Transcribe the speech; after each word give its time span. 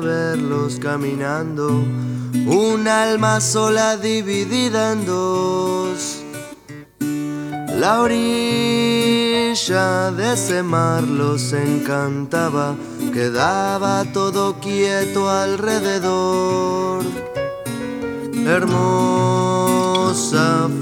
verlos 0.00 0.78
caminando, 0.78 1.68
un 2.46 2.88
alma 2.88 3.40
sola 3.40 3.96
dividida 3.96 4.92
en 4.92 5.06
dos. 5.06 6.20
La 7.78 8.00
orilla 8.00 8.74
de 10.12 10.32
ese 10.34 10.62
mar 10.62 11.02
los 11.02 11.52
encantaba, 11.52 12.76
quedaba 13.12 14.04
todo 14.12 14.60
quieto 14.60 15.28
alrededor. 15.28 17.04
Hermosa 18.46 19.48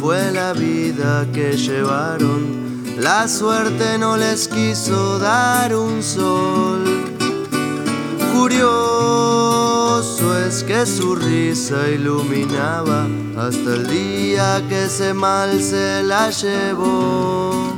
fue 0.01 0.33
la 0.33 0.53
vida 0.53 1.27
que 1.33 1.57
llevaron, 1.57 2.83
la 2.99 3.29
suerte 3.29 3.99
no 3.99 4.17
les 4.17 4.49
quiso 4.49 5.19
dar 5.19 5.75
un 5.75 6.03
sol. 6.03 7.02
Curioso 8.33 10.27
es 10.47 10.65
que 10.65 10.87
su 10.87 11.15
risa 11.15 11.89
iluminaba 11.89 13.07
hasta 13.37 13.75
el 13.75 13.87
día 13.87 14.63
que 14.69 14.85
ese 14.85 15.13
mal 15.13 15.63
se 15.63 16.03
la 16.03 16.31
llevó. 16.31 17.77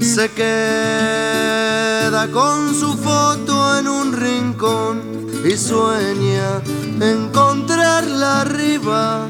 Se 0.00 0.30
queda 0.30 2.28
con 2.32 2.74
su 2.74 2.92
foto 2.98 3.78
en 3.78 3.88
un 3.88 4.12
rincón 4.12 5.00
y 5.44 5.56
sueña 5.56 6.60
encontrarla 7.00 8.42
arriba. 8.42 9.28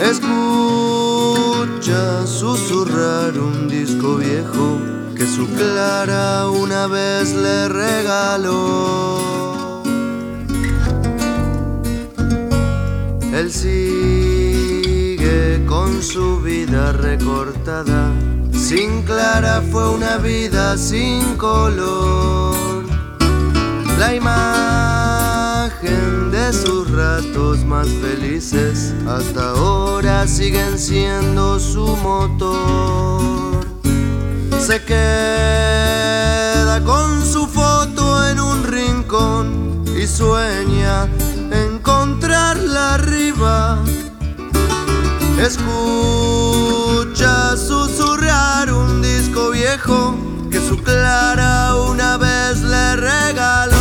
Escucha 0.00 1.46
susurrar 2.26 3.38
un 3.38 3.68
disco 3.68 4.16
viejo 4.16 4.95
que 5.16 5.26
su 5.26 5.46
Clara 5.48 6.48
una 6.48 6.86
vez 6.86 7.32
le 7.32 7.68
regaló. 7.68 9.18
Él 13.32 13.50
sigue 13.52 14.84
con 15.66 16.02
su 16.02 16.40
vida 16.42 16.92
recortada. 16.92 18.12
Sin 18.52 19.02
Clara 19.02 19.62
fue 19.70 19.88
una 19.90 20.18
vida 20.18 20.76
sin 20.76 21.36
color. 21.36 22.84
La 23.98 24.14
imagen 24.14 25.86
de 26.30 26.52
sus 26.52 26.90
ratos 26.90 27.64
más 27.64 27.88
felices 27.88 28.94
hasta 29.08 29.50
ahora 29.50 30.26
siguen 30.26 30.78
siendo 30.78 31.58
su 31.58 31.86
motor. 31.96 33.45
Se 34.66 34.82
queda 34.82 36.64
con 36.82 37.24
su 37.24 37.46
foto 37.46 38.28
en 38.28 38.40
un 38.40 38.64
rincón 38.64 39.84
y 39.96 40.08
sueña 40.08 41.06
encontrarla 41.52 42.94
arriba. 42.94 43.78
Escucha 45.38 46.36
susurrar 47.56 48.72
un 48.72 49.02
disco 49.02 49.50
viejo 49.52 50.16
que 50.50 50.58
su 50.58 50.82
Clara 50.82 51.76
una 51.76 52.16
vez 52.16 52.60
le 52.62 52.96
regaló. 52.96 53.75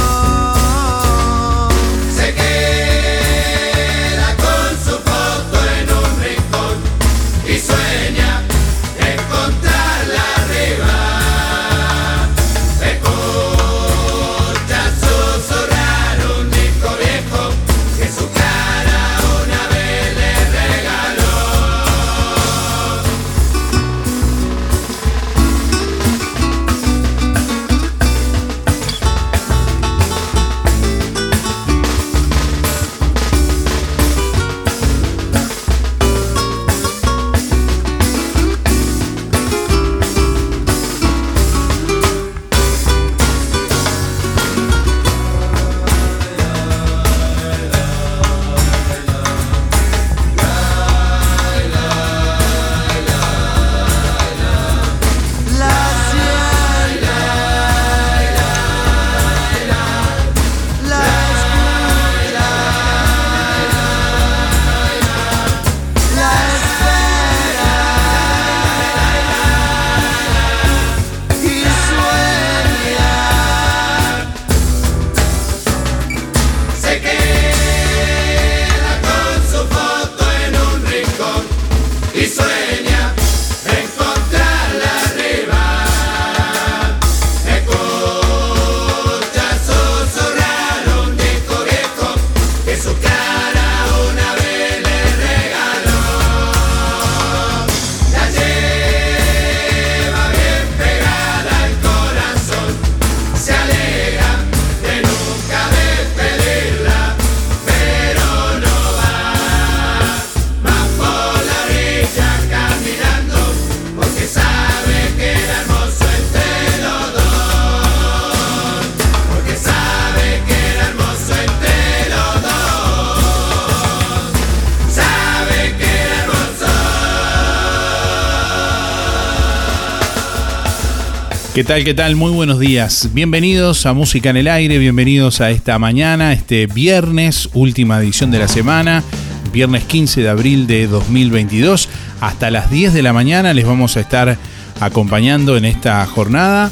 Tal? 131.75 131.83
¿Qué 131.83 131.93
tal? 131.93 132.15
Muy 132.15 132.31
buenos 132.31 132.57
días. 132.57 133.09
Bienvenidos 133.11 133.85
a 133.85 133.91
Música 133.91 134.29
en 134.29 134.37
el 134.37 134.47
Aire, 134.47 134.77
bienvenidos 134.77 135.41
a 135.41 135.51
esta 135.51 135.77
mañana, 135.77 136.31
este 136.31 136.67
viernes, 136.67 137.49
última 137.53 137.99
edición 137.99 138.31
de 138.31 138.39
la 138.39 138.47
semana, 138.47 139.03
viernes 139.51 139.83
15 139.83 140.21
de 140.21 140.29
abril 140.29 140.67
de 140.67 140.87
2022. 140.87 141.89
Hasta 142.21 142.49
las 142.49 142.71
10 142.71 142.93
de 142.93 143.01
la 143.01 143.11
mañana 143.11 143.53
les 143.53 143.65
vamos 143.65 143.97
a 143.97 143.99
estar 143.99 144.37
acompañando 144.79 145.57
en 145.57 145.65
esta 145.65 146.05
jornada. 146.05 146.71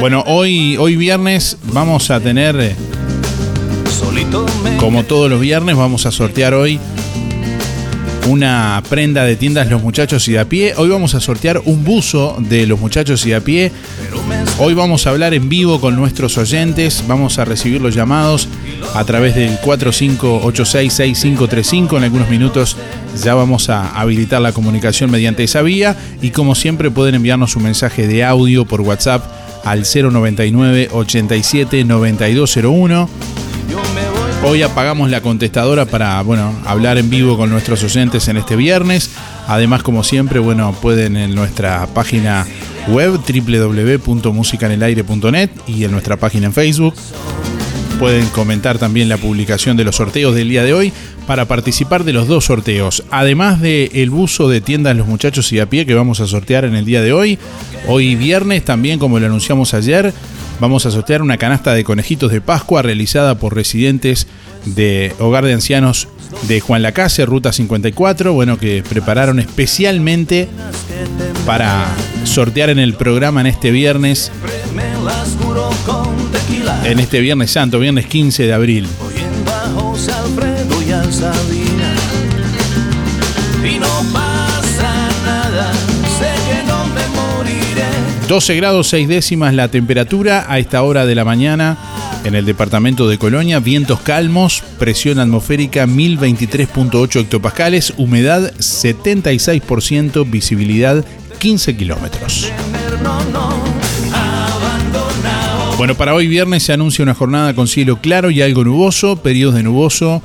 Bueno, 0.00 0.24
hoy, 0.26 0.76
hoy 0.76 0.96
viernes 0.96 1.56
vamos 1.72 2.10
a 2.10 2.18
tener, 2.18 2.58
eh, 2.58 2.74
como 4.80 5.04
todos 5.04 5.30
los 5.30 5.40
viernes, 5.40 5.76
vamos 5.76 6.04
a 6.04 6.10
sortear 6.10 6.54
hoy 6.54 6.80
una 8.28 8.80
prenda 8.88 9.24
de 9.24 9.34
tiendas 9.36 9.68
Los 9.70 9.82
Muchachos 9.82 10.28
y 10.28 10.32
de 10.32 10.38
a 10.38 10.44
pie. 10.44 10.74
Hoy 10.76 10.90
vamos 10.90 11.14
a 11.14 11.20
sortear 11.20 11.62
un 11.64 11.82
buzo 11.82 12.36
de 12.38 12.66
Los 12.66 12.78
Muchachos 12.78 13.24
y 13.24 13.30
de 13.30 13.36
a 13.36 13.40
pie. 13.40 13.72
Hoy 14.58 14.74
vamos 14.74 15.06
a 15.06 15.10
hablar 15.10 15.32
en 15.34 15.48
vivo 15.48 15.80
con 15.80 15.96
nuestros 15.96 16.36
oyentes. 16.36 17.04
Vamos 17.08 17.38
a 17.38 17.46
recibir 17.46 17.80
los 17.80 17.94
llamados 17.94 18.46
a 18.94 19.02
través 19.04 19.34
del 19.34 19.58
45866535. 19.60 21.96
En 21.96 22.04
algunos 22.04 22.28
minutos 22.28 22.76
ya 23.22 23.34
vamos 23.34 23.70
a 23.70 23.98
habilitar 23.98 24.42
la 24.42 24.52
comunicación 24.52 25.10
mediante 25.10 25.44
esa 25.44 25.62
vía. 25.62 25.96
Y 26.20 26.28
como 26.30 26.54
siempre 26.54 26.90
pueden 26.90 27.14
enviarnos 27.14 27.56
un 27.56 27.62
mensaje 27.62 28.06
de 28.06 28.24
audio 28.24 28.66
por 28.66 28.82
WhatsApp 28.82 29.24
al 29.64 29.84
099 29.84 30.90
87 30.92 31.84
9201. 31.84 33.08
Hoy 34.44 34.62
apagamos 34.62 35.10
la 35.10 35.20
contestadora 35.20 35.84
para, 35.84 36.22
bueno, 36.22 36.54
hablar 36.64 36.96
en 36.96 37.10
vivo 37.10 37.36
con 37.36 37.50
nuestros 37.50 37.82
oyentes 37.82 38.28
en 38.28 38.36
este 38.36 38.54
viernes. 38.54 39.10
Además, 39.48 39.82
como 39.82 40.04
siempre, 40.04 40.38
bueno, 40.38 40.72
pueden 40.80 41.16
en 41.16 41.34
nuestra 41.34 41.88
página 41.88 42.46
web 42.86 43.18
www.musicanelaire.net 43.18 45.50
y 45.66 45.82
en 45.84 45.90
nuestra 45.90 46.16
página 46.16 46.46
en 46.46 46.52
Facebook. 46.52 46.94
Pueden 47.98 48.28
comentar 48.28 48.78
también 48.78 49.08
la 49.08 49.16
publicación 49.16 49.76
de 49.76 49.82
los 49.82 49.96
sorteos 49.96 50.36
del 50.36 50.48
día 50.48 50.62
de 50.62 50.72
hoy 50.72 50.92
para 51.26 51.46
participar 51.46 52.04
de 52.04 52.12
los 52.12 52.28
dos 52.28 52.44
sorteos. 52.44 53.02
Además 53.10 53.60
de 53.60 53.90
el 53.92 54.10
buzo 54.10 54.48
de 54.48 54.60
tiendas 54.60 54.96
Los 54.96 55.08
Muchachos 55.08 55.52
y 55.52 55.58
a 55.58 55.68
pie 55.68 55.84
que 55.84 55.94
vamos 55.94 56.20
a 56.20 56.28
sortear 56.28 56.64
en 56.64 56.76
el 56.76 56.84
día 56.84 57.02
de 57.02 57.12
hoy. 57.12 57.40
Hoy 57.88 58.14
viernes 58.14 58.64
también, 58.64 59.00
como 59.00 59.18
lo 59.18 59.26
anunciamos 59.26 59.74
ayer, 59.74 60.14
vamos 60.60 60.86
a 60.86 60.90
sortear 60.90 61.22
una 61.22 61.36
canasta 61.36 61.74
de 61.74 61.84
conejitos 61.84 62.32
de 62.32 62.40
Pascua 62.40 62.82
realizada 62.82 63.36
por 63.36 63.54
residentes 63.54 64.26
de 64.64 65.14
Hogar 65.18 65.44
de 65.44 65.54
Ancianos 65.54 66.08
de 66.46 66.60
Juan 66.60 66.82
Lacase, 66.82 67.24
Ruta 67.26 67.52
54, 67.52 68.32
bueno, 68.32 68.58
que 68.58 68.82
prepararon 68.88 69.38
especialmente 69.38 70.48
para 71.46 71.86
sortear 72.24 72.70
en 72.70 72.78
el 72.78 72.94
programa 72.94 73.40
en 73.40 73.46
este 73.46 73.70
viernes, 73.70 74.30
en 76.84 77.00
este 77.00 77.20
viernes 77.20 77.50
santo, 77.50 77.78
viernes 77.78 78.06
15 78.06 78.44
de 78.44 78.52
abril. 78.52 78.88
12 88.28 88.56
grados 88.56 88.88
6 88.88 89.08
décimas 89.08 89.54
la 89.54 89.68
temperatura 89.68 90.44
a 90.48 90.58
esta 90.58 90.82
hora 90.82 91.06
de 91.06 91.14
la 91.14 91.24
mañana 91.24 91.78
en 92.24 92.34
el 92.34 92.44
departamento 92.44 93.08
de 93.08 93.16
Colonia, 93.16 93.58
vientos 93.58 94.00
calmos, 94.00 94.62
presión 94.78 95.18
atmosférica 95.18 95.86
1023.8 95.86 97.20
hectopascales, 97.22 97.94
humedad 97.96 98.52
76%, 98.58 100.30
visibilidad 100.30 101.06
15 101.38 101.76
kilómetros. 101.78 102.52
Bueno, 105.78 105.94
para 105.94 106.12
hoy 106.12 106.26
viernes 106.26 106.64
se 106.64 106.74
anuncia 106.74 107.02
una 107.02 107.14
jornada 107.14 107.54
con 107.54 107.66
cielo 107.66 107.98
claro 108.02 108.30
y 108.30 108.42
algo 108.42 108.62
nuboso, 108.62 109.22
periodos 109.22 109.54
de 109.54 109.62
nuboso, 109.62 110.20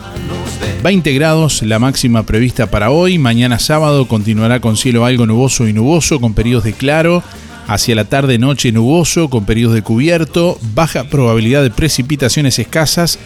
20 0.83 1.13
grados 1.13 1.63
la 1.63 1.79
máxima 1.79 2.23
prevista 2.23 2.69
para 2.69 2.91
hoy, 2.91 3.17
mañana 3.17 3.59
sábado 3.59 4.09
continuará 4.09 4.59
con 4.59 4.75
cielo 4.75 5.05
algo 5.05 5.25
nuboso 5.25 5.69
y 5.69 5.71
nuboso 5.71 6.19
con 6.19 6.33
periodos 6.33 6.65
de 6.65 6.73
claro, 6.73 7.23
Hacia 7.67 7.95
la 7.95 8.05
tarde 8.05 8.37
noche 8.37 8.71
nuboso 8.71 9.29
con 9.29 9.45
periodos 9.45 9.75
de 9.75 9.83
cubierto, 9.83 10.57
baja 10.73 11.05
probabilidad 11.05 11.63
de 11.63 11.71
precipitaciones 11.71 12.59
escasas, 12.59 13.19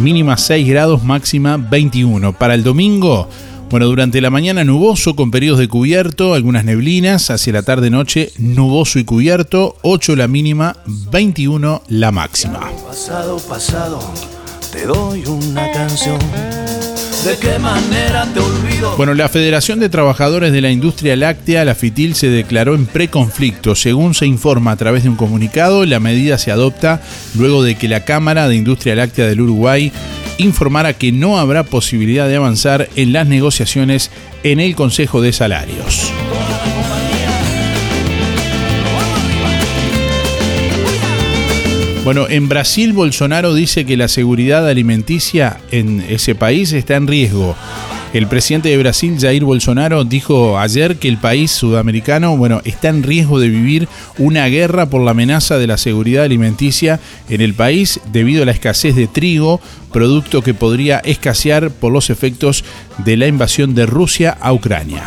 mínima 0.00 0.36
6 0.36 0.68
grados, 0.68 1.02
máxima 1.02 1.56
21. 1.56 2.32
Para 2.32 2.54
el 2.54 2.62
domingo, 2.62 3.28
bueno, 3.68 3.86
durante 3.86 4.20
la 4.20 4.30
mañana 4.30 4.62
nuboso 4.62 5.16
con 5.16 5.32
periodos 5.32 5.58
de 5.58 5.68
cubierto, 5.68 6.34
algunas 6.34 6.64
neblinas, 6.64 7.30
hacia 7.30 7.52
la 7.52 7.62
tarde 7.62 7.90
noche 7.90 8.30
nuboso 8.38 9.00
y 9.00 9.04
cubierto, 9.04 9.76
8 9.82 10.14
la 10.14 10.28
mínima, 10.28 10.76
21 11.10 11.82
la 11.88 12.12
máxima. 12.12 12.70
Pasado, 12.86 13.38
pasado, 13.38 13.98
te 14.70 14.86
doy 14.86 15.24
una 15.26 15.72
canción 15.72 16.18
¿De 17.24 17.36
qué 17.38 17.58
manera 17.58 18.26
te 18.32 18.40
olvido? 18.40 18.96
Bueno, 18.96 19.14
la 19.14 19.28
Federación 19.28 19.80
de 19.80 19.88
Trabajadores 19.88 20.52
de 20.52 20.60
la 20.60 20.70
Industria 20.70 21.16
Láctea, 21.16 21.64
la 21.64 21.74
FITIL, 21.74 22.14
se 22.14 22.28
declaró 22.28 22.74
en 22.74 22.86
preconflicto. 22.86 23.74
Según 23.74 24.14
se 24.14 24.26
informa 24.26 24.72
a 24.72 24.76
través 24.76 25.02
de 25.02 25.08
un 25.08 25.16
comunicado, 25.16 25.84
la 25.86 25.98
medida 25.98 26.38
se 26.38 26.52
adopta 26.52 27.02
luego 27.34 27.62
de 27.62 27.74
que 27.74 27.88
la 27.88 28.04
Cámara 28.04 28.48
de 28.48 28.56
Industria 28.56 28.94
Láctea 28.94 29.26
del 29.26 29.40
Uruguay 29.40 29.92
informara 30.38 30.92
que 30.92 31.12
no 31.12 31.38
habrá 31.38 31.64
posibilidad 31.64 32.28
de 32.28 32.36
avanzar 32.36 32.88
en 32.96 33.12
las 33.12 33.26
negociaciones 33.26 34.10
en 34.42 34.60
el 34.60 34.76
Consejo 34.76 35.20
de 35.20 35.32
Salarios. 35.32 36.12
Bueno, 42.06 42.28
en 42.28 42.48
Brasil 42.48 42.92
Bolsonaro 42.92 43.52
dice 43.52 43.84
que 43.84 43.96
la 43.96 44.06
seguridad 44.06 44.68
alimenticia 44.68 45.58
en 45.72 46.00
ese 46.08 46.36
país 46.36 46.72
está 46.72 46.94
en 46.94 47.08
riesgo. 47.08 47.56
El 48.12 48.28
presidente 48.28 48.68
de 48.68 48.78
Brasil, 48.78 49.16
Jair 49.20 49.42
Bolsonaro, 49.42 50.04
dijo 50.04 50.56
ayer 50.56 50.98
que 50.98 51.08
el 51.08 51.18
país 51.18 51.50
sudamericano, 51.50 52.36
bueno, 52.36 52.62
está 52.64 52.90
en 52.90 53.02
riesgo 53.02 53.40
de 53.40 53.48
vivir 53.48 53.88
una 54.18 54.46
guerra 54.46 54.86
por 54.86 55.02
la 55.02 55.10
amenaza 55.10 55.58
de 55.58 55.66
la 55.66 55.78
seguridad 55.78 56.22
alimenticia 56.22 57.00
en 57.28 57.40
el 57.40 57.54
país 57.54 57.98
debido 58.12 58.44
a 58.44 58.46
la 58.46 58.52
escasez 58.52 58.94
de 58.94 59.08
trigo, 59.08 59.60
producto 59.92 60.42
que 60.42 60.54
podría 60.54 61.00
escasear 61.00 61.70
por 61.72 61.92
los 61.92 62.08
efectos 62.08 62.64
de 62.98 63.16
la 63.16 63.26
invasión 63.26 63.74
de 63.74 63.84
Rusia 63.84 64.38
a 64.40 64.52
Ucrania. 64.52 65.02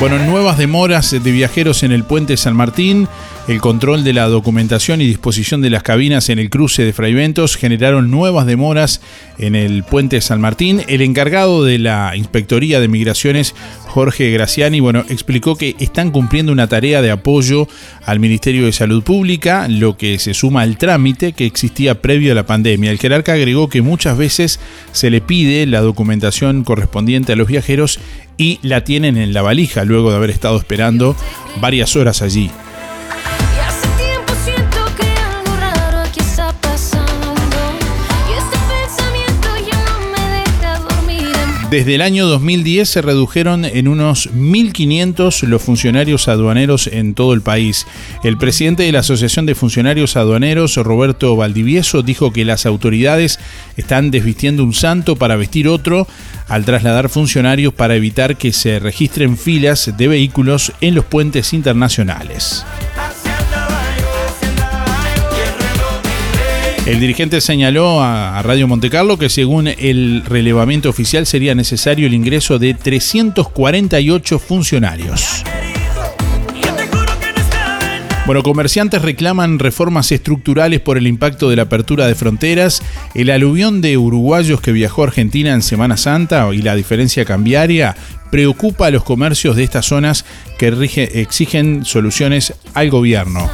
Bueno, 0.00 0.18
nuevas 0.18 0.56
demoras 0.56 1.10
de 1.10 1.18
viajeros 1.18 1.82
en 1.82 1.92
el 1.92 2.04
puente 2.04 2.38
San 2.38 2.56
Martín, 2.56 3.06
el 3.50 3.60
control 3.60 4.04
de 4.04 4.12
la 4.12 4.28
documentación 4.28 5.00
y 5.00 5.08
disposición 5.08 5.60
de 5.60 5.70
las 5.70 5.82
cabinas 5.82 6.28
en 6.28 6.38
el 6.38 6.50
cruce 6.50 6.84
de 6.84 6.92
Fraiventos 6.92 7.56
generaron 7.56 8.08
nuevas 8.08 8.46
demoras 8.46 9.00
en 9.38 9.56
el 9.56 9.82
puente 9.82 10.20
San 10.20 10.40
Martín. 10.40 10.82
El 10.86 11.00
encargado 11.02 11.64
de 11.64 11.80
la 11.80 12.12
Inspectoría 12.14 12.78
de 12.78 12.86
Migraciones, 12.86 13.56
Jorge 13.88 14.30
Graciani, 14.30 14.78
bueno, 14.78 15.04
explicó 15.08 15.56
que 15.56 15.74
están 15.80 16.12
cumpliendo 16.12 16.52
una 16.52 16.68
tarea 16.68 17.02
de 17.02 17.10
apoyo 17.10 17.66
al 18.06 18.20
Ministerio 18.20 18.66
de 18.66 18.72
Salud 18.72 19.02
Pública, 19.02 19.66
lo 19.68 19.96
que 19.96 20.20
se 20.20 20.32
suma 20.32 20.62
al 20.62 20.78
trámite 20.78 21.32
que 21.32 21.46
existía 21.46 22.00
previo 22.00 22.30
a 22.30 22.36
la 22.36 22.46
pandemia. 22.46 22.92
El 22.92 23.00
jerarca 23.00 23.32
agregó 23.32 23.68
que 23.68 23.82
muchas 23.82 24.16
veces 24.16 24.60
se 24.92 25.10
le 25.10 25.20
pide 25.20 25.66
la 25.66 25.80
documentación 25.80 26.62
correspondiente 26.62 27.32
a 27.32 27.36
los 27.36 27.48
viajeros 27.48 27.98
y 28.38 28.60
la 28.62 28.84
tienen 28.84 29.16
en 29.16 29.34
la 29.34 29.42
valija 29.42 29.84
luego 29.84 30.10
de 30.10 30.18
haber 30.18 30.30
estado 30.30 30.56
esperando 30.56 31.16
varias 31.60 31.96
horas 31.96 32.22
allí. 32.22 32.48
Desde 41.70 41.94
el 41.94 42.02
año 42.02 42.26
2010 42.26 42.88
se 42.88 43.00
redujeron 43.00 43.64
en 43.64 43.86
unos 43.86 44.28
1.500 44.32 45.42
los 45.44 45.62
funcionarios 45.62 46.26
aduaneros 46.26 46.88
en 46.88 47.14
todo 47.14 47.32
el 47.32 47.42
país. 47.42 47.86
El 48.24 48.36
presidente 48.38 48.82
de 48.82 48.90
la 48.90 48.98
Asociación 48.98 49.46
de 49.46 49.54
Funcionarios 49.54 50.16
Aduaneros, 50.16 50.74
Roberto 50.74 51.36
Valdivieso, 51.36 52.02
dijo 52.02 52.32
que 52.32 52.44
las 52.44 52.66
autoridades 52.66 53.38
están 53.76 54.10
desvistiendo 54.10 54.64
un 54.64 54.74
santo 54.74 55.14
para 55.14 55.36
vestir 55.36 55.68
otro 55.68 56.08
al 56.48 56.64
trasladar 56.64 57.08
funcionarios 57.08 57.72
para 57.72 57.94
evitar 57.94 58.36
que 58.36 58.52
se 58.52 58.80
registren 58.80 59.36
filas 59.36 59.92
de 59.96 60.08
vehículos 60.08 60.72
en 60.80 60.96
los 60.96 61.04
puentes 61.04 61.52
internacionales. 61.52 62.64
El 66.90 66.98
dirigente 66.98 67.40
señaló 67.40 68.02
a 68.02 68.42
Radio 68.42 68.66
Montecarlo 68.66 69.16
que 69.16 69.28
según 69.28 69.68
el 69.68 70.24
relevamiento 70.26 70.90
oficial 70.90 71.24
sería 71.24 71.54
necesario 71.54 72.08
el 72.08 72.14
ingreso 72.14 72.58
de 72.58 72.74
348 72.74 74.40
funcionarios. 74.40 75.44
Bueno, 78.26 78.42
comerciantes 78.42 79.02
reclaman 79.02 79.60
reformas 79.60 80.10
estructurales 80.10 80.80
por 80.80 80.98
el 80.98 81.06
impacto 81.06 81.48
de 81.48 81.54
la 81.54 81.62
apertura 81.62 82.08
de 82.08 82.16
fronteras, 82.16 82.82
el 83.14 83.30
aluvión 83.30 83.80
de 83.80 83.96
uruguayos 83.96 84.60
que 84.60 84.72
viajó 84.72 85.02
a 85.02 85.06
Argentina 85.06 85.52
en 85.52 85.62
Semana 85.62 85.96
Santa 85.96 86.52
y 86.52 86.60
la 86.60 86.74
diferencia 86.74 87.24
cambiaria 87.24 87.94
preocupa 88.32 88.88
a 88.88 88.90
los 88.90 89.04
comercios 89.04 89.54
de 89.54 89.62
estas 89.62 89.86
zonas 89.86 90.24
que 90.58 90.66
exigen 91.14 91.84
soluciones 91.84 92.52
al 92.74 92.90
gobierno. 92.90 93.48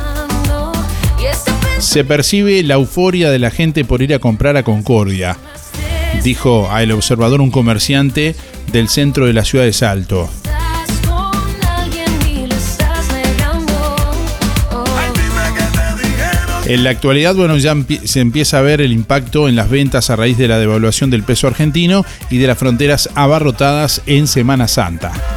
Se 1.97 2.05
percibe 2.05 2.63
la 2.63 2.75
euforia 2.75 3.31
de 3.31 3.39
la 3.39 3.51
gente 3.51 3.83
por 3.87 4.03
ir 4.03 4.13
a 4.13 4.19
comprar 4.19 4.59
a 4.59 4.63
Concordia, 4.63 5.39
dijo 6.23 6.71
a 6.71 6.83
El 6.83 6.93
Observador 6.93 7.41
un 7.41 7.51
comerciante 7.51 8.37
del 8.71 8.91
centro 8.91 9.25
de 9.25 9.33
la 9.33 9.47
ciudad 9.47 9.65
de 9.65 9.73
Salto. 9.73 10.29
En 16.67 16.85
la 16.85 16.91
actualidad, 16.91 17.35
bueno, 17.35 17.57
ya 17.57 17.75
se 18.05 18.21
empieza 18.21 18.59
a 18.59 18.61
ver 18.61 18.83
el 18.83 18.93
impacto 18.93 19.49
en 19.49 19.57
las 19.57 19.71
ventas 19.71 20.11
a 20.11 20.17
raíz 20.17 20.37
de 20.37 20.49
la 20.49 20.59
devaluación 20.59 21.09
del 21.09 21.23
peso 21.23 21.47
argentino 21.47 22.05
y 22.29 22.37
de 22.37 22.47
las 22.47 22.59
fronteras 22.59 23.09
abarrotadas 23.15 24.03
en 24.05 24.27
Semana 24.27 24.69
Santa. 24.69 25.36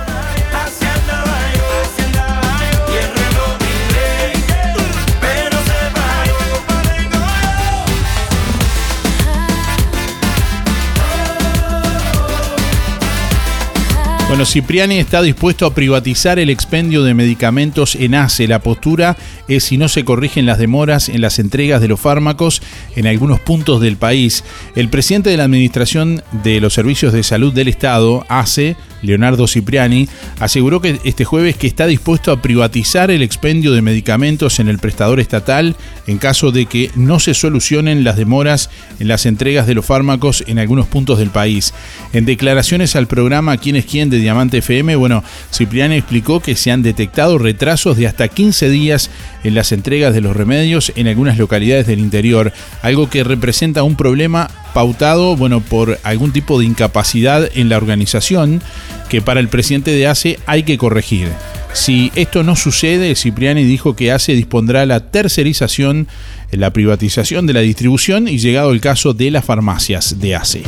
Bueno, 14.29 14.45
Cipriani 14.45 14.99
está 14.99 15.23
dispuesto 15.23 15.65
a 15.65 15.73
privatizar 15.73 16.37
el 16.37 16.51
expendio 16.51 17.01
de 17.01 17.15
medicamentos 17.15 17.95
en 17.95 18.13
ACE. 18.13 18.47
La 18.47 18.59
postura 18.59 19.17
es 19.47 19.63
si 19.63 19.79
no 19.79 19.89
se 19.89 20.05
corrigen 20.05 20.45
las 20.45 20.59
demoras 20.59 21.09
en 21.09 21.21
las 21.21 21.39
entregas 21.39 21.81
de 21.81 21.87
los 21.87 21.99
fármacos 21.99 22.61
en 22.95 23.07
algunos 23.07 23.39
puntos 23.39 23.81
del 23.81 23.97
país. 23.97 24.43
El 24.75 24.89
presidente 24.89 25.31
de 25.31 25.37
la 25.37 25.45
Administración 25.45 26.21
de 26.43 26.61
los 26.61 26.75
Servicios 26.75 27.11
de 27.11 27.23
Salud 27.23 27.51
del 27.53 27.69
Estado, 27.69 28.23
ACE, 28.29 28.75
Leonardo 29.01 29.47
Cipriani, 29.47 30.07
aseguró 30.39 30.81
que 30.81 30.99
este 31.03 31.25
jueves 31.25 31.57
que 31.57 31.67
está 31.67 31.87
dispuesto 31.87 32.31
a 32.31 32.41
privatizar 32.41 33.11
el 33.11 33.21
expendio 33.21 33.73
de 33.73 33.81
medicamentos 33.81 34.59
en 34.59 34.69
el 34.69 34.79
prestador 34.79 35.19
estatal 35.19 35.75
en 36.07 36.17
caso 36.17 36.51
de 36.51 36.65
que 36.65 36.91
no 36.95 37.19
se 37.19 37.33
solucionen 37.33 38.03
las 38.03 38.17
demoras 38.17 38.69
en 38.99 39.07
las 39.07 39.25
entregas 39.25 39.67
de 39.67 39.75
los 39.75 39.85
fármacos 39.85 40.43
en 40.47 40.59
algunos 40.59 40.87
puntos 40.87 41.19
del 41.19 41.29
país. 41.29 41.73
En 42.13 42.25
declaraciones 42.25 42.95
al 42.95 43.07
programa 43.07 43.57
Quién 43.57 43.75
es 43.75 43.85
quién 43.85 44.09
de 44.09 44.17
Diamante 44.17 44.59
FM, 44.59 44.95
bueno, 44.95 45.23
Cipriani 45.53 45.95
explicó 45.95 46.39
que 46.39 46.55
se 46.55 46.71
han 46.71 46.83
detectado 46.83 47.37
retrasos 47.37 47.97
de 47.97 48.07
hasta 48.07 48.27
15 48.27 48.69
días 48.69 49.09
en 49.43 49.55
las 49.55 49.71
entregas 49.71 50.13
de 50.13 50.21
los 50.21 50.35
remedios 50.35 50.91
en 50.95 51.07
algunas 51.07 51.37
localidades 51.37 51.87
del 51.87 51.99
interior, 51.99 52.51
algo 52.81 53.09
que 53.09 53.23
representa 53.23 53.83
un 53.83 53.95
problema 53.95 54.49
pautado, 54.73 55.35
bueno, 55.35 55.61
por 55.61 55.99
algún 56.03 56.31
tipo 56.31 56.59
de 56.59 56.65
incapacidad 56.65 57.49
en 57.55 57.69
la 57.69 57.77
organización 57.77 58.61
que 59.09 59.21
para 59.21 59.39
el 59.39 59.49
presidente 59.49 59.91
de 59.91 60.07
ACE 60.07 60.39
hay 60.45 60.63
que 60.63 60.77
corregir. 60.77 61.29
Si 61.73 62.11
esto 62.15 62.43
no 62.43 62.55
sucede, 62.55 63.15
Cipriani 63.15 63.63
dijo 63.63 63.95
que 63.95 64.11
ACE 64.11 64.33
dispondrá 64.33 64.85
la 64.85 65.11
tercerización, 65.11 66.07
la 66.51 66.71
privatización 66.71 67.45
de 67.47 67.53
la 67.53 67.59
distribución 67.61 68.27
y 68.27 68.37
llegado 68.37 68.71
el 68.71 68.81
caso 68.81 69.13
de 69.13 69.31
las 69.31 69.45
farmacias 69.45 70.19
de 70.19 70.35
ACE. 70.35 70.63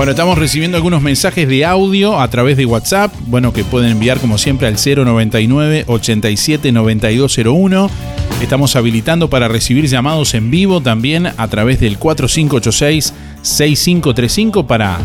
Bueno, 0.00 0.12
estamos 0.12 0.38
recibiendo 0.38 0.78
algunos 0.78 1.02
mensajes 1.02 1.46
de 1.46 1.66
audio 1.66 2.18
a 2.18 2.28
través 2.28 2.56
de 2.56 2.64
WhatsApp, 2.64 3.12
bueno, 3.26 3.52
que 3.52 3.64
pueden 3.64 3.90
enviar 3.90 4.18
como 4.18 4.38
siempre 4.38 4.66
al 4.66 4.76
099 4.76 5.84
87 5.86 6.72
9201. 6.72 7.90
Estamos 8.40 8.76
habilitando 8.76 9.28
para 9.28 9.46
recibir 9.46 9.88
llamados 9.88 10.32
en 10.32 10.50
vivo 10.50 10.80
también 10.80 11.26
a 11.26 11.48
través 11.48 11.80
del 11.80 11.98
4586 11.98 13.12
6535 13.42 14.66
para 14.66 14.96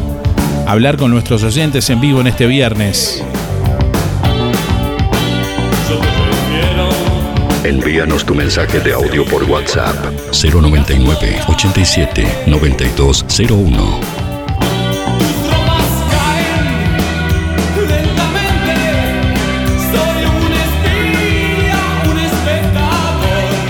hablar 0.66 0.96
con 0.96 1.12
nuestros 1.12 1.44
oyentes 1.44 1.90
en 1.90 2.00
vivo 2.00 2.22
en 2.22 2.28
este 2.28 2.48
viernes. 2.48 3.22
Envíanos 7.66 8.26
tu 8.26 8.34
mensaje 8.34 8.80
de 8.80 8.94
audio 8.94 9.26
por 9.26 9.44
WhatsApp 9.44 9.94
099 10.32 11.42
87 11.50 12.26
9201. 12.48 14.15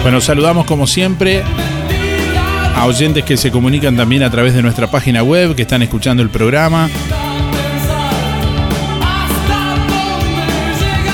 Bueno, 0.05 0.21
saludamos 0.21 0.67
como 0.67 0.85
siempre 0.85 1.41
a 2.75 2.85
oyentes 2.85 3.23
que 3.23 3.37
se 3.37 3.49
comunican 3.49 3.97
también 3.97 4.21
a 4.21 4.29
través 4.29 4.53
de 4.53 4.61
nuestra 4.61 4.85
página 4.85 5.23
web, 5.23 5.55
que 5.55 5.63
están 5.63 5.81
escuchando 5.81 6.21
el 6.21 6.29
programa. 6.29 6.91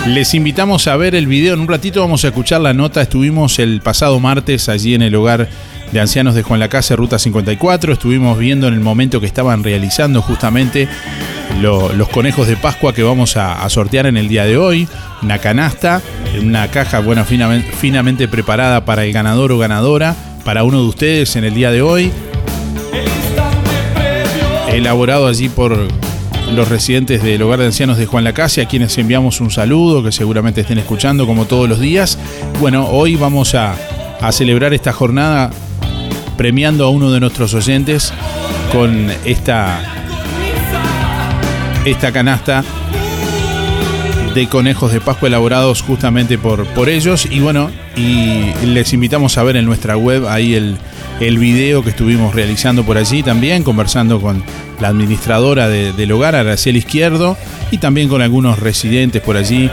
Les 0.07 0.33
invitamos 0.33 0.89
a 0.89 0.97
ver 0.97 1.15
el 1.15 1.27
video. 1.27 1.53
En 1.53 1.61
un 1.61 1.69
ratito 1.69 2.01
vamos 2.01 2.25
a 2.25 2.27
escuchar 2.27 2.59
la 2.59 2.73
nota. 2.73 3.01
Estuvimos 3.01 3.59
el 3.59 3.79
pasado 3.79 4.19
martes 4.19 4.67
allí 4.67 4.93
en 4.93 5.03
el 5.03 5.15
hogar 5.15 5.47
de 5.93 5.99
ancianos 6.01 6.35
de 6.35 6.43
Juan 6.43 6.59
la 6.59 6.67
Casa, 6.67 6.97
Ruta 6.97 7.17
54. 7.17 7.93
Estuvimos 7.93 8.37
viendo 8.37 8.67
en 8.67 8.73
el 8.73 8.81
momento 8.81 9.21
que 9.21 9.25
estaban 9.25 9.63
realizando 9.63 10.21
justamente 10.21 10.89
los 11.59 12.09
conejos 12.09 12.47
de 12.47 12.55
Pascua 12.55 12.93
que 12.93 13.03
vamos 13.03 13.37
a, 13.37 13.67
sortear 13.69 14.05
en 14.05 14.17
el 14.17 14.27
día 14.27 14.45
de 14.45 14.57
hoy. 14.57 14.87
Una 15.21 15.37
canasta, 15.39 16.01
una 16.39 16.69
caja 16.69 16.99
bueno, 16.99 17.25
finamente, 17.25 18.27
preparada 18.27 18.85
para 18.85 19.05
el 19.05 19.13
ganador 19.13 19.51
o 19.51 19.57
ganadora, 19.57 20.15
para 20.43 20.63
uno 20.63 20.81
de 20.81 20.87
ustedes 20.87 21.35
en 21.35 21.43
el 21.43 21.53
día 21.53 21.71
de 21.71 21.81
hoy. 21.81 22.11
Elaborado 24.71 25.27
allí 25.27 25.49
por 25.49 25.77
los 26.53 26.67
residentes 26.67 27.23
del 27.23 27.41
hogar 27.41 27.59
de 27.59 27.65
ancianos 27.67 27.97
de 27.97 28.05
Juan 28.05 28.23
Lacase, 28.23 28.61
a 28.61 28.67
quienes 28.67 28.97
enviamos 28.97 29.41
un 29.41 29.51
saludo, 29.51 30.03
que 30.03 30.11
seguramente 30.11 30.61
estén 30.61 30.77
escuchando 30.77 31.27
como 31.27 31.45
todos 31.45 31.67
los 31.67 31.79
días. 31.79 32.17
Bueno, 32.59 32.87
hoy 32.87 33.15
vamos 33.15 33.55
a 33.55 33.75
celebrar 34.31 34.73
esta 34.73 34.93
jornada 34.93 35.51
premiando 36.41 36.85
a 36.85 36.89
uno 36.89 37.11
de 37.11 37.19
nuestros 37.19 37.53
oyentes 37.53 38.11
con 38.71 39.11
esta 39.25 40.00
esta 41.85 42.11
canasta 42.11 42.63
de 44.35 44.47
conejos 44.47 44.93
de 44.93 45.01
Pascua 45.01 45.27
elaborados 45.27 45.81
justamente 45.81 46.37
por, 46.37 46.65
por 46.67 46.89
ellos. 46.89 47.27
Y 47.29 47.39
bueno, 47.39 47.69
y 47.95 48.53
les 48.65 48.93
invitamos 48.93 49.37
a 49.37 49.43
ver 49.43 49.57
en 49.57 49.65
nuestra 49.65 49.97
web 49.97 50.27
ahí 50.27 50.53
el, 50.53 50.77
el 51.19 51.37
video 51.37 51.83
que 51.83 51.89
estuvimos 51.89 52.33
realizando 52.33 52.83
por 52.83 52.97
allí 52.97 53.23
también, 53.23 53.63
conversando 53.63 54.21
con 54.21 54.43
la 54.79 54.89
administradora 54.89 55.67
del 55.69 56.11
hogar, 56.11 56.35
Araceli 56.35 56.79
Izquierdo, 56.79 57.37
y 57.71 57.79
también 57.79 58.09
con 58.09 58.21
algunos 58.21 58.59
residentes 58.59 59.21
por 59.21 59.37
allí 59.37 59.69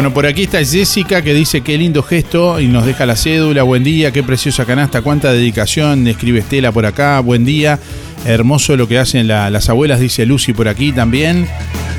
Bueno, 0.00 0.14
por 0.14 0.24
aquí 0.24 0.44
está 0.44 0.64
Jessica 0.64 1.20
que 1.20 1.34
dice 1.34 1.60
qué 1.60 1.76
lindo 1.76 2.02
gesto 2.02 2.58
y 2.58 2.68
nos 2.68 2.86
deja 2.86 3.04
la 3.04 3.16
cédula. 3.16 3.64
Buen 3.64 3.84
día, 3.84 4.10
qué 4.12 4.22
preciosa 4.22 4.64
canasta, 4.64 5.02
cuánta 5.02 5.30
dedicación. 5.30 6.06
Escribe 6.06 6.38
Estela 6.38 6.72
por 6.72 6.86
acá. 6.86 7.20
Buen 7.20 7.44
día. 7.44 7.78
Hermoso 8.24 8.78
lo 8.78 8.88
que 8.88 8.98
hacen 8.98 9.28
las 9.28 9.68
abuelas, 9.68 10.00
dice 10.00 10.24
Lucy 10.24 10.54
por 10.54 10.68
aquí 10.68 10.92
también. 10.92 11.46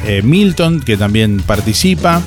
Eh, 0.07 0.23
Milton, 0.23 0.81
que 0.81 0.97
también 0.97 1.43
participa. 1.45 2.23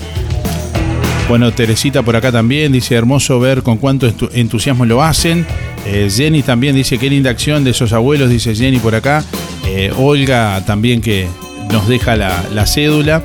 Bueno, 1.28 1.52
Teresita 1.52 2.04
por 2.04 2.14
acá 2.14 2.30
también 2.30 2.70
dice 2.70 2.94
hermoso 2.94 3.40
ver 3.40 3.64
con 3.64 3.78
cuánto 3.78 4.08
entusiasmo 4.32 4.84
lo 4.84 5.02
hacen. 5.02 5.44
Eh, 5.86 6.08
Jenny 6.08 6.44
también 6.44 6.76
dice 6.76 6.98
qué 6.98 7.10
linda 7.10 7.30
acción 7.30 7.64
de 7.64 7.72
esos 7.72 7.92
abuelos, 7.92 8.30
dice 8.30 8.54
Jenny 8.54 8.78
por 8.78 8.94
acá. 8.94 9.24
Eh, 9.66 9.92
Olga 9.98 10.62
también 10.64 11.00
que 11.00 11.26
nos 11.72 11.88
deja 11.88 12.14
la, 12.14 12.44
la 12.54 12.64
cédula. 12.64 13.24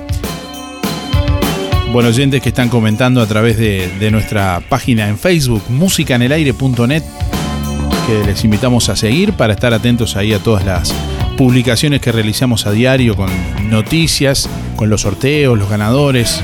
Bueno, 1.92 2.10
oyentes 2.10 2.42
que 2.44 2.50
están 2.50 2.70
comentando 2.70 3.20
a 3.20 3.26
través 3.26 3.58
de, 3.58 4.12
nuestra 4.12 4.62
página 4.70 5.10
en 5.10 5.18
Facebook, 5.18 5.64
musicanelaire.net, 5.70 7.04
que 8.06 8.26
les 8.28 8.44
invitamos 8.44 8.90
a 8.90 8.96
seguir 8.96 9.34
para 9.34 9.54
estar 9.54 9.74
atentos 9.74 10.16
ahí 10.16 10.32
a 10.34 10.40
todas 10.40 10.64
las 10.64 10.94
publicaciones 11.36 12.00
que 12.00 12.12
realizamos 12.12 12.68
a 12.68 12.72
diario 12.72 13.16
con 13.16 13.30
noticias, 13.70 14.48
con 14.76 14.90
los 14.90 15.02
sorteos, 15.02 15.58
los 15.58 15.68
ganadores. 15.68 16.44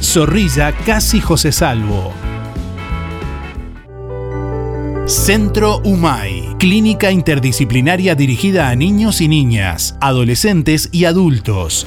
Zorrilla 0.00 0.72
Casi 0.72 1.20
José 1.20 1.52
Salvo. 1.52 2.12
Centro 5.06 5.80
UMAI, 5.84 6.56
clínica 6.58 7.10
interdisciplinaria 7.10 8.14
dirigida 8.14 8.68
a 8.68 8.76
niños 8.76 9.20
y 9.20 9.28
niñas, 9.28 9.96
adolescentes 10.00 10.88
y 10.92 11.04
adultos 11.04 11.86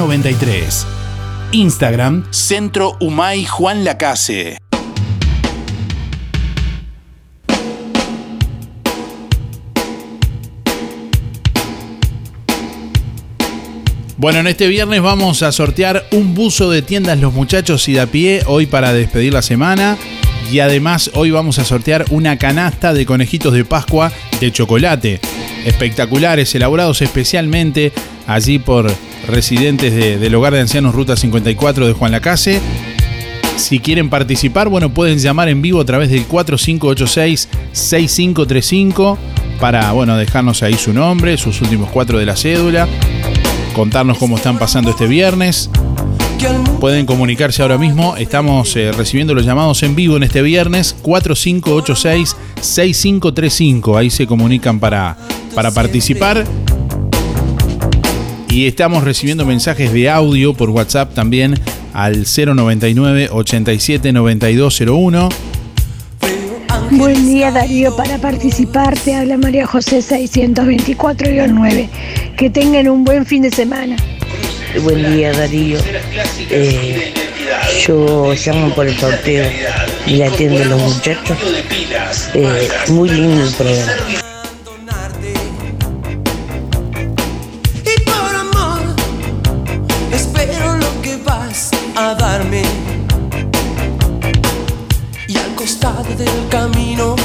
93. 0.01 0.87
Instagram, 1.51 2.25
Centro 2.31 2.97
Humay 2.99 3.45
Juan 3.45 3.83
Lacase. 3.83 4.57
Bueno, 14.17 14.39
en 14.39 14.47
este 14.47 14.67
viernes 14.67 15.03
vamos 15.03 15.43
a 15.43 15.51
sortear 15.51 16.03
un 16.11 16.33
buzo 16.33 16.71
de 16.71 16.81
tiendas 16.81 17.19
Los 17.19 17.33
Muchachos 17.33 17.87
y 17.87 17.93
de 17.93 18.01
a 18.01 18.07
pie, 18.07 18.41
hoy 18.47 18.65
para 18.65 18.93
despedir 18.93 19.33
la 19.33 19.43
semana. 19.43 19.97
Y 20.51 20.59
además 20.59 21.11
hoy 21.13 21.29
vamos 21.29 21.59
a 21.59 21.63
sortear 21.63 22.05
una 22.09 22.39
canasta 22.39 22.93
de 22.93 23.05
conejitos 23.05 23.53
de 23.53 23.65
Pascua 23.65 24.11
de 24.39 24.51
chocolate. 24.51 25.19
Espectaculares, 25.65 26.55
elaborados 26.55 27.03
especialmente 27.03 27.91
allí 28.25 28.57
por 28.57 28.91
residentes 29.27 30.19
del 30.19 30.35
Hogar 30.35 30.53
de 30.53 30.61
Ancianos 30.61 30.95
Ruta 30.95 31.15
54 31.15 31.85
de 31.87 31.93
Juan 31.93 32.11
Lacase. 32.11 32.59
Si 33.55 33.79
quieren 33.79 34.09
participar, 34.09 34.67
bueno, 34.69 34.91
pueden 34.93 35.19
llamar 35.19 35.47
en 35.49 35.61
vivo 35.61 35.81
a 35.81 35.85
través 35.85 36.09
del 36.09 36.27
4586-6535 36.27 39.17
para, 39.59 39.91
bueno, 39.91 40.17
dejarnos 40.17 40.63
ahí 40.63 40.73
su 40.73 40.93
nombre, 40.93 41.37
sus 41.37 41.61
últimos 41.61 41.91
cuatro 41.91 42.17
de 42.17 42.25
la 42.25 42.35
cédula, 42.35 42.87
contarnos 43.75 44.17
cómo 44.17 44.37
están 44.37 44.57
pasando 44.57 44.89
este 44.89 45.05
viernes. 45.05 45.69
Pueden 46.79 47.05
comunicarse 47.05 47.61
ahora 47.61 47.77
mismo, 47.77 48.15
estamos 48.17 48.75
eh, 48.75 48.91
recibiendo 48.91 49.35
los 49.35 49.45
llamados 49.45 49.83
en 49.83 49.95
vivo 49.95 50.17
en 50.17 50.23
este 50.23 50.41
viernes 50.41 50.95
4586-6535, 51.03 53.95
ahí 53.95 54.09
se 54.09 54.25
comunican 54.25 54.79
para, 54.79 55.17
para 55.53 55.69
participar 55.69 56.43
y 58.51 58.67
estamos 58.67 59.05
recibiendo 59.05 59.45
mensajes 59.45 59.93
de 59.93 60.09
audio 60.09 60.53
por 60.53 60.69
WhatsApp 60.71 61.13
también 61.13 61.57
al 61.93 62.25
099 62.25 63.29
87 63.31 64.11
9201. 64.11 65.29
Buen 66.91 67.25
día 67.25 67.51
Darío, 67.51 67.95
para 67.95 68.17
participar 68.17 68.97
te 68.99 69.15
habla 69.15 69.37
María 69.37 69.65
José 69.65 69.99
624-9. 69.99 71.87
Que 72.35 72.49
tengan 72.49 72.89
un 72.89 73.05
buen 73.05 73.25
fin 73.25 73.43
de 73.43 73.51
semana. 73.51 73.95
Buen 74.83 75.15
día 75.15 75.31
Darío. 75.31 75.79
Eh, 76.49 77.13
yo 77.87 78.33
llamo 78.33 78.75
por 78.75 78.85
el 78.85 78.97
sorteo 78.97 79.49
y 80.05 80.15
le 80.15 80.25
atiendo 80.25 80.61
a 80.61 80.65
los 80.65 80.81
muchachos. 80.81 81.37
Eh, 82.33 82.67
muy 82.89 83.09
lindo 83.09 83.45
el 83.45 83.53
programa. 83.53 84.30
Del 96.23 96.47
camino 96.49 97.15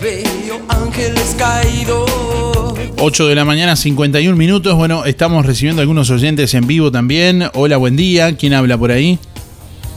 veo 0.00 0.60
ángeles 0.68 1.36
caídos 1.38 2.10
8 2.98 3.26
de 3.26 3.34
la 3.34 3.44
mañana, 3.44 3.74
51 3.74 4.36
minutos. 4.36 4.76
Bueno, 4.76 5.04
estamos 5.04 5.44
recibiendo 5.44 5.82
algunos 5.82 6.10
oyentes 6.10 6.54
en 6.54 6.66
vivo 6.68 6.92
también. 6.92 7.44
Hola, 7.54 7.76
buen 7.76 7.96
día. 7.96 8.36
¿Quién 8.36 8.54
habla 8.54 8.78
por 8.78 8.92
ahí? 8.92 9.18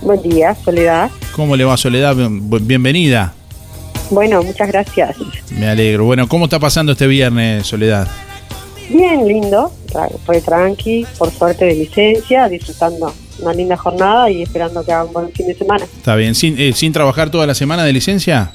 Buen 0.01 0.21
día, 0.23 0.55
Soledad. 0.55 1.11
¿Cómo 1.35 1.55
le 1.55 1.65
va, 1.65 1.77
Soledad? 1.77 2.15
Bienvenida. 2.15 3.33
Bueno, 4.09 4.41
muchas 4.41 4.67
gracias. 4.69 5.15
Me 5.51 5.67
alegro. 5.67 6.05
Bueno, 6.05 6.27
¿cómo 6.27 6.45
está 6.45 6.57
pasando 6.57 6.93
este 6.93 7.05
viernes, 7.05 7.67
Soledad? 7.67 8.07
Bien, 8.89 9.27
lindo, 9.27 9.71
fue 10.25 10.41
tranqui, 10.41 11.05
por 11.19 11.31
suerte 11.31 11.65
de 11.65 11.75
licencia, 11.75 12.49
disfrutando 12.49 13.13
una 13.39 13.53
linda 13.53 13.77
jornada 13.77 14.29
y 14.29 14.41
esperando 14.41 14.83
que 14.83 14.91
haga 14.91 15.05
un 15.05 15.13
buen 15.13 15.31
fin 15.31 15.47
de 15.47 15.55
semana. 15.55 15.85
Está 15.85 16.15
bien. 16.15 16.35
¿Sin, 16.35 16.59
eh, 16.59 16.73
sin 16.73 16.93
trabajar 16.93 17.29
toda 17.29 17.45
la 17.45 17.55
semana 17.55 17.83
de 17.83 17.93
licencia? 17.93 18.51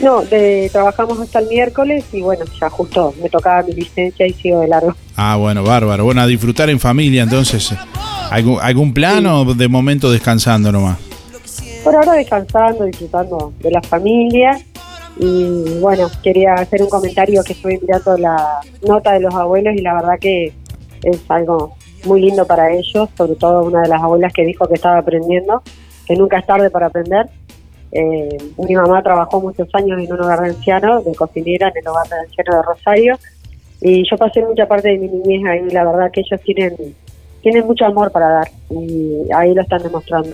No, 0.00 0.22
de, 0.22 0.68
trabajamos 0.70 1.18
hasta 1.20 1.40
el 1.40 1.48
miércoles 1.48 2.04
y 2.12 2.20
bueno, 2.20 2.44
ya 2.60 2.70
justo 2.70 3.14
me 3.20 3.28
tocaba 3.28 3.62
mi 3.64 3.72
licencia 3.72 4.26
y 4.26 4.32
sigo 4.32 4.60
de 4.60 4.68
largo. 4.68 4.94
Ah, 5.16 5.36
bueno, 5.36 5.64
bárbaro. 5.64 6.04
Bueno, 6.04 6.20
a 6.20 6.26
disfrutar 6.26 6.70
en 6.70 6.78
familia, 6.78 7.24
entonces. 7.24 7.74
¿Algún, 8.30 8.58
algún 8.60 8.94
plan 8.94 9.26
o 9.26 9.54
de 9.54 9.68
momento 9.68 10.10
descansando 10.10 10.70
nomás? 10.70 10.98
Por 11.82 11.96
ahora 11.96 12.12
descansando, 12.12 12.84
disfrutando 12.84 13.52
de 13.60 13.70
la 13.70 13.82
familia 13.82 14.60
y 15.18 15.78
bueno, 15.80 16.08
quería 16.22 16.54
hacer 16.54 16.82
un 16.82 16.88
comentario 16.88 17.42
que 17.42 17.54
estuve 17.54 17.80
mirando 17.82 18.16
la 18.18 18.60
nota 18.86 19.12
de 19.12 19.20
los 19.20 19.34
abuelos 19.34 19.74
y 19.74 19.82
la 19.82 19.94
verdad 19.94 20.18
que 20.20 20.52
es 21.02 21.20
algo 21.28 21.74
muy 22.04 22.20
lindo 22.20 22.46
para 22.46 22.72
ellos, 22.72 23.08
sobre 23.16 23.34
todo 23.36 23.64
una 23.64 23.82
de 23.82 23.88
las 23.88 24.02
abuelas 24.02 24.32
que 24.32 24.44
dijo 24.44 24.66
que 24.68 24.74
estaba 24.74 24.98
aprendiendo, 24.98 25.62
que 26.06 26.16
nunca 26.16 26.38
es 26.38 26.46
tarde 26.46 26.70
para 26.70 26.86
aprender. 26.86 27.26
Eh, 27.92 28.36
mi 28.58 28.74
mamá 28.74 29.02
trabajó 29.02 29.40
muchos 29.40 29.68
años 29.74 29.98
en 30.00 30.12
un 30.12 30.20
hogar 30.20 30.40
de 30.40 30.48
ancianos, 30.50 31.04
de 31.04 31.14
cocinera 31.14 31.68
en 31.68 31.78
el 31.82 31.88
hogar 31.88 32.06
de 32.08 32.16
ancianos 32.20 32.56
de 32.56 32.62
Rosario 32.62 33.18
y 33.80 34.02
yo 34.10 34.16
pasé 34.18 34.42
mucha 34.44 34.66
parte 34.66 34.88
de 34.88 34.98
mi 34.98 35.08
niñez 35.08 35.46
ahí, 35.46 35.70
la 35.70 35.84
verdad 35.84 36.10
que 36.12 36.20
ellos 36.20 36.40
tienen, 36.44 36.74
tienen 37.42 37.64
mucho 37.66 37.86
amor 37.86 38.10
para 38.12 38.28
dar 38.28 38.48
y 38.70 39.32
ahí 39.34 39.54
lo 39.54 39.62
están 39.62 39.82
demostrando. 39.82 40.30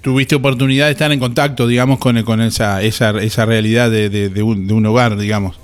¿Tuviste 0.00 0.34
oportunidad 0.34 0.86
de 0.86 0.92
estar 0.92 1.10
en 1.12 1.18
contacto, 1.18 1.66
digamos, 1.66 1.98
con, 1.98 2.22
con 2.22 2.40
esa, 2.40 2.82
esa, 2.82 3.10
esa 3.22 3.44
realidad 3.46 3.90
de, 3.90 4.08
de- 4.10 4.28
de 4.28 4.42
un, 4.42 4.66
de 4.66 4.74
un 4.74 4.86
hogar, 4.86 5.16
digamos? 5.16 5.58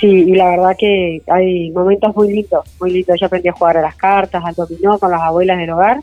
Sí, 0.00 0.06
y 0.06 0.34
la 0.34 0.50
verdad 0.50 0.76
que 0.78 1.22
hay 1.26 1.70
momentos 1.70 2.14
muy 2.16 2.32
lindos, 2.32 2.64
muy 2.80 2.92
lindos. 2.92 3.18
Yo 3.20 3.26
aprendí 3.26 3.48
a 3.48 3.52
jugar 3.52 3.76
a 3.76 3.82
las 3.82 3.94
cartas, 3.94 4.42
al 4.44 4.54
dominó 4.54 4.98
con 4.98 5.10
las 5.10 5.20
abuelas 5.20 5.58
del 5.58 5.70
hogar, 5.70 6.00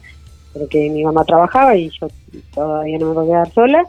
porque 0.54 0.90
mi 0.90 1.04
mamá 1.04 1.24
trabajaba 1.26 1.76
y 1.76 1.90
yo 1.90 2.08
todavía 2.54 2.98
no 3.00 3.10
me 3.10 3.14
podía 3.16 3.34
quedar 3.34 3.54
sola. 3.54 3.86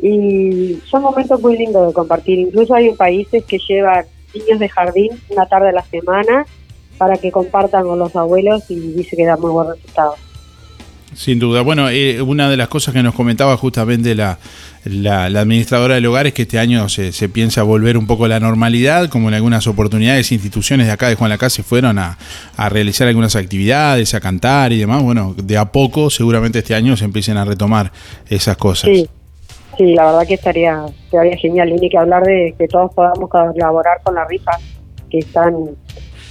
Y 0.00 0.78
son 0.90 1.02
momentos 1.02 1.40
muy 1.40 1.56
lindos 1.56 1.86
de 1.88 1.92
compartir. 1.92 2.38
Incluso 2.38 2.74
hay 2.74 2.92
países 2.94 3.44
que 3.44 3.58
llevan 3.58 4.06
niños 4.34 4.58
de 4.58 4.68
jardín 4.68 5.10
una 5.28 5.46
tarde 5.46 5.68
a 5.68 5.72
la 5.72 5.84
semana 5.84 6.46
para 6.98 7.16
que 7.16 7.30
compartan 7.30 7.84
con 7.84 7.98
los 7.98 8.14
abuelos 8.16 8.70
y 8.70 8.76
dice 8.76 9.16
que 9.16 9.24
da 9.24 9.36
muy 9.36 9.50
buen 9.50 9.68
resultado. 9.68 10.14
Sin 11.14 11.38
duda. 11.38 11.62
Bueno, 11.62 11.88
eh, 11.90 12.20
una 12.22 12.50
de 12.50 12.56
las 12.56 12.68
cosas 12.68 12.92
que 12.92 13.02
nos 13.02 13.14
comentaba 13.14 13.56
justamente 13.56 14.14
la, 14.14 14.38
la, 14.84 15.30
la 15.30 15.40
administradora 15.40 15.94
del 15.94 16.06
hogar 16.06 16.26
es 16.26 16.34
que 16.34 16.42
este 16.42 16.58
año 16.58 16.88
se, 16.88 17.12
se 17.12 17.28
piensa 17.28 17.62
volver 17.62 17.96
un 17.96 18.06
poco 18.06 18.26
a 18.26 18.28
la 18.28 18.40
normalidad, 18.40 19.08
como 19.08 19.28
en 19.28 19.34
algunas 19.34 19.66
oportunidades, 19.66 20.30
instituciones 20.30 20.86
de 20.86 20.92
acá 20.92 21.08
de 21.08 21.14
Juan 21.14 21.30
Lacase 21.30 21.62
fueron 21.62 21.98
a, 21.98 22.18
a 22.56 22.68
realizar 22.68 23.08
algunas 23.08 23.34
actividades, 23.34 24.14
a 24.14 24.20
cantar 24.20 24.72
y 24.72 24.78
demás. 24.78 25.02
Bueno, 25.02 25.34
de 25.42 25.56
a 25.56 25.72
poco 25.72 26.10
seguramente 26.10 26.58
este 26.58 26.74
año 26.74 26.96
se 26.96 27.04
empiecen 27.04 27.36
a 27.36 27.44
retomar 27.44 27.92
esas 28.28 28.56
cosas. 28.56 28.90
Sí, 28.90 29.08
sí, 29.78 29.94
la 29.94 30.06
verdad 30.06 30.26
que 30.26 30.34
estaría, 30.34 30.84
estaría 31.04 31.36
genial. 31.38 31.72
Y 31.80 31.88
que 31.88 31.98
hablar 31.98 32.22
de 32.22 32.54
que 32.58 32.68
todos 32.68 32.92
podamos 32.94 33.30
colaborar 33.30 33.98
con 34.02 34.14
la 34.14 34.26
rifa 34.26 34.52
que 35.10 35.18
están 35.20 35.54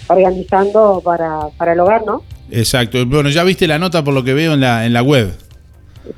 organizando 0.07 1.01
para, 1.03 1.47
para 1.57 1.73
el 1.73 1.79
hogar, 1.79 2.03
¿no? 2.05 2.21
Exacto. 2.51 3.03
Bueno, 3.05 3.29
ya 3.29 3.43
viste 3.43 3.65
la 3.65 3.79
nota 3.79 4.03
por 4.03 4.13
lo 4.13 4.23
que 4.23 4.33
veo 4.33 4.53
en 4.53 4.59
la, 4.59 4.85
en 4.85 4.93
la 4.93 5.01
web. 5.01 5.33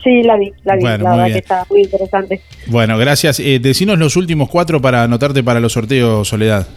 Sí, 0.04 0.24
la 0.24 0.38
vi, 0.38 0.52
la 0.63 0.76
vi. 0.76 0.82
Bueno, 0.82 1.04
la 1.04 1.10
verdad 1.12 1.26
bien. 1.26 1.34
que 1.34 1.39
está 1.39 1.65
muy 1.69 1.82
interesante. 1.82 2.41
Bueno, 2.67 2.98
gracias. 2.98 3.39
Eh, 3.39 3.60
decinos 3.60 3.98
los 4.00 4.15
últimos 4.15 4.50
cuatro 4.50 4.82
para 4.82 5.04
anotarte 5.04 5.43
para 5.43 5.60
los 5.60 5.74
sorteos, 5.74 6.28
Soledad. 6.28 6.67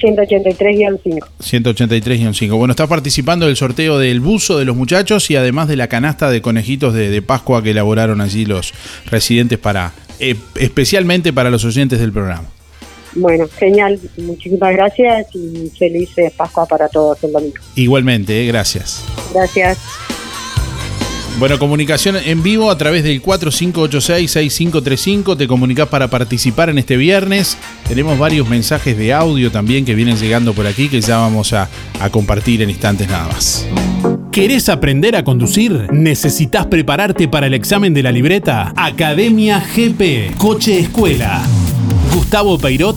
183-5. 0.00 1.20
183-5. 1.40 2.56
Bueno, 2.56 2.72
está 2.72 2.86
participando 2.86 3.46
del 3.46 3.56
sorteo 3.56 3.98
del 3.98 4.20
buzo 4.20 4.58
de 4.58 4.64
los 4.64 4.74
muchachos 4.74 5.30
y 5.30 5.36
además 5.36 5.68
de 5.68 5.76
la 5.76 5.88
canasta 5.88 6.30
de 6.30 6.40
conejitos 6.40 6.94
de, 6.94 7.10
de 7.10 7.22
Pascua 7.22 7.62
que 7.62 7.72
elaboraron 7.72 8.22
allí 8.22 8.46
los 8.46 8.72
residentes 9.10 9.58
para, 9.58 9.92
eh, 10.18 10.36
especialmente 10.56 11.32
para 11.32 11.50
los 11.50 11.64
oyentes 11.64 12.00
del 12.00 12.12
programa. 12.12 12.48
Bueno, 13.14 13.46
genial. 13.58 13.98
Muchísimas 14.18 14.72
gracias 14.72 15.26
y 15.34 15.70
feliz 15.78 16.10
Pascua 16.36 16.66
para 16.66 16.88
todos 16.88 17.22
el 17.24 17.32
domingo. 17.32 17.56
Igualmente, 17.74 18.42
eh, 18.42 18.46
gracias. 18.46 19.04
Gracias. 19.34 19.78
Bueno, 21.38 21.58
comunicación 21.58 22.16
en 22.16 22.42
vivo 22.42 22.70
a 22.70 22.76
través 22.76 23.02
del 23.02 23.22
4586-6535. 23.22 25.38
Te 25.38 25.46
comunicas 25.46 25.88
para 25.88 26.08
participar 26.08 26.68
en 26.68 26.76
este 26.78 26.98
viernes. 26.98 27.56
Tenemos 27.88 28.18
varios 28.18 28.46
mensajes 28.48 28.98
de 28.98 29.14
audio 29.14 29.50
también 29.50 29.84
que 29.84 29.94
vienen 29.94 30.18
llegando 30.18 30.52
por 30.52 30.66
aquí 30.66 30.88
que 30.88 31.00
ya 31.00 31.18
vamos 31.18 31.52
a, 31.52 31.68
a 32.00 32.10
compartir 32.10 32.62
en 32.62 32.70
instantes 32.70 33.08
nada 33.08 33.28
más. 33.28 33.66
¿Querés 34.32 34.68
aprender 34.68 35.16
a 35.16 35.24
conducir? 35.24 35.88
¿Necesitas 35.92 36.66
prepararte 36.66 37.26
para 37.26 37.48
el 37.48 37.54
examen 37.54 37.94
de 37.94 38.02
la 38.02 38.12
libreta? 38.12 38.72
Academia 38.76 39.64
GP, 39.74 40.36
Coche 40.36 40.78
Escuela. 40.78 41.42
Gustavo 42.14 42.58
Peirot 42.58 42.96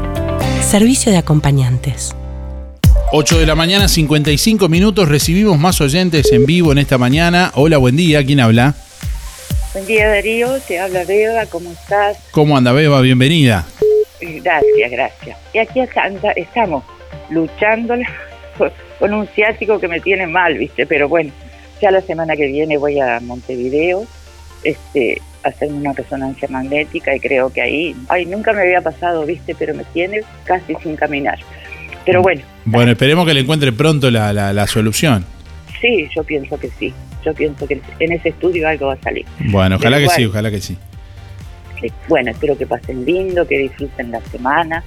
Servicio 0.71 1.11
de 1.11 1.17
acompañantes. 1.17 2.15
8 3.11 3.39
de 3.39 3.45
la 3.45 3.55
mañana, 3.55 3.89
55 3.89 4.69
minutos. 4.69 5.09
Recibimos 5.09 5.59
más 5.59 5.81
oyentes 5.81 6.31
en 6.31 6.45
vivo 6.45 6.71
en 6.71 6.77
esta 6.77 6.97
mañana. 6.97 7.51
Hola, 7.55 7.77
buen 7.77 7.97
día. 7.97 8.25
¿Quién 8.25 8.39
habla? 8.39 8.73
Buen 9.73 9.85
día 9.85 10.07
Darío, 10.07 10.59
te 10.65 10.79
habla 10.79 11.03
Beba, 11.03 11.45
¿cómo 11.47 11.71
estás? 11.73 12.17
¿Cómo 12.31 12.55
anda, 12.55 12.71
Beba? 12.71 13.01
Bienvenida. 13.01 13.65
Gracias, 14.21 14.91
gracias. 14.91 15.37
Y 15.53 15.57
aquí 15.57 15.81
anda- 15.95 16.31
estamos 16.37 16.85
luchando 17.29 17.95
con 18.97 19.13
un 19.13 19.27
ciático 19.27 19.77
que 19.77 19.89
me 19.89 19.99
tiene 19.99 20.25
mal, 20.27 20.57
¿viste? 20.57 20.85
Pero 20.85 21.09
bueno, 21.09 21.31
ya 21.81 21.91
la 21.91 21.99
semana 22.01 22.37
que 22.37 22.47
viene 22.47 22.77
voy 22.77 22.97
a 22.99 23.19
Montevideo 23.19 24.05
este, 24.63 25.21
a 25.43 25.49
hacerme 25.49 25.77
una 25.77 25.93
resonancia 25.93 26.47
magnética 26.49 27.15
y 27.15 27.19
creo 27.19 27.51
que 27.51 27.61
ahí, 27.61 27.95
ay, 28.09 28.25
nunca 28.25 28.53
me 28.53 28.61
había 28.61 28.81
pasado, 28.81 29.25
¿viste? 29.25 29.55
Pero 29.57 29.73
me 29.73 29.83
tiene 29.85 30.21
casi 30.43 30.75
sin 30.83 30.95
caminar. 30.95 31.39
Pero 32.05 32.21
bueno, 32.21 32.41
Bueno, 32.65 32.91
esperemos 32.91 33.25
que 33.27 33.33
le 33.33 33.41
encuentre 33.41 33.71
pronto 33.71 34.09
la, 34.11 34.33
la- 34.33 34.53
la 34.53 34.67
solución. 34.67 35.25
sí, 35.81 36.07
yo 36.15 36.23
pienso 36.23 36.59
que 36.59 36.69
sí. 36.79 36.93
Yo 37.23 37.33
pienso 37.35 37.67
que 37.67 37.79
en 37.99 38.11
ese 38.13 38.29
estudio 38.29 38.67
algo 38.67 38.87
va 38.87 38.93
a 38.93 39.01
salir. 39.01 39.25
Bueno, 39.39 39.75
ojalá 39.75 39.97
Pero 39.97 40.09
que 40.09 40.15
sí, 40.15 40.25
ojalá 40.25 40.49
que 40.49 40.59
sí. 40.61 40.75
bueno, 42.07 42.31
espero 42.31 42.57
que 42.57 42.65
pasen 42.65 43.05
lindo, 43.05 43.47
que 43.47 43.57
disfruten 43.59 44.11
la 44.11 44.21
semana, 44.31 44.83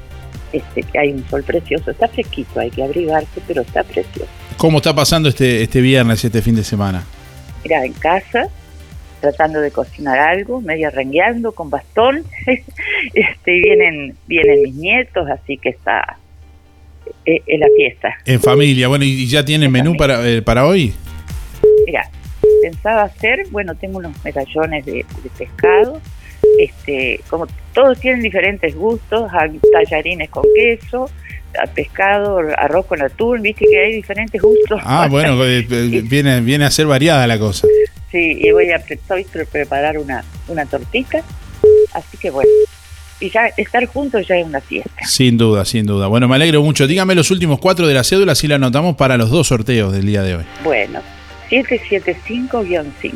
este, 0.52 0.82
que 0.82 0.98
hay 0.98 1.12
un 1.12 1.24
sol 1.28 1.42
precioso, 1.44 1.90
está 1.92 2.08
fresquito, 2.08 2.58
hay 2.60 2.70
que 2.70 2.82
abrigarse, 2.82 3.40
pero 3.46 3.62
está 3.62 3.82
precioso. 3.84 4.28
¿Cómo 4.56 4.78
está 4.78 4.94
pasando 4.94 5.28
este, 5.28 5.62
este 5.62 5.80
viernes, 5.80 6.24
este 6.24 6.42
fin 6.42 6.54
de 6.56 6.64
semana? 6.64 7.04
Mira, 7.64 7.84
en 7.84 7.92
casa, 7.94 8.48
tratando 9.24 9.60
de 9.60 9.70
cocinar 9.70 10.18
algo, 10.18 10.60
medio 10.60 10.90
rengueando 10.90 11.52
con 11.52 11.70
bastón, 11.70 12.24
este, 13.14 13.56
y 13.56 13.60
vienen, 13.60 14.16
vienen 14.26 14.62
mis 14.62 14.74
nietos, 14.74 15.28
así 15.30 15.56
que 15.56 15.70
está 15.70 16.18
eh, 17.24 17.40
en 17.46 17.60
la 17.60 17.68
fiesta. 17.76 18.14
En 18.26 18.40
familia. 18.40 18.88
Bueno, 18.88 19.04
¿y 19.04 19.26
ya 19.26 19.44
tiene 19.44 19.68
menú 19.68 19.96
para, 19.96 20.28
eh, 20.28 20.42
para 20.42 20.66
hoy? 20.66 20.94
Mira, 21.86 22.08
pensaba 22.62 23.04
hacer, 23.04 23.46
bueno, 23.50 23.74
tengo 23.74 23.98
unos 23.98 24.12
medallones 24.24 24.84
de, 24.84 24.92
de 25.22 25.30
pescado, 25.38 26.00
este, 26.58 27.20
como 27.28 27.46
todos 27.72 27.98
tienen 27.98 28.22
diferentes 28.22 28.74
gustos, 28.74 29.30
hay 29.32 29.58
tallarines 29.72 30.28
con 30.30 30.44
queso, 30.54 31.10
a 31.62 31.66
pescado, 31.66 32.40
arroz 32.56 32.86
con 32.86 33.02
atún, 33.02 33.42
viste 33.42 33.66
que 33.66 33.78
hay 33.78 33.92
diferentes 33.94 34.40
gustos. 34.40 34.80
Ah, 34.84 35.08
bueno, 35.10 35.44
eh, 35.44 35.66
eh, 35.68 36.02
viene, 36.04 36.40
viene 36.40 36.64
a 36.64 36.70
ser 36.70 36.86
variada 36.86 37.26
la 37.26 37.38
cosa. 37.38 37.66
Sí, 38.14 38.38
y 38.40 38.52
voy 38.52 38.70
a 38.70 38.76
estoy 38.76 39.24
pre- 39.24 39.44
preparar 39.44 39.98
una, 39.98 40.22
una 40.46 40.64
tortita, 40.66 41.20
así 41.94 42.16
que 42.16 42.30
bueno, 42.30 42.48
y 43.18 43.28
ya 43.28 43.46
estar 43.56 43.84
juntos 43.86 44.24
ya 44.28 44.36
es 44.36 44.46
una 44.46 44.60
fiesta. 44.60 45.04
Sin 45.04 45.36
duda, 45.36 45.64
sin 45.64 45.84
duda. 45.84 46.06
Bueno, 46.06 46.28
me 46.28 46.36
alegro 46.36 46.62
mucho. 46.62 46.86
Dígame 46.86 47.16
los 47.16 47.32
últimos 47.32 47.58
cuatro 47.58 47.88
de 47.88 47.94
la 47.94 48.04
cédula, 48.04 48.30
así 48.32 48.46
la 48.46 48.54
anotamos 48.54 48.94
para 48.94 49.16
los 49.16 49.30
dos 49.30 49.48
sorteos 49.48 49.92
del 49.92 50.06
día 50.06 50.22
de 50.22 50.36
hoy. 50.36 50.44
Bueno, 50.62 51.00
775-5. 51.50 53.12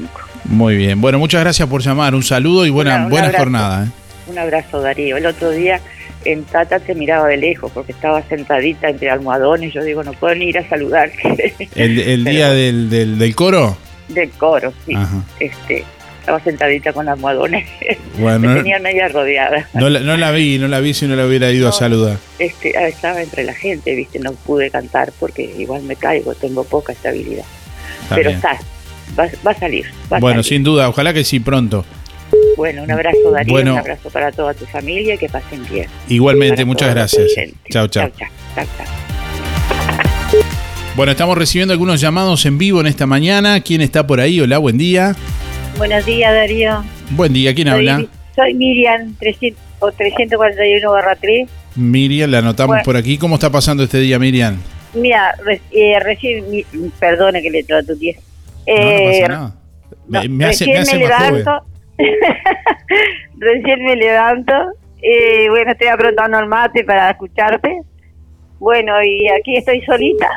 Muy 0.47 0.77
bien. 0.77 1.01
Bueno, 1.01 1.19
muchas 1.21 1.43
gracias 1.43 1.69
por 1.69 1.81
llamar. 1.83 2.15
Un 2.15 2.23
saludo 2.23 2.67
y 2.67 2.71
buena, 2.71 2.97
Una- 2.97 3.05
un 3.05 3.11
buena 3.11 3.27
abrazo. 3.27 3.45
jornada. 3.45 3.85
¿eh? 3.87 3.89
Un 4.31 4.39
abrazo 4.39 4.81
Darío. 4.81 5.17
El 5.17 5.27
otro 5.27 5.51
día 5.51 5.81
en 6.25 6.43
Tata 6.45 6.81
te 6.81 6.95
miraba 6.95 7.29
de 7.29 7.37
lejos 7.37 7.71
porque 7.73 7.93
estaba 7.93 8.23
sentadita 8.29 8.89
entre 8.89 9.11
almohadones. 9.11 9.73
Yo 9.73 9.85
digo, 9.85 10.03
no 10.03 10.13
puedo 10.15 10.35
ni 10.35 10.47
ir 10.47 10.59
a 10.59 10.69
saludar. 10.69 11.11
El, 11.77 11.99
el 12.01 12.25
Pero 12.25 12.37
día 12.37 12.51
del, 12.51 12.91
del, 12.91 13.19
del 13.19 13.35
coro. 13.35 13.77
Del 14.09 14.31
coro, 14.31 14.73
sí. 14.87 14.95
Ajá. 14.95 15.23
Este, 15.41 15.85
estaba 16.21 16.41
sentadita 16.41 16.93
con 16.93 17.09
almohadones. 17.09 17.69
Bueno, 18.19 18.41
Me 18.41 18.49
no- 18.49 18.55
tenía 18.57 18.79
media 18.81 19.07
rodeada. 19.09 19.69
No 19.75 19.89
la, 19.89 20.01
no 20.01 20.17
la 20.17 20.33
vi, 20.33 20.59
no 20.59 20.67
la 20.67 20.81
vi 20.81 20.93
si 20.93 21.07
no 21.07 21.15
la 21.15 21.25
hubiera 21.27 21.51
ido 21.53 21.69
a 21.69 21.73
saludar. 21.73 22.17
Este, 22.41 22.77
ah, 22.77 22.89
estaba 22.89 23.23
entre 23.23 23.45
la 23.45 23.55
gente, 23.55 23.95
viste, 23.95 24.19
no 24.19 24.33
pude 24.33 24.71
cantar 24.71 25.13
porque 25.21 25.43
igual 25.57 25.83
me 25.83 25.95
caigo, 25.95 26.35
tengo 26.35 26.65
poca 26.65 26.93
estabilidad. 26.93 27.45
Está 28.03 28.15
Pero 28.17 28.31
bien. 28.31 28.37
está, 28.37 28.59
va, 29.19 29.29
va 29.47 29.51
a 29.53 29.55
salir. 29.55 29.87
va 30.13 30.17
a 30.17 30.21
Bueno, 30.21 30.43
salir. 30.43 30.49
sin 30.57 30.65
duda, 30.65 30.89
ojalá 30.89 31.13
que 31.15 31.23
sí 31.23 31.39
pronto. 31.39 31.85
Bueno, 32.57 32.83
un 32.83 32.91
abrazo 32.91 33.31
Darío, 33.31 33.53
Bueno. 33.55 33.73
un 33.75 33.79
abrazo 33.79 34.11
para 34.11 34.33
toda 34.33 34.53
tu 34.53 34.67
familia 34.67 35.15
y 35.15 35.19
que 35.19 35.29
pasen 35.29 35.65
bien. 35.71 35.87
Igualmente, 36.09 36.65
muchas 36.65 36.93
gracias. 36.93 37.27
chao. 37.71 37.87
Chao, 37.87 38.11
chao, 38.11 38.11
chao. 38.19 39.18
Bueno, 40.99 41.13
estamos 41.13 41.39
recibiendo 41.39 41.73
algunos 41.73 42.01
llamados 42.01 42.45
en 42.45 42.59
vivo 42.59 42.81
en 42.81 42.89
esta 42.89 43.07
mañana. 43.07 43.61
¿Quién 43.61 43.83
está 43.83 44.05
por 44.05 44.19
ahí? 44.21 44.41
Hola, 44.41 44.59
buen 44.59 44.77
día. 44.79 45.15
Buenos 45.77 46.05
días, 46.05 46.35
Darío. 46.35 46.83
Buen 47.11 47.33
día, 47.33 47.55
¿quién 47.55 47.69
Soy- 47.69 47.89
habla? 47.89 48.07
Soy 48.35 48.55
Miriam, 48.55 49.15
300, 49.17 49.63
o 49.79 49.93
341 49.93 50.91
barra 50.91 51.15
3. 51.15 51.49
Miriam, 51.77 52.29
la 52.33 52.39
anotamos 52.39 52.75
Bueno. 52.75 52.85
por 52.85 52.97
aquí. 52.97 53.17
¿Cómo 53.17 53.37
está 53.37 53.49
pasando 53.49 53.85
este 53.85 53.99
día, 54.01 54.19
Miriam? 54.19 54.57
Mira, 54.95 55.37
eh, 55.71 56.01
recién, 56.01 56.51
mi- 56.51 56.65
perdone 56.99 57.43
que 57.43 57.51
le 57.51 57.63
trato 57.63 57.95
tu 57.95 58.01
No, 58.01 58.01
no 58.03 58.13
Eh, 58.67 59.21
pasa 59.21 59.29
nada. 59.33 59.55
Me, 60.09 60.29
me 60.29 60.45
hace, 60.47 60.65
recién 60.65 60.73
me 60.75 60.79
hace 60.81 60.97
me 60.97 61.03
levanto. 61.05 61.51
recién 63.39 63.85
me 63.85 63.95
levanto. 63.95 64.53
Eh, 65.01 65.49
bueno, 65.49 65.71
estoy 65.71 65.87
aprontando 65.87 66.41
el 66.41 66.47
mate 66.47 66.83
para 66.83 67.09
escucharte. 67.11 67.83
Bueno, 68.59 68.93
y 69.03 69.29
aquí 69.29 69.57
estoy 69.57 69.81
solita. 69.83 70.29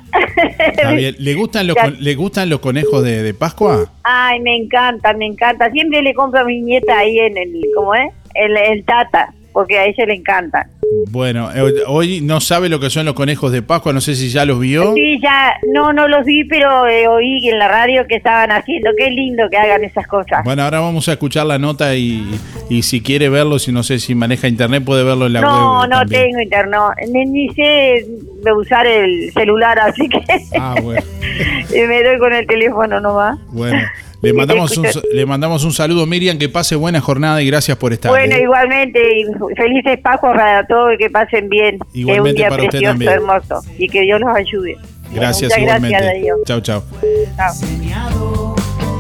Está 0.60 0.92
bien. 0.94 1.16
¿Le 1.20 1.34
gustan 1.34 1.68
los, 1.68 1.76
¿le 2.00 2.16
gustan 2.16 2.50
los 2.50 2.60
conejos 2.60 3.04
de, 3.04 3.24
de 3.24 3.34
Pascua? 3.34 3.92
Ay, 4.04 4.40
me 4.42 4.56
encanta, 4.56 5.14
me 5.14 5.26
encanta. 5.26 5.72
Siempre 5.72 6.02
le 6.02 6.14
compro 6.14 6.42
a 6.42 6.44
mi 6.44 6.62
nieta 6.62 7.00
ahí 7.00 7.18
en 7.18 7.38
el, 7.38 7.62
¿cómo 7.76 7.96
es? 7.96 8.14
El, 8.36 8.56
el 8.58 8.86
tata, 8.86 9.34
porque 9.54 9.78
a 9.78 9.86
ella 9.86 10.06
le 10.06 10.16
encanta. 10.16 10.68
Bueno, 11.10 11.50
eh, 11.54 11.84
hoy 11.88 12.20
no 12.22 12.42
sabe 12.42 12.68
lo 12.68 12.80
que 12.80 12.90
son 12.90 13.06
los 13.06 13.14
conejos 13.16 13.52
de 13.52 13.62
Pascua, 13.62 13.94
no 13.94 14.02
sé 14.02 14.16
si 14.16 14.30
ya 14.30 14.44
los 14.46 14.60
vio. 14.60 14.94
Sí, 14.94 15.20
ya, 15.22 15.54
no, 15.74 15.94
no 15.94 16.08
los 16.08 16.26
vi, 16.26 16.44
pero 16.44 16.86
eh, 16.88 17.08
oí 17.08 17.48
en 17.48 17.60
la 17.60 17.68
radio 17.70 18.06
que 18.08 18.16
estaban 18.16 18.52
haciendo. 18.52 18.90
Qué 18.98 19.10
lindo 19.10 19.44
que 19.50 19.58
hagan 19.58 19.84
esas 19.86 20.06
cosas. 20.08 20.44
Bueno, 20.44 20.64
ahora 20.64 20.80
vamos 20.82 21.08
a 21.08 21.14
escuchar 21.14 21.46
la 21.46 21.58
nota 21.58 21.96
y, 21.96 22.30
y 22.70 22.82
si 22.82 23.02
quiere 23.02 23.30
verlo, 23.30 23.58
si 23.58 23.72
no 23.72 23.84
sé 23.84 24.00
si 24.00 24.16
maneja 24.16 24.48
internet, 24.50 24.84
puede 24.84 25.04
verlo 25.04 25.28
en 25.28 25.34
la 25.34 25.42
no, 25.42 25.80
web. 25.82 25.90
no 25.90 25.98
también. 26.00 26.24
tengo 26.24 26.42
internet, 26.42 26.80
ni, 27.12 27.26
ni 27.26 27.50
sé 27.54 28.06
de 28.44 28.54
usar 28.54 28.86
el 28.86 29.32
celular, 29.34 29.80
así 29.80 30.10
que 30.10 30.20
Ah, 30.60 30.76
bueno. 30.82 31.02
me 31.88 32.04
doy 32.04 32.18
con 32.20 32.34
el 32.34 32.46
teléfono 32.48 33.00
nomás. 33.00 33.40
Bueno, 33.48 33.80
le 34.22 34.34
mandamos, 34.34 34.78
un, 34.78 34.86
le 35.14 35.26
mandamos 35.26 35.64
un 35.64 35.74
saludo, 35.74 36.06
Miriam, 36.06 36.38
que 36.38 36.50
pase 36.50 36.76
buena 36.76 37.02
jornada 37.02 37.42
y 37.42 37.48
gracias 37.48 37.78
por 37.78 37.94
estar. 37.94 38.12
Bueno, 38.12 38.36
¿eh? 38.36 38.44
igualmente, 38.44 39.00
y 39.20 39.26
felices 39.56 40.00
Pascuas 40.02 40.36
para 40.36 40.66
todos 40.68 40.94
y 40.94 40.98
que 40.98 41.10
pasen 41.10 41.50
bien. 41.50 41.80
que 41.80 41.86
es 41.86 41.94
un 41.94 42.00
Igualmente 42.00 42.38
día 42.38 42.50
para 42.50 42.64
precioso, 42.64 42.86
también. 42.86 43.12
hermoso. 43.12 43.62
Y 43.78 43.88
que 43.88 44.02
Dios 44.02 44.20
los 44.20 44.30
ayude. 44.36 44.78
Gracias 45.14 45.52
Muchas 45.52 45.60
igualmente. 45.60 46.26
chau. 46.46 46.62
Chao. 46.62 46.84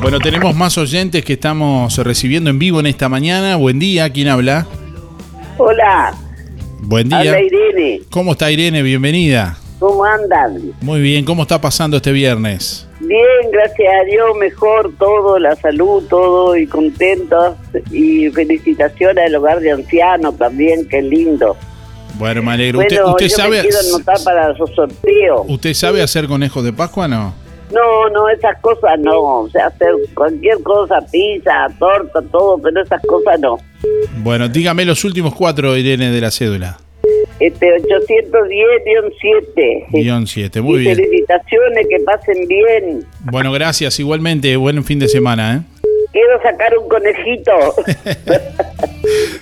Bueno, 0.02 0.20
tenemos 0.20 0.56
más 0.56 0.78
oyentes 0.78 1.24
que 1.24 1.34
estamos 1.34 1.96
recibiendo 2.00 2.50
en 2.50 2.58
vivo 2.60 2.80
en 2.80 2.88
esta 2.88 3.08
mañana. 3.08 3.56
Buen 3.56 3.78
día, 3.80 4.10
¿quién 4.12 4.28
habla? 4.30 4.66
Hola, 5.58 6.14
Buen 6.82 7.08
día. 7.08 7.20
habla 7.20 7.42
Irene. 7.42 8.02
¿Cómo 8.10 8.32
está 8.32 8.52
Irene? 8.52 8.82
Bienvenida. 8.82 9.58
¿Cómo 9.80 10.04
andan? 10.04 10.74
Muy 10.82 11.02
bien, 11.02 11.24
¿cómo 11.24 11.44
está 11.44 11.62
pasando 11.62 11.98
este 11.98 12.12
viernes? 12.12 12.88
Bien, 13.04 13.52
gracias 13.52 13.94
a 14.02 14.06
Dios, 14.06 14.38
mejor 14.38 14.94
todo, 14.98 15.40
la 15.40 15.56
salud, 15.56 16.04
todo 16.08 16.56
y 16.56 16.68
contentos. 16.68 17.56
Y 17.90 18.30
felicitaciones 18.30 19.26
al 19.26 19.36
hogar 19.36 19.60
de 19.60 19.72
ancianos 19.72 20.38
también, 20.38 20.88
qué 20.88 21.02
lindo. 21.02 21.56
Bueno, 22.16 22.44
me 22.44 22.52
alegro. 22.52 22.78
Bueno, 22.78 22.90
¿Usted, 22.90 23.12
usted 23.12 23.28
yo 23.28 23.38
me 23.38 23.44
sabe, 23.44 23.62
quiero 23.62 23.78
anotar 23.80 24.24
para 24.24 24.52
esos 24.52 24.70
sorteos. 24.76 25.42
¿Usted 25.48 25.74
sabe 25.74 26.02
hacer 26.04 26.28
conejos 26.28 26.64
de 26.64 26.74
Pascua 26.74 27.08
no? 27.08 27.34
No, 27.72 28.10
no, 28.10 28.30
esas 28.30 28.60
cosas 28.62 29.00
no. 29.00 29.20
O 29.20 29.50
sea, 29.50 29.68
hacer 29.68 29.94
cualquier 30.14 30.62
cosa, 30.62 31.00
pizza, 31.12 31.68
torta, 31.80 32.22
todo, 32.32 32.60
pero 32.60 32.84
esas 32.84 33.02
cosas 33.08 33.40
no. 33.40 33.58
Bueno, 34.18 34.48
dígame 34.48 34.86
los 34.86 35.04
últimos 35.04 35.34
cuatro, 35.34 35.76
Irene, 35.76 36.12
de 36.12 36.22
la 36.22 36.30
cédula. 36.30 36.78
Este 37.42 37.68
810-7. 37.82 39.86
Guión 39.92 40.28
7, 40.28 40.62
muy 40.62 40.76
y 40.76 40.80
bien. 40.84 40.96
felicitaciones, 40.96 41.88
que 41.90 42.00
pasen 42.06 42.48
bien. 42.48 43.04
Bueno, 43.22 43.52
gracias. 43.52 44.00
Igualmente, 44.00 44.56
buen 44.58 44.84
fin 44.84 45.00
de 45.00 45.08
semana, 45.08 45.56
¿eh? 45.56 45.62
Quiero 46.12 46.40
sacar 46.44 46.78
un 46.78 46.88
conejito. 46.88 47.52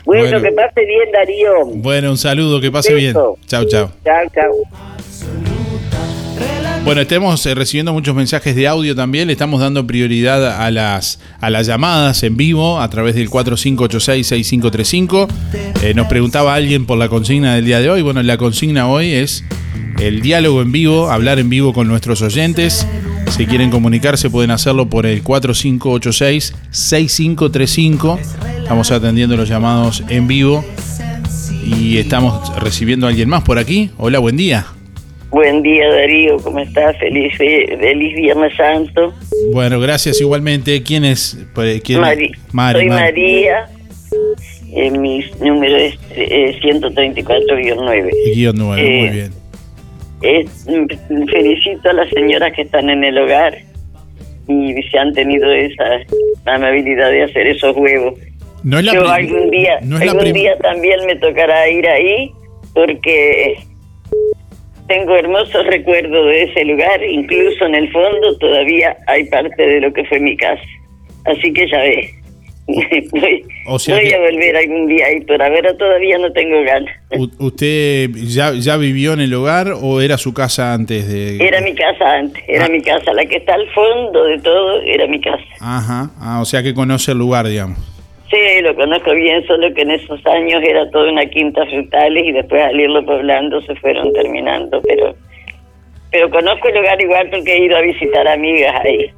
bueno, 0.05 0.29
Bueno. 0.29 0.41
que 0.41 0.51
pase 0.53 0.85
bien, 0.85 1.11
Darío. 1.11 1.65
Bueno, 1.73 2.11
un 2.11 2.17
saludo, 2.17 2.61
que 2.61 2.71
pase 2.71 2.93
bien. 2.93 3.13
Beso. 3.13 3.37
Chao, 3.47 3.65
chao. 3.65 3.91
Chao, 4.05 4.25
chao. 4.33 5.58
Bueno, 6.85 7.01
estamos 7.01 7.45
eh, 7.45 7.53
recibiendo 7.53 7.91
muchos 7.93 8.15
mensajes 8.15 8.55
de 8.55 8.67
audio 8.67 8.95
también. 8.95 9.27
Le 9.27 9.33
estamos 9.33 9.61
dando 9.61 9.85
prioridad 9.85 10.59
a 10.61 10.71
las, 10.71 11.19
a 11.39 11.51
las 11.51 11.67
llamadas 11.67 12.23
en 12.23 12.37
vivo 12.37 12.79
a 12.79 12.89
través 12.89 13.15
del 13.15 13.29
4586-6535. 13.29 15.27
Eh, 15.83 15.93
nos 15.93 16.07
preguntaba 16.07 16.55
alguien 16.55 16.85
por 16.85 16.97
la 16.97 17.09
consigna 17.09 17.55
del 17.55 17.65
día 17.65 17.79
de 17.79 17.89
hoy. 17.89 18.01
Bueno, 18.01 18.23
la 18.23 18.37
consigna 18.37 18.87
hoy 18.87 19.11
es 19.11 19.43
el 19.99 20.21
diálogo 20.21 20.61
en 20.61 20.71
vivo, 20.71 21.11
hablar 21.11 21.37
en 21.37 21.49
vivo 21.49 21.73
con 21.73 21.85
nuestros 21.87 22.21
oyentes. 22.21 22.87
Si 23.29 23.45
quieren 23.45 23.69
comunicarse 23.69 24.29
pueden 24.29 24.51
hacerlo 24.51 24.89
por 24.89 25.05
el 25.05 25.21
4586-6535. 25.23 28.19
Estamos 28.63 28.91
atendiendo 28.91 29.37
los 29.37 29.47
llamados 29.47 30.03
en 30.09 30.27
vivo 30.27 30.65
y 31.63 31.97
estamos 31.97 32.51
recibiendo 32.57 33.05
a 33.05 33.09
alguien 33.09 33.29
más 33.29 33.43
por 33.43 33.59
aquí. 33.59 33.91
Hola, 33.97 34.19
buen 34.19 34.37
día. 34.37 34.65
Buen 35.31 35.61
día, 35.61 35.87
Darío. 35.89 36.37
¿Cómo 36.37 36.59
estás? 36.59 36.97
Feliz, 36.97 37.35
fe- 37.37 37.77
feliz 37.79 38.15
Viernes 38.15 38.55
Santo. 38.55 39.13
Bueno, 39.53 39.79
gracias 39.79 40.19
igualmente. 40.21 40.81
¿Quién 40.81 41.05
es? 41.05 41.37
Pues, 41.53 41.81
¿Quién- 41.81 42.01
Mari- 42.01 42.31
Mari, 42.51 42.79
Soy 42.79 42.89
Mari. 42.89 43.01
María. 43.21 43.65
Eh, 44.75 44.91
mi 44.91 45.23
número 45.39 45.75
es 45.77 45.97
eh, 46.11 46.55
134-9. 46.61 48.11
Guión 48.35 48.55
9, 48.57 48.81
Eh, 48.81 48.99
muy 49.01 49.09
bien. 49.09 49.31
Es- 50.21 50.67
mm, 50.67 51.25
felicito 51.27 51.89
a 51.89 51.93
las 51.93 52.09
señoras 52.09 52.51
que 52.55 52.63
están 52.63 52.89
en 52.89 53.03
el 53.03 53.17
hogar 53.17 53.57
y 54.47 54.73
se 54.91 54.97
han 54.97 55.13
tenido 55.13 55.51
esa 55.51 55.83
amabilidad 56.45 57.11
de 57.11 57.23
hacer 57.23 57.47
esos 57.47 57.75
huevos. 57.77 58.15
No 58.63 58.79
es 58.79 58.85
la 58.85 58.93
Yo 58.93 59.07
algún 59.07 59.49
día, 59.51 59.79
no 59.83 59.97
es 59.97 60.05
la 60.05 60.11
algún 60.11 60.33
día 60.33 60.57
también 60.57 61.05
me 61.05 61.15
tocará 61.15 61.69
ir 61.69 61.87
ahí 61.87 62.31
porque 62.73 63.57
tengo 64.89 65.15
hermosos 65.15 65.65
recuerdos 65.67 66.25
de 66.25 66.43
ese 66.43 66.65
lugar, 66.65 67.01
incluso 67.03 67.65
en 67.65 67.75
el 67.75 67.89
fondo 67.91 68.37
todavía 68.39 68.97
hay 69.07 69.23
parte 69.29 69.61
de 69.65 69.79
lo 69.79 69.93
que 69.93 70.03
fue 70.05 70.19
mi 70.19 70.35
casa. 70.35 70.61
Así 71.25 71.53
que 71.53 71.65
ya 71.69 71.77
ve. 71.79 72.09
voy 73.11 73.43
O 73.65 73.79
sea 73.79 73.95
voy 73.95 74.09
que- 74.09 74.15
a 74.15 74.19
volver 74.19 74.55
algún 74.57 74.87
día 74.87 75.05
ahí, 75.07 75.21
pero 75.25 75.43
ahora 75.43 75.75
todavía 75.77 76.17
no 76.19 76.31
tengo 76.33 76.61
ganas. 76.63 76.93
¿Usted 77.39 78.09
ya, 78.27 78.53
ya 78.53 78.77
vivió 78.77 79.13
en 79.13 79.21
el 79.21 79.33
hogar 79.33 79.73
o 79.81 80.01
era 80.01 80.17
su 80.19 80.33
casa 80.35 80.73
antes 80.73 81.07
de...? 81.11 81.37
Era 81.43 81.61
mi 81.61 81.73
casa 81.73 82.13
antes, 82.17 82.43
era 82.47 82.65
Ah. 82.65 82.69
mi 82.69 82.81
casa, 82.81 83.11
la 83.13 83.25
que 83.25 83.37
está 83.37 83.55
al 83.55 83.67
fondo 83.71 84.23
de 84.25 84.37
todo 84.39 84.81
era 84.83 85.07
mi 85.07 85.19
casa. 85.19 85.43
Ajá, 85.59 86.11
ah, 86.19 86.41
o 86.41 86.45
sea 86.45 86.61
que 86.61 86.73
conoce 86.75 87.11
el 87.13 87.17
lugar, 87.17 87.47
digamos. 87.47 87.77
Sí, 88.29 88.61
lo 88.61 88.75
conozco 88.75 89.13
bien, 89.13 89.45
solo 89.47 89.73
que 89.73 89.81
en 89.81 89.91
esos 89.91 90.23
años 90.27 90.61
era 90.63 90.89
toda 90.91 91.11
una 91.11 91.25
quinta 91.25 91.65
frutales 91.65 92.25
y 92.25 92.31
después 92.31 92.61
al 92.61 92.79
irlo 92.79 93.03
poblando 93.05 93.59
se 93.61 93.75
fueron 93.75 94.13
terminando, 94.13 94.81
pero 94.87 95.15
pero 96.11 96.29
conozco 96.29 96.67
el 96.69 96.75
lugar 96.75 97.01
igual 97.01 97.29
porque 97.29 97.53
he 97.53 97.65
ido 97.65 97.77
a 97.77 97.81
visitar 97.81 98.27
amigas 98.27 98.73
ahí. 98.83 99.11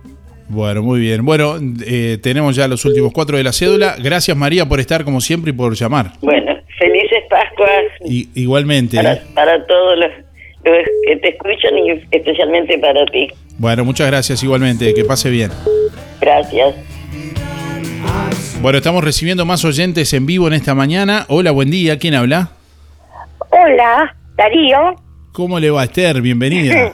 Bueno, 0.50 0.82
muy 0.84 1.00
bien. 1.00 1.26
Bueno, 1.26 1.56
eh, 1.86 2.17
tenemos 2.21 2.56
ya 2.58 2.67
los 2.67 2.84
últimos 2.84 3.13
cuatro 3.13 3.38
de 3.38 3.43
la 3.43 3.54
cédula. 3.54 3.95
Gracias 4.02 4.36
María 4.36 4.65
por 4.65 4.80
estar 4.82 5.06
como 5.06 5.21
siempre 5.21 5.52
y 5.52 5.54
por 5.54 5.74
llamar. 5.74 6.12
Bueno, 6.21 6.58
felices 6.78 7.24
Pascuas 7.30 7.86
Y, 8.06 8.28
igualmente. 8.36 8.97
para, 8.97 9.13
¿eh? 9.13 9.21
para 9.34 9.65
todos 9.65 9.97
los, 10.00 10.12
los 10.65 10.86
que 11.08 11.15
te 11.17 11.30
escuchan 11.30 11.78
y 11.78 11.91
especialmente 12.12 12.78
para 12.80 13.06
ti. 13.06 13.30
Bueno, 13.58 13.86
muchas 13.86 14.08
gracias 14.08 14.43
igualmente. 14.43 14.93
Que 14.93 15.06
pase 15.06 15.30
bien. 15.30 15.52
Gracias. 16.19 16.76
Bueno, 18.62 18.78
estamos 18.78 19.04
recibiendo 19.04 19.45
más 19.45 19.65
oyentes 19.65 20.13
en 20.13 20.26
vivo 20.28 20.47
en 20.47 20.54
esta 20.54 20.76
mañana. 20.76 21.26
Hola, 21.30 21.50
buen 21.52 21.71
día. 21.71 21.97
¿Quién 21.97 22.13
habla? 22.13 22.52
Hola, 23.50 24.15
Darío. 24.36 24.95
¿Cómo 25.34 25.60
le 25.60 25.71
va 25.71 25.84
Esther? 25.84 26.21
Bienvenida. 26.21 26.93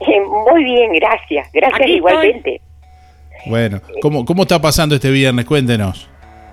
Muy 0.00 0.64
bien, 0.64 0.92
gracias. 0.94 1.48
Gracias 1.52 1.80
Aquí 1.80 1.92
igualmente. 1.92 2.60
Bueno, 3.46 3.80
¿cómo, 4.02 4.24
¿cómo 4.24 4.42
está 4.42 4.60
pasando 4.60 4.96
este 4.96 5.10
viernes? 5.10 5.44
Cuéntenos. 5.44 6.08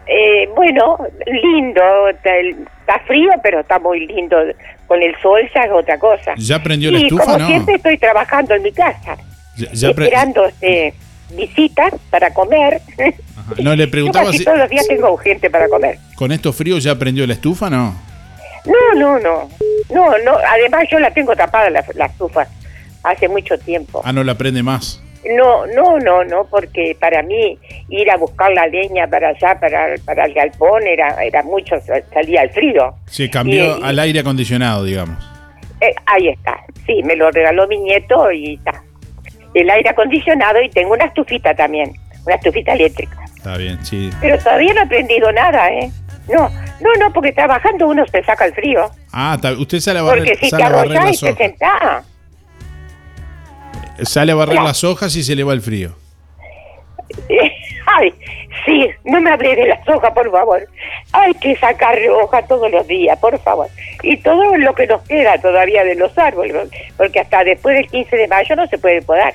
Eh, 0.06 0.48
bueno, 0.56 0.98
lindo. 1.26 1.82
Está, 2.10 3.00
frío, 3.08 3.32
pero 3.42 3.62
está 3.62 3.80
muy 3.80 4.06
lindo. 4.06 4.38
Con 4.86 5.02
el 5.02 5.16
sol 5.20 5.42
ya 5.56 5.62
es 5.64 5.72
otra 5.72 5.98
cosa. 5.98 6.36
¿Ya 6.38 6.62
prendió 6.62 6.92
la 6.92 7.00
y 7.00 7.04
estufa, 7.04 7.26
como 7.26 7.38
no? 7.40 7.48
siempre 7.48 7.76
estoy 7.76 7.98
trabajando 7.98 8.54
en 8.54 8.62
mi 8.62 8.72
casa. 8.72 9.18
Ya- 9.56 9.90
esperando 9.90 10.46
este, 10.46 10.94
visitas 11.32 11.94
para 12.10 12.34
comer. 12.34 12.82
Ajá. 13.38 13.54
No, 13.62 13.76
le 13.76 13.86
Yo 13.86 13.92
preguntaba 13.92 14.26
casi 14.28 14.40
si 14.40 14.46
todos 14.46 14.58
los 14.60 14.70
días 14.70 14.88
tengo 14.88 15.16
gente 15.18 15.50
para 15.50 15.68
comer. 15.68 15.98
con 16.16 16.32
estos 16.32 16.56
fríos 16.56 16.84
ya 16.84 16.98
prendió 16.98 17.26
la 17.28 17.34
estufa, 17.34 17.70
¿no? 17.70 17.96
No, 18.66 19.00
no, 19.00 19.20
no. 19.20 19.50
No, 19.90 20.18
no. 20.20 20.38
Además 20.50 20.86
yo 20.90 21.00
la 21.00 21.12
tengo 21.12 21.36
tapada 21.36 21.70
la, 21.70 21.84
la 21.96 22.06
estufa 22.06 22.48
hace 23.04 23.28
mucho 23.28 23.58
tiempo. 23.58 24.02
Ah, 24.06 24.14
no 24.14 24.24
la 24.24 24.36
prende 24.38 24.64
más. 24.64 25.02
No, 25.38 25.66
no, 25.68 26.00
no, 26.00 26.24
no, 26.26 26.46
porque 26.50 26.96
para 27.00 27.22
mí 27.24 27.58
ir 27.90 28.12
a 28.12 28.18
buscar 28.18 28.52
la 28.52 28.68
leña 28.68 29.08
para 29.08 29.30
allá, 29.30 29.58
para, 29.60 29.96
para 30.06 30.26
el 30.26 30.34
galpón, 30.34 30.86
era, 30.86 31.24
era 31.24 31.44
mucho, 31.44 31.76
salía 32.14 32.42
el 32.44 32.50
frío. 32.52 32.94
Se 33.06 33.30
cambió 33.30 33.78
Y- 33.80 33.84
al 33.84 34.00
aire 34.00 34.20
acondicionado, 34.20 34.84
digamos. 34.84 35.18
Eh, 35.82 35.94
ahí 36.06 36.28
está, 36.30 36.60
sí, 36.86 37.02
me 37.04 37.16
lo 37.16 37.30
regaló 37.32 37.68
mi 37.68 37.78
nieto 37.80 38.32
y 38.32 38.56
está. 38.56 38.84
El 39.54 39.70
aire 39.70 39.90
acondicionado 39.90 40.62
y 40.62 40.70
tengo 40.70 40.94
una 40.94 41.06
estufita 41.06 41.54
también, 41.54 41.94
una 42.26 42.36
estufita 42.36 42.74
eléctrica. 42.74 43.18
Está 43.36 43.58
bien, 43.58 43.84
sí. 43.86 44.10
Pero 44.22 44.38
todavía 44.38 44.74
no 44.74 44.80
he 44.82 44.84
aprendido 44.84 45.32
nada, 45.32 45.70
¿eh? 45.72 45.92
No, 46.30 46.50
no, 46.80 46.90
no, 47.00 47.12
porque 47.14 47.34
trabajando 47.34 47.88
uno 47.88 48.06
se 48.08 48.24
saca 48.24 48.46
el 48.46 48.54
frío. 48.54 48.90
Ah, 49.12 49.38
usted 49.58 49.80
sale 49.80 50.00
a 50.00 50.04
barrer, 50.04 50.24
Porque 50.24 50.36
si 50.36 50.42
te 50.42 50.50
sale 50.50 50.64
barrer 50.64 50.98
arrollás 50.98 51.22
y 51.22 51.26
te 51.26 51.36
sentás, 51.36 52.06
Sale 54.02 54.32
a 54.32 54.36
barrer 54.36 54.62
las 54.62 54.84
hojas 54.84 55.16
y 55.16 55.24
se 55.24 55.36
le 55.36 55.44
va 55.44 55.54
el 55.54 55.62
frío. 55.62 55.96
Ay, 57.86 58.14
sí, 58.66 58.90
no 59.04 59.22
me 59.22 59.32
hablé 59.32 59.56
de 59.56 59.68
las 59.68 59.88
hojas, 59.88 60.12
por 60.14 60.32
favor. 60.32 60.68
Hay 61.12 61.34
que 61.36 61.56
sacar 61.58 61.98
hojas 62.10 62.48
todos 62.48 62.72
los 62.72 62.88
días, 62.88 63.18
por 63.20 63.38
favor. 63.40 63.68
Y 64.02 64.18
todo 64.18 64.58
lo 64.58 64.74
que 64.74 64.88
nos 64.88 65.02
queda 65.04 65.38
todavía 65.38 65.84
de 65.84 65.96
los 65.96 66.18
árboles, 66.18 66.70
porque 66.98 67.20
hasta 67.20 67.44
después 67.44 67.76
del 67.76 67.88
15 67.88 68.16
de 68.16 68.28
mayo 68.28 68.56
no 68.56 68.68
se 68.68 68.78
puede 68.78 69.02
podar. 69.02 69.34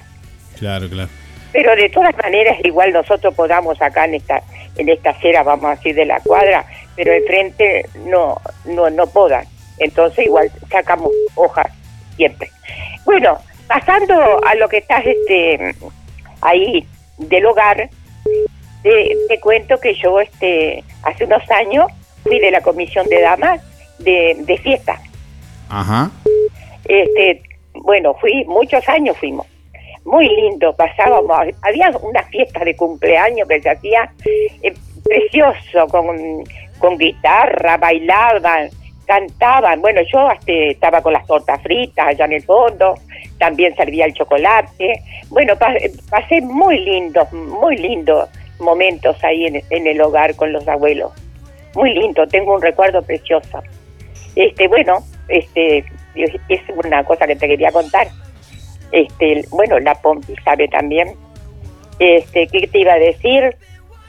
Claro, 0.59 0.89
claro. 0.89 1.09
Pero 1.53 1.75
de 1.77 1.89
todas 1.89 2.17
maneras, 2.17 2.59
igual 2.65 2.93
nosotros 2.93 3.35
podamos 3.35 3.81
acá 3.81 4.05
en 4.05 4.15
esta 4.15 4.43
en 4.79 4.89
esta 4.89 5.11
acera, 5.11 5.43
vamos 5.43 5.67
a 5.67 5.75
decir, 5.75 5.95
de 5.95 6.07
la 6.07 6.21
cuadra, 6.21 6.65
pero 6.97 7.13
enfrente 7.13 7.87
no, 8.07 8.41
no, 8.65 8.89
no 8.91 9.07
podan. 9.09 9.45
Entonces 9.79 10.27
igual 10.27 10.51
sacamos 10.71 11.11
hojas 11.35 11.67
siempre. 12.17 12.51
Bueno, 13.05 13.39
pasando 13.67 14.15
a 14.47 14.55
lo 14.55 14.69
que 14.69 14.79
estás 14.79 15.05
este 15.05 15.75
ahí 16.41 16.87
del 17.19 17.47
hogar, 17.47 17.89
te, 18.83 19.17
te 19.29 19.41
cuento 19.41 19.79
que 19.79 19.95
yo 19.95 20.21
este 20.21 20.85
hace 21.03 21.25
unos 21.25 21.43
años 21.51 21.87
fui 22.23 22.39
de 22.39 22.51
la 22.51 22.61
comisión 22.61 23.07
de 23.09 23.21
damas 23.21 23.61
de, 23.99 24.37
de 24.41 24.59
fiesta. 24.59 25.01
Ajá. 25.69 26.11
Este, 26.85 27.43
bueno, 27.75 28.15
fui, 28.15 28.45
muchos 28.47 28.89
años 28.89 29.17
fuimos. 29.19 29.47
Muy 30.11 30.27
lindo, 30.27 30.75
pasábamos, 30.75 31.39
había 31.61 31.91
una 32.01 32.23
fiesta 32.25 32.65
de 32.65 32.75
cumpleaños 32.75 33.47
que 33.47 33.61
se 33.61 33.69
hacía 33.69 34.11
eh, 34.63 34.73
precioso, 35.05 35.87
con, 35.89 36.17
con 36.79 36.97
guitarra, 36.97 37.77
bailaban, 37.77 38.71
cantaban. 39.07 39.83
Bueno, 39.83 40.01
yo 40.11 40.29
estaba 40.47 41.03
con 41.03 41.13
las 41.13 41.27
tortas 41.27 41.61
fritas 41.63 42.07
allá 42.09 42.25
en 42.25 42.33
el 42.33 42.43
fondo, 42.43 42.95
también 43.39 43.77
servía 43.77 44.07
el 44.07 44.15
chocolate. 44.15 45.03
Bueno, 45.29 45.57
pa- 45.57 45.75
pasé 46.09 46.41
muy 46.41 46.79
lindos, 46.79 47.31
muy 47.33 47.77
lindos 47.77 48.31
momentos 48.61 49.23
ahí 49.23 49.45
en, 49.45 49.63
en 49.69 49.87
el 49.87 50.01
hogar 50.01 50.35
con 50.37 50.53
los 50.55 50.67
abuelos. 50.67 51.13
Muy 51.75 51.93
lindo, 51.93 52.27
tengo 52.27 52.55
un 52.55 52.63
recuerdo 52.63 53.03
precioso. 53.03 53.63
Este, 54.35 54.69
bueno, 54.69 55.01
este, 55.29 55.85
es 56.49 56.63
una 56.83 57.05
cosa 57.05 57.27
que 57.27 57.37
te 57.37 57.47
quería 57.47 57.71
contar. 57.71 58.09
Este, 58.93 59.45
bueno, 59.51 59.79
la 59.81 59.95
Pompi 59.97 60.35
sabe 60.45 60.69
también. 60.69 61.09
Este, 61.99 62.47
¿qué 62.47 62.67
te 62.69 62.79
iba 62.79 62.93
a 62.95 62.99
decir? 62.99 63.57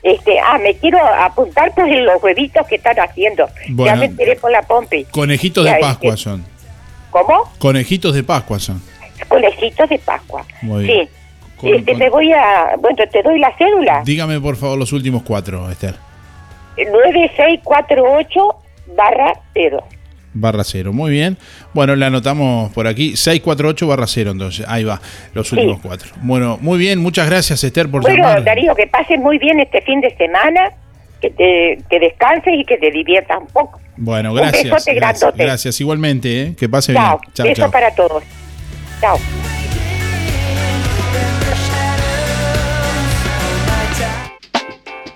Este, 0.03 0.39
ah, 0.39 0.57
me 0.57 0.75
quiero 0.75 0.99
apuntar 1.03 1.73
por 1.73 1.87
los 1.89 2.23
huevitos 2.23 2.65
que 2.67 2.75
están 2.75 2.97
haciendo. 2.99 3.47
ya 3.67 3.95
me 3.95 4.05
enteré 4.05 4.35
por 4.37 4.51
la 4.51 4.61
Pompi. 4.61 5.03
Conejitos 5.05 5.65
Ya, 5.65 5.75
de 5.75 5.79
Pascua 5.81 6.11
que- 6.11 6.17
son. 6.17 6.45
¿Cómo? 7.11 7.51
Conejitos 7.57 8.13
de 8.13 8.23
Pascua 8.23 8.59
son. 8.59 8.81
Conejitos 9.27 9.89
de 9.89 9.99
Pascua. 9.99 10.45
Muy 10.61 10.83
bien. 10.85 11.07
Sí. 11.07 11.13
Con- 11.59 11.75
este, 11.75 11.91
con- 11.91 11.99
me 11.99 12.09
voy 12.09 12.31
a, 12.31 12.75
bueno, 12.79 12.97
te 13.11 13.21
doy 13.21 13.39
la 13.39 13.51
cédula. 13.57 14.01
Dígame 14.05 14.39
por 14.39 14.55
favor 14.55 14.77
los 14.77 14.93
últimos 14.93 15.23
cuatro, 15.23 15.69
Esther. 15.69 15.95
9648 16.77 18.55
barra 18.95 19.33
0. 19.53 19.83
Barra 20.33 20.63
cero, 20.63 20.93
muy 20.93 21.11
bien. 21.11 21.37
Bueno, 21.73 21.95
la 21.95 22.07
anotamos 22.07 22.71
por 22.73 22.85
aquí. 22.87 23.15
648 23.17 23.87
barra 23.87 24.05
cero, 24.07 24.31
entonces. 24.31 24.65
Ahí 24.67 24.83
va, 24.83 25.01
los 25.33 25.51
últimos 25.51 25.79
cuatro. 25.81 26.11
Bueno, 26.21 26.57
muy 26.61 26.77
bien. 26.77 26.99
Muchas 26.99 27.27
gracias, 27.29 27.63
Esther, 27.63 27.89
por 27.89 28.01
Bueno, 28.03 28.17
llamar. 28.23 28.43
Darío, 28.43 28.75
que 28.75 28.85
pases 28.87 29.19
muy 29.19 29.37
bien 29.39 29.59
este 29.59 29.81
fin 29.81 30.01
de 30.01 30.15
semana, 30.17 30.71
que 31.19 31.31
te 31.31 31.79
que 31.89 31.99
descanses 31.99 32.53
y 32.57 32.63
que 32.63 32.77
te 32.77 32.91
diviertas 32.91 33.39
un 33.41 33.47
poco. 33.47 33.79
Bueno, 33.97 34.31
Un 34.31 34.37
gracias. 34.37 34.63
besote 34.65 34.93
Gracias, 34.93 35.21
grandote. 35.21 35.43
gracias. 35.43 35.81
igualmente, 35.81 36.41
¿eh? 36.43 36.55
que 36.55 36.69
pase 36.69 36.93
Chao. 36.93 37.19
bien. 37.19 37.33
Chao, 37.33 37.45
Beso 37.47 37.61
chao. 37.63 37.71
para 37.71 37.91
todos. 37.95 38.23
Chao. 39.01 39.58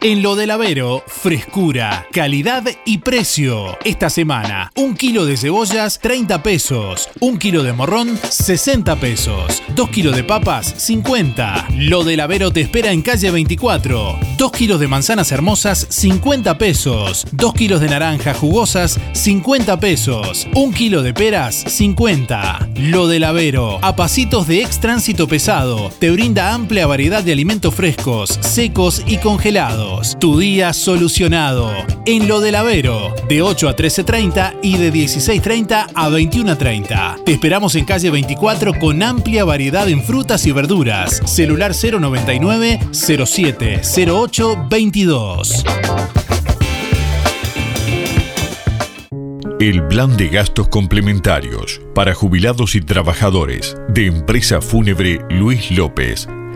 En 0.05 0.21
lo 0.21 0.35
del 0.35 0.51
Avero, 0.51 1.01
frescura, 1.07 2.07
calidad 2.11 2.65
y 2.83 2.97
precio. 2.97 3.77
Esta 3.85 4.09
semana, 4.09 4.69
un 4.75 4.95
kilo 4.95 5.25
de 5.25 5.37
cebollas, 5.37 5.97
30 5.99 6.43
pesos. 6.43 7.07
Un 7.21 7.37
kilo 7.37 7.63
de 7.63 7.71
morrón, 7.71 8.19
60 8.21 8.97
pesos. 8.97 9.63
Dos 9.73 9.89
kilos 9.91 10.13
de 10.13 10.25
papas, 10.25 10.73
50. 10.75 11.67
Lo 11.77 12.03
del 12.03 12.19
Avero 12.19 12.51
te 12.51 12.59
espera 12.59 12.91
en 12.91 13.01
calle 13.01 13.31
24. 13.31 14.19
Dos 14.37 14.51
kilos 14.51 14.81
de 14.81 14.89
manzanas 14.89 15.31
hermosas, 15.31 15.87
50 15.89 16.57
pesos. 16.57 17.25
Dos 17.31 17.53
kilos 17.53 17.79
de 17.79 17.87
naranjas 17.87 18.35
jugosas, 18.35 18.99
50 19.13 19.79
pesos. 19.79 20.49
Un 20.53 20.73
kilo 20.73 21.01
de 21.01 21.13
peras, 21.13 21.55
50. 21.55 22.71
Lo 22.75 23.07
del 23.07 23.23
Avero, 23.23 23.79
a 23.81 23.95
pasitos 23.95 24.47
de 24.47 24.63
ex 24.63 24.81
tránsito 24.81 25.29
pesado, 25.29 25.93
te 25.99 26.11
brinda 26.11 26.53
amplia 26.53 26.87
variedad 26.87 27.23
de 27.23 27.31
alimentos 27.31 27.73
frescos, 27.73 28.37
secos 28.41 29.01
y 29.07 29.15
congelados. 29.19 29.92
Tu 30.19 30.39
día 30.39 30.73
solucionado. 30.73 31.71
En 32.05 32.27
lo 32.27 32.39
del 32.39 32.55
Avero, 32.55 33.13
de 33.27 33.41
8 33.41 33.69
a 33.69 33.75
13.30 33.75 34.59
y 34.61 34.77
de 34.77 34.91
16.30 34.91 35.87
a 35.93 36.09
21.30. 36.09 37.23
Te 37.23 37.33
esperamos 37.33 37.75
en 37.75 37.85
calle 37.85 38.09
24 38.09 38.79
con 38.79 39.01
amplia 39.03 39.43
variedad 39.45 39.87
en 39.89 40.03
frutas 40.03 40.45
y 40.45 40.51
verduras. 40.51 41.21
Celular 41.25 41.73
099 41.73 42.79
07 42.91 43.81
08 44.09 44.67
22. 44.69 45.63
El 49.59 49.87
plan 49.87 50.17
de 50.17 50.27
gastos 50.27 50.67
complementarios 50.67 51.79
para 51.95 52.13
jubilados 52.13 52.75
y 52.75 52.81
trabajadores 52.81 53.77
de 53.87 54.07
empresa 54.07 54.59
fúnebre 54.59 55.21
Luis 55.29 55.71
López 55.71 56.27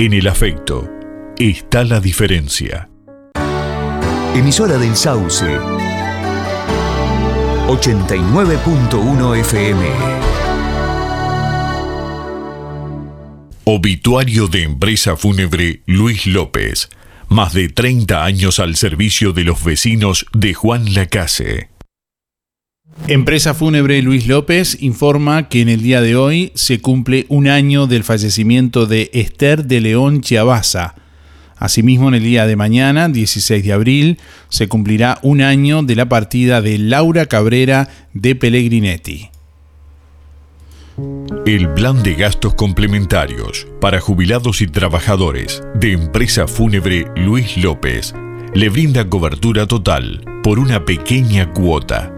En 0.00 0.12
el 0.12 0.28
afecto 0.28 0.88
está 1.40 1.82
la 1.82 1.98
diferencia. 1.98 2.88
Emisora 4.32 4.78
del 4.78 4.94
Sauce. 4.94 5.44
89.1 7.66 9.40
FM. 9.40 9.86
Obituario 13.64 14.46
de 14.46 14.62
empresa 14.62 15.16
fúnebre 15.16 15.82
Luis 15.86 16.28
López. 16.28 16.90
Más 17.26 17.52
de 17.52 17.68
30 17.68 18.22
años 18.22 18.60
al 18.60 18.76
servicio 18.76 19.32
de 19.32 19.42
los 19.42 19.64
vecinos 19.64 20.26
de 20.32 20.54
Juan 20.54 20.94
Lacase. 20.94 21.70
Empresa 23.06 23.54
Fúnebre 23.54 24.02
Luis 24.02 24.26
López 24.26 24.76
informa 24.82 25.48
que 25.48 25.62
en 25.62 25.70
el 25.70 25.82
día 25.82 26.02
de 26.02 26.14
hoy 26.14 26.52
se 26.54 26.80
cumple 26.80 27.24
un 27.30 27.48
año 27.48 27.86
del 27.86 28.04
fallecimiento 28.04 28.86
de 28.86 29.10
Esther 29.14 29.64
de 29.64 29.80
León 29.80 30.20
Chiabaza. 30.20 30.94
Asimismo, 31.56 32.08
en 32.08 32.14
el 32.14 32.22
día 32.22 32.46
de 32.46 32.56
mañana, 32.56 33.08
16 33.08 33.64
de 33.64 33.72
abril, 33.72 34.18
se 34.50 34.68
cumplirá 34.68 35.18
un 35.22 35.40
año 35.40 35.82
de 35.82 35.96
la 35.96 36.08
partida 36.08 36.60
de 36.60 36.78
Laura 36.78 37.26
Cabrera 37.26 37.88
de 38.12 38.34
Pellegrinetti. 38.34 39.30
El 41.46 41.72
plan 41.74 42.02
de 42.02 42.14
gastos 42.14 42.54
complementarios 42.54 43.66
para 43.80 44.00
jubilados 44.00 44.60
y 44.60 44.66
trabajadores 44.66 45.62
de 45.74 45.92
empresa 45.92 46.46
fúnebre 46.46 47.06
Luis 47.16 47.56
López 47.56 48.14
le 48.54 48.68
brinda 48.68 49.08
cobertura 49.08 49.66
total 49.66 50.24
por 50.42 50.58
una 50.58 50.84
pequeña 50.84 51.52
cuota. 51.52 52.17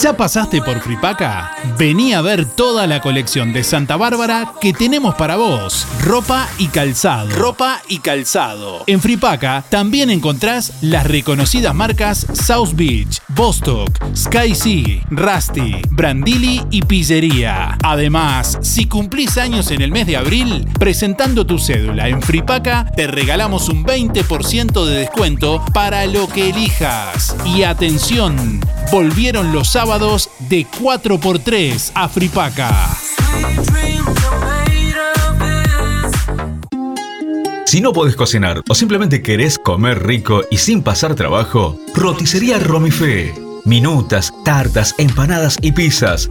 ¿Ya 0.00 0.16
pasaste 0.16 0.62
por 0.62 0.80
Fripaca? 0.80 1.50
Vení 1.78 2.14
a 2.14 2.22
ver 2.22 2.46
toda 2.46 2.86
la 2.86 3.02
colección 3.02 3.52
de 3.52 3.62
Santa 3.62 3.96
Bárbara 3.96 4.54
que 4.58 4.72
tenemos 4.72 5.14
para 5.16 5.36
vos. 5.36 5.86
Ropa 6.00 6.48
y 6.56 6.68
calzado. 6.68 7.28
Ropa 7.28 7.82
y 7.88 7.98
calzado. 7.98 8.84
En 8.86 9.02
Fripaca 9.02 9.62
también 9.68 10.08
encontrás 10.08 10.72
las 10.80 11.06
reconocidas 11.06 11.74
marcas 11.74 12.26
South 12.32 12.70
Beach, 12.74 13.20
Bostock, 13.28 13.90
Sky 14.16 14.54
Sea, 14.54 15.02
Rusty, 15.10 15.82
Brandili 15.90 16.62
y 16.70 16.82
Pillería. 16.82 17.76
Además, 17.82 18.58
si 18.62 18.86
cumplís 18.86 19.36
años 19.36 19.70
en 19.72 19.82
el 19.82 19.90
mes 19.90 20.06
de 20.06 20.16
abril, 20.16 20.66
presentando 20.78 21.44
tu 21.44 21.58
cédula 21.58 22.08
en 22.08 22.22
Fripaca, 22.22 22.86
te 22.96 23.08
regalamos 23.08 23.68
un 23.68 23.84
20% 23.84 24.86
de 24.86 25.00
descuento 25.00 25.62
para 25.74 26.06
lo 26.06 26.28
que 26.28 26.48
elijas. 26.48 27.36
Y 27.44 27.64
atención, 27.64 28.60
volvieron 28.90 29.52
los 29.52 29.76
sábados 29.82 30.30
de 30.38 30.64
4x3 30.64 31.90
a 31.96 32.08
Fripaca. 32.08 32.70
Si 37.66 37.80
no 37.80 37.92
podés 37.92 38.14
cocinar 38.14 38.62
o 38.68 38.76
simplemente 38.76 39.22
querés 39.22 39.58
comer 39.58 40.06
rico 40.06 40.42
y 40.52 40.58
sin 40.58 40.84
pasar 40.84 41.16
trabajo, 41.16 41.76
Roticería 41.96 42.60
Romifé. 42.60 43.34
Minutas, 43.64 44.32
tartas, 44.44 44.94
empanadas 44.98 45.58
y 45.60 45.72
pizzas. 45.72 46.30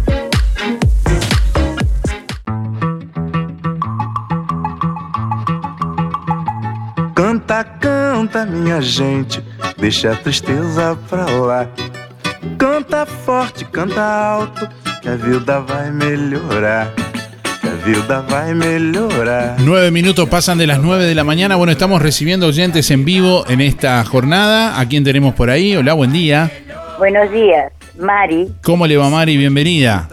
Canta, 8.21 8.45
minha 8.45 8.79
gente, 8.81 9.41
deixa 9.77 10.11
a 10.11 10.15
tristeza 10.15 10.97
pra 11.09 11.25
lá. 11.25 11.67
Canta 12.57 13.05
forte, 13.05 13.65
canta 13.65 14.01
alto, 14.33 14.67
que 15.01 15.09
a 15.09 15.15
vida 15.15 15.59
vai 15.59 15.91
melhorar. 15.91 16.91
Que 17.61 17.67
a 17.67 17.71
vida 17.85 18.21
vai 18.21 18.53
melhorar. 18.53 19.55
Nueve 19.59 19.89
minutos 19.91 20.29
pasan 20.29 20.57
de 20.59 20.67
las 20.67 20.79
nueve 20.79 21.05
de 21.05 21.15
la 21.15 21.23
mañana. 21.23 21.55
Bueno, 21.55 21.71
estamos 21.71 22.01
recibiendo 22.01 22.47
oyentes 22.47 22.91
en 22.91 23.05
vivo 23.05 23.43
en 23.47 23.61
esta 23.61 24.03
jornada. 24.03 24.79
¿A 24.79 24.87
quién 24.87 25.03
tenemos 25.03 25.33
por 25.33 25.49
ahí? 25.49 25.75
Hola, 25.75 25.93
buen 25.93 26.11
día. 26.11 26.51
Buenos 26.99 27.31
días, 27.31 27.71
Mari. 27.99 28.51
¿Cómo 28.63 28.85
le 28.85 28.97
va, 28.97 29.09
Mari? 29.09 29.37
Bienvenida. 29.37 30.07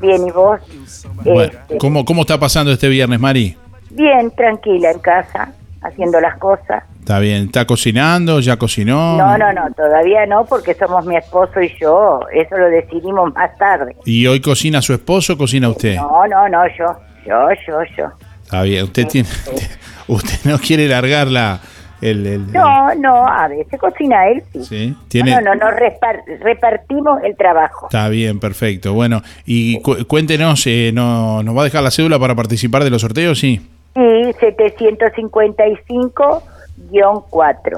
Bien, 0.00 0.26
¿y 0.26 0.30
vos? 0.30 0.60
Bueno, 1.24 1.42
Este, 1.42 1.78
¿cómo, 1.78 2.04
¿Cómo 2.04 2.22
está 2.22 2.38
pasando 2.38 2.70
este 2.72 2.88
viernes, 2.88 3.18
Mari? 3.18 3.56
bien, 3.90 4.32
tranquila 4.36 4.90
en 4.90 4.98
casa, 4.98 5.52
haciendo 5.84 6.20
las 6.20 6.36
cosas. 6.38 6.82
Está 7.00 7.18
bien. 7.18 7.44
¿Está 7.44 7.66
cocinando? 7.66 8.40
¿Ya 8.40 8.56
cocinó? 8.56 9.16
No, 9.18 9.36
no, 9.38 9.52
no, 9.52 9.70
todavía 9.76 10.26
no, 10.26 10.44
porque 10.46 10.74
somos 10.74 11.04
mi 11.06 11.16
esposo 11.16 11.60
y 11.60 11.70
yo. 11.80 12.20
Eso 12.32 12.56
lo 12.56 12.66
decidimos 12.68 13.32
más 13.34 13.56
tarde. 13.58 13.94
¿Y 14.04 14.26
hoy 14.26 14.40
cocina 14.40 14.80
su 14.82 14.94
esposo 14.94 15.34
o 15.34 15.38
cocina 15.38 15.68
usted? 15.68 15.96
No, 15.96 16.26
no, 16.26 16.48
no, 16.48 16.62
yo, 16.78 16.86
yo, 17.26 17.48
yo, 17.66 17.78
yo. 17.96 18.06
Está 18.42 18.62
bien. 18.62 18.84
Usted 18.84 19.06
tiene. 19.06 19.28
Usted 20.08 20.50
no 20.50 20.58
quiere 20.58 20.88
largar 20.88 21.28
la. 21.28 21.60
El, 22.00 22.26
el- 22.26 22.52
No, 22.52 22.94
no, 22.96 23.26
a 23.26 23.48
veces 23.48 23.80
cocina 23.80 24.28
él, 24.28 24.42
sí. 24.52 24.64
¿Sí? 24.64 24.96
Tiene. 25.08 25.30
No, 25.30 25.40
no, 25.40 25.54
no, 25.54 25.70
no, 25.70 25.76
repar- 25.76 26.22
repartimos 26.40 27.22
el 27.22 27.34
trabajo. 27.36 27.86
Está 27.86 28.08
bien, 28.08 28.40
perfecto. 28.40 28.92
Bueno, 28.92 29.22
y 29.46 29.80
cu- 29.80 30.04
cuéntenos, 30.06 30.66
eh, 30.66 30.90
no, 30.92 31.42
¿nos 31.42 31.56
va 31.56 31.62
a 31.62 31.64
dejar 31.64 31.82
la 31.82 31.90
cédula 31.90 32.18
para 32.18 32.34
participar 32.34 32.84
de 32.84 32.90
los 32.90 33.00
sorteos? 33.00 33.38
Sí. 33.38 33.66
Sí, 33.94 34.00
755-4. 34.00 36.42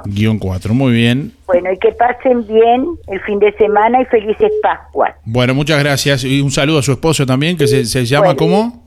Guión 0.07 0.39
4, 0.39 0.75
muy 0.75 0.93
bien. 0.93 1.33
Bueno, 1.47 1.71
y 1.73 1.79
que 1.79 1.93
pasen 1.93 2.47
bien 2.47 2.87
el 3.09 3.21
fin 3.21 3.39
de 3.39 3.53
semana 3.53 4.01
y 4.01 4.05
felices 4.07 4.51
Pascuas. 4.63 5.15
Bueno, 5.25 5.55
muchas 5.55 5.79
gracias. 5.79 6.25
Y 6.25 6.41
un 6.41 6.51
saludo 6.51 6.79
a 6.79 6.83
su 6.83 6.93
esposo 6.93 7.27
también, 7.27 7.57
que 7.57 7.67
se, 7.67 7.85
se 7.85 8.05
llama 8.07 8.35
Bueno. 8.35 8.39
¿cómo? 8.39 8.83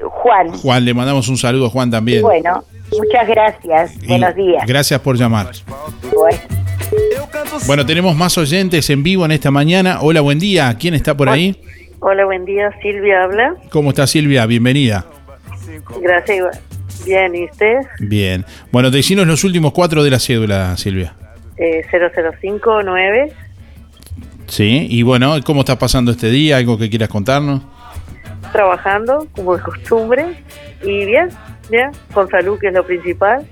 Juan, 0.00 0.52
Juan, 0.58 0.84
le 0.84 0.94
mandamos 0.94 1.28
un 1.28 1.36
saludo 1.36 1.66
a 1.66 1.70
Juan 1.70 1.90
también. 1.90 2.22
bueno, 2.22 2.62
muchas 2.96 3.26
gracias. 3.26 4.00
Y 4.02 4.08
Buenos 4.08 4.34
días. 4.36 4.64
Gracias 4.66 5.00
por 5.00 5.16
llamar. 5.16 5.48
Bueno. 6.14 6.38
Bueno, 7.66 7.84
tenemos 7.84 8.14
más 8.14 8.38
oyentes 8.38 8.88
en 8.90 9.02
vivo 9.02 9.24
en 9.24 9.32
esta 9.32 9.50
mañana. 9.50 9.98
Hola, 10.00 10.20
buen 10.20 10.38
día. 10.38 10.76
¿Quién 10.78 10.94
está 10.94 11.16
por 11.16 11.28
ahí? 11.28 11.60
Hola, 12.00 12.24
buen 12.26 12.44
día. 12.44 12.70
Silvia 12.80 13.24
habla. 13.24 13.56
¿Cómo 13.70 13.90
está 13.90 14.06
Silvia? 14.06 14.46
Bienvenida. 14.46 15.04
Gracias. 16.00 16.36
igual. 16.38 16.58
Bien, 17.04 17.34
¿y 17.34 17.44
usted? 17.44 17.76
Bien. 18.00 18.44
Bueno, 18.72 18.90
decinos 18.90 19.26
los 19.26 19.44
últimos 19.44 19.72
cuatro 19.72 20.02
de 20.02 20.10
la 20.10 20.18
cédula, 20.18 20.76
Silvia. 20.76 21.14
Eh, 21.56 21.82
0059. 21.90 23.32
Sí, 24.46 24.86
y 24.90 25.02
bueno, 25.02 25.34
¿cómo 25.44 25.60
está 25.60 25.78
pasando 25.78 26.10
este 26.10 26.30
día? 26.30 26.56
¿Algo 26.56 26.78
que 26.78 26.88
quieras 26.88 27.08
contarnos? 27.08 27.62
Trabajando, 28.52 29.26
como 29.32 29.56
de 29.56 29.62
costumbre. 29.62 30.44
Y 30.82 31.04
bien, 31.04 31.28
bien. 31.70 31.90
Con 32.14 32.28
salud, 32.28 32.58
que 32.58 32.68
es 32.68 32.72
lo 32.74 32.84
principal. 32.84 33.46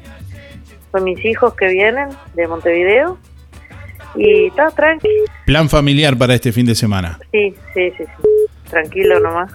Con 0.91 1.05
mis 1.05 1.23
hijos 1.25 1.55
que 1.55 1.69
vienen 1.69 2.09
de 2.35 2.49
Montevideo. 2.49 3.19
Y 4.17 4.47
está 4.47 4.71
tranqui. 4.71 5.09
Plan 5.45 5.69
familiar 5.69 6.17
para 6.17 6.35
este 6.35 6.51
fin 6.53 6.65
de 6.65 6.75
semana. 6.75 7.19
Sí, 7.33 7.55
sí, 7.75 7.91
sí, 7.99 8.05
sí. 8.05 8.29
Tranquilo 8.71 9.21
nomás. 9.21 9.53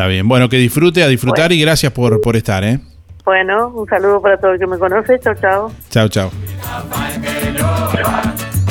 Está 0.00 0.08
bien. 0.08 0.26
Bueno, 0.26 0.48
que 0.48 0.56
disfrute, 0.56 1.02
a 1.02 1.08
disfrutar 1.08 1.52
y 1.52 1.60
gracias 1.60 1.92
por, 1.92 2.22
por 2.22 2.34
estar, 2.34 2.64
¿eh? 2.64 2.80
Bueno, 3.22 3.68
un 3.68 3.86
saludo 3.86 4.22
para 4.22 4.38
todo 4.38 4.52
el 4.52 4.58
que 4.58 4.66
me 4.66 4.78
conoce. 4.78 5.20
Chao, 5.20 5.34
chao. 5.34 5.72
Chao, 5.90 6.08
chao. 6.08 6.30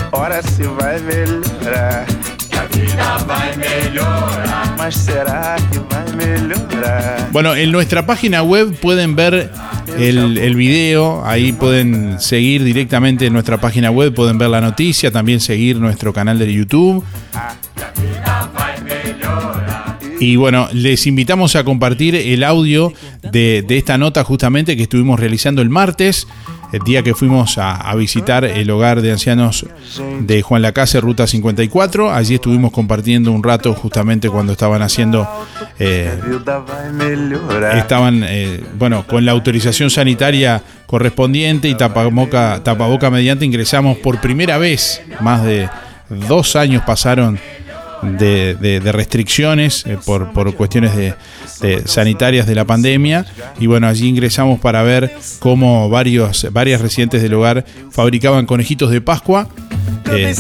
Ora 0.10 0.42
se 0.42 0.66
vai 0.66 1.00
melhorar. 1.04 2.08
Que 2.50 2.58
a 2.58 2.64
vida 2.64 3.18
vai 3.28 3.56
melhorar. 3.58 4.76
Mas 4.76 4.96
será 4.96 5.56
que 5.72 5.78
vai 5.78 6.16
melhorar? 6.16 7.30
Bueno, 7.32 7.56
en 7.56 7.72
nuestra 7.72 8.08
página 8.08 8.42
web 8.42 8.76
pueden 8.80 9.16
ver 9.16 9.52
el, 10.00 10.36
el 10.40 10.56
video, 10.56 11.24
ahí 11.28 11.52
pueden 11.54 12.20
seguir 12.20 12.64
directamente 12.64 13.28
en 13.28 13.34
nuestra 13.34 13.60
página 13.60 13.92
web, 13.92 14.16
pueden 14.16 14.40
ver 14.40 14.50
la 14.50 14.62
noticia, 14.62 15.12
también 15.12 15.42
seguir 15.42 15.78
nuestro 15.78 16.12
canal 16.12 16.40
de 16.40 16.52
YouTube. 16.52 17.06
Y 20.20 20.36
bueno, 20.36 20.68
les 20.74 21.08
invitamos 21.08 21.56
a 21.56 21.64
compartir 21.64 22.16
el 22.16 22.44
audio 22.44 22.94
de, 23.32 23.66
esta 23.70 23.98
nota 23.98 24.24
justamente 24.24 24.76
que 24.76 24.84
estuvimos 24.84 25.20
realizando 25.20 25.62
el 25.62 25.70
martes, 25.70 26.28
el 26.74 26.82
día 26.82 27.04
que 27.04 27.16
fuimos 27.16 27.58
a, 27.58 27.76
a 27.76 27.96
visitar 27.96 28.44
el 28.44 28.70
hogar 28.70 29.02
de 29.02 29.12
ancianos 29.12 29.66
de 30.20 30.42
Juan 30.42 30.62
Lacase, 30.62 31.00
Ruta 31.00 31.26
54. 31.26 32.12
Allí 32.12 32.36
estuvimos 32.36 32.72
compartiendo 32.72 33.32
un 33.32 33.44
rato 33.44 33.74
justamente 33.74 34.30
cuando 34.30 34.52
estaban 34.52 34.82
haciendo, 34.82 35.28
eh, 35.80 36.12
estaban, 37.76 38.24
eh, 38.26 38.62
bueno, 38.78 39.08
con 39.08 39.26
la 39.26 39.32
autorización 39.32 39.90
sanitaria 39.90 40.62
correspondiente 40.86 41.70
y 41.70 41.76
tapaboca, 41.76 42.62
tapaboca 42.64 43.10
mediante 43.10 43.46
ingresamos 43.46 43.98
por 43.98 44.20
primera 44.20 44.58
vez, 44.58 45.02
más 45.22 45.44
de 45.44 45.70
dos 46.28 46.56
años 46.56 46.84
pasaron 46.86 47.40
de, 48.04 48.80
restricciones 48.92 49.86
eh, 49.86 49.98
por, 50.06 50.32
por 50.32 50.54
cuestiones 50.56 50.96
de, 50.96 51.14
sanitarias 51.86 52.48
de 52.48 52.56
la 52.56 52.66
pandemia. 52.66 53.26
Y 53.60 53.68
bueno, 53.68 53.88
allí 53.88 54.08
ingresamos 54.08 54.60
para 54.60 54.84
ver 54.84 55.14
cómo 55.40 55.90
varios, 55.90 56.48
varias 56.52 56.82
residentes 56.82 57.22
del 57.22 57.34
hogar 57.34 57.66
fabricaban 57.92 58.46
conejitos 58.46 58.92
de 58.92 59.02
Pascua. 59.02 59.48
Eh, 60.12 60.34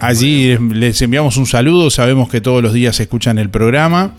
allí 0.00 0.58
les 0.58 1.00
enviamos 1.00 1.38
un 1.38 1.46
saludo, 1.46 1.88
sabemos 1.88 2.28
que 2.28 2.42
todos 2.42 2.62
los 2.62 2.74
días 2.74 3.00
escuchan 3.00 3.38
el 3.38 3.48
programa 3.48 4.10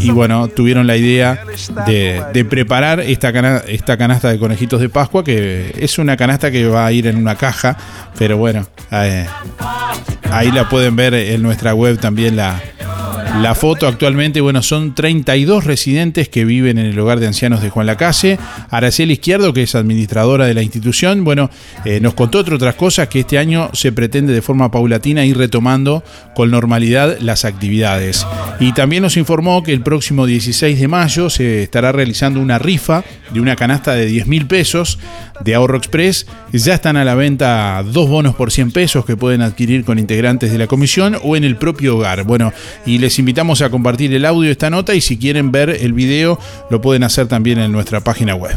y 0.00 0.10
bueno, 0.10 0.48
tuvieron 0.48 0.86
la 0.86 0.98
idea 0.98 1.42
de, 1.86 2.22
de 2.34 2.44
preparar 2.44 3.00
esta, 3.00 3.32
cana- 3.32 3.62
esta 3.66 3.96
canasta 3.96 4.28
de 4.30 4.38
conejitos 4.38 4.82
de 4.82 4.90
Pascua, 4.90 5.24
que 5.24 5.74
es 5.78 5.98
una 5.98 6.18
canasta 6.18 6.50
que 6.50 6.66
va 6.66 6.84
a 6.84 6.92
ir 6.92 7.06
en 7.06 7.16
una 7.16 7.36
caja, 7.36 7.78
pero 8.18 8.36
bueno, 8.36 8.66
eh, 8.90 9.24
ahí 10.30 10.50
la 10.50 10.68
pueden 10.68 10.94
ver 10.94 11.14
en 11.14 11.40
nuestra 11.40 11.74
web 11.74 11.91
también 11.98 12.36
la, 12.36 12.60
la 13.40 13.54
foto 13.54 13.88
actualmente, 13.88 14.40
bueno, 14.40 14.62
son 14.62 14.94
32 14.94 15.64
residentes 15.64 16.28
que 16.28 16.44
viven 16.44 16.78
en 16.78 16.86
el 16.86 16.98
hogar 16.98 17.18
de 17.18 17.26
ancianos 17.26 17.62
de 17.62 17.70
Juan 17.70 17.86
Lacase. 17.86 18.38
Araceli 18.70 19.14
Izquierdo, 19.14 19.52
que 19.52 19.62
es 19.62 19.74
administradora 19.74 20.46
de 20.46 20.54
la 20.54 20.62
institución, 20.62 21.24
bueno, 21.24 21.50
eh, 21.84 21.98
nos 21.98 22.14
contó 22.14 22.40
entre 22.40 22.54
otras 22.54 22.74
cosas 22.74 23.08
que 23.08 23.20
este 23.20 23.38
año 23.38 23.70
se 23.72 23.90
pretende 23.90 24.32
de 24.32 24.42
forma 24.42 24.70
paulatina 24.70 25.24
ir 25.24 25.38
retomando 25.38 26.04
con 26.34 26.50
normalidad 26.50 27.18
las 27.20 27.44
actividades. 27.44 28.26
Y 28.60 28.72
también 28.74 29.02
nos 29.02 29.16
informó 29.16 29.62
que 29.62 29.72
el 29.72 29.80
próximo 29.80 30.26
16 30.26 30.78
de 30.78 30.88
mayo 30.88 31.30
se 31.30 31.62
estará 31.62 31.90
realizando 31.90 32.38
una 32.38 32.58
rifa 32.58 33.02
de 33.32 33.40
una 33.40 33.56
canasta 33.56 33.94
de 33.94 34.06
10 34.06 34.26
mil 34.26 34.46
pesos 34.46 34.98
de 35.40 35.54
Ahorro 35.54 35.78
Express. 35.78 36.26
Ya 36.52 36.74
están 36.74 36.98
a 36.98 37.04
la 37.04 37.14
venta 37.14 37.82
dos 37.82 38.10
bonos 38.10 38.34
por 38.34 38.52
100 38.52 38.72
pesos 38.72 39.06
que 39.06 39.16
pueden 39.16 39.40
adquirir 39.40 39.86
con 39.86 39.98
integrantes 39.98 40.52
de 40.52 40.58
la 40.58 40.66
comisión 40.66 41.16
o 41.22 41.34
en 41.34 41.44
el 41.44 41.56
propio 41.56 41.96
hogar. 41.96 42.24
Bueno, 42.24 42.52
y 42.84 42.98
les 42.98 43.18
invitamos 43.18 43.62
a 43.62 43.70
compartir 43.70 44.12
el 44.12 44.26
audio 44.26 44.42
de 44.42 44.52
esta 44.52 44.68
nota 44.68 44.94
y 44.94 45.00
si 45.00 45.16
quieren 45.16 45.50
ver 45.50 45.70
el 45.70 45.94
video 45.94 46.38
lo 46.68 46.82
pueden 46.82 47.04
hacer 47.04 47.26
también 47.26 47.58
en 47.58 47.72
nuestra 47.72 48.00
página 48.00 48.34
web. 48.34 48.54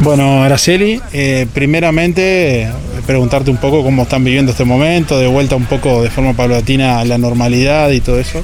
Bueno, 0.00 0.42
Araceli, 0.42 1.00
eh, 1.12 1.46
primeramente 1.54 2.62
eh, 2.62 2.72
preguntarte 3.06 3.50
un 3.50 3.58
poco 3.58 3.84
cómo 3.84 4.02
están 4.02 4.24
viviendo 4.24 4.50
este 4.50 4.64
momento, 4.64 5.20
de 5.20 5.28
vuelta 5.28 5.54
un 5.54 5.66
poco 5.66 6.02
de 6.02 6.10
forma 6.10 6.32
paulatina 6.32 6.98
a 6.98 7.04
la 7.04 7.16
normalidad 7.16 7.90
y 7.90 8.00
todo 8.00 8.18
eso. 8.18 8.42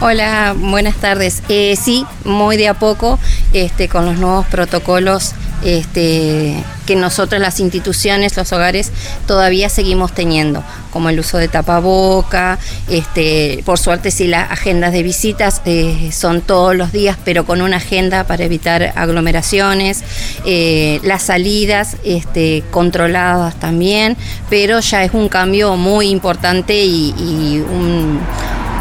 Hola, 0.00 0.56
buenas 0.58 0.96
tardes. 0.96 1.44
Eh, 1.48 1.76
sí, 1.80 2.04
muy 2.24 2.56
de 2.56 2.66
a 2.66 2.74
poco, 2.74 3.20
este, 3.52 3.88
con 3.88 4.06
los 4.06 4.18
nuevos 4.18 4.46
protocolos 4.46 5.34
este, 5.64 6.62
que 6.86 6.96
nosotros, 6.96 7.40
las 7.40 7.60
instituciones, 7.60 8.36
los 8.36 8.52
hogares, 8.52 8.92
todavía 9.26 9.68
seguimos 9.68 10.12
teniendo, 10.12 10.62
como 10.90 11.08
el 11.08 11.18
uso 11.18 11.38
de 11.38 11.48
tapaboca, 11.48 12.58
este, 12.88 13.62
por 13.64 13.78
suerte 13.78 14.10
sí 14.10 14.26
las 14.26 14.50
agendas 14.50 14.92
de 14.92 15.02
visitas 15.02 15.62
eh, 15.64 16.10
son 16.12 16.42
todos 16.42 16.76
los 16.76 16.92
días, 16.92 17.16
pero 17.24 17.44
con 17.44 17.62
una 17.62 17.78
agenda 17.78 18.24
para 18.24 18.44
evitar 18.44 18.92
aglomeraciones, 18.94 20.04
eh, 20.44 21.00
las 21.02 21.22
salidas 21.24 21.96
este, 22.04 22.62
controladas 22.70 23.58
también, 23.58 24.16
pero 24.50 24.80
ya 24.80 25.04
es 25.04 25.14
un 25.14 25.28
cambio 25.28 25.76
muy 25.76 26.08
importante 26.08 26.84
y, 26.84 27.14
y 27.18 27.60
un 27.60 28.20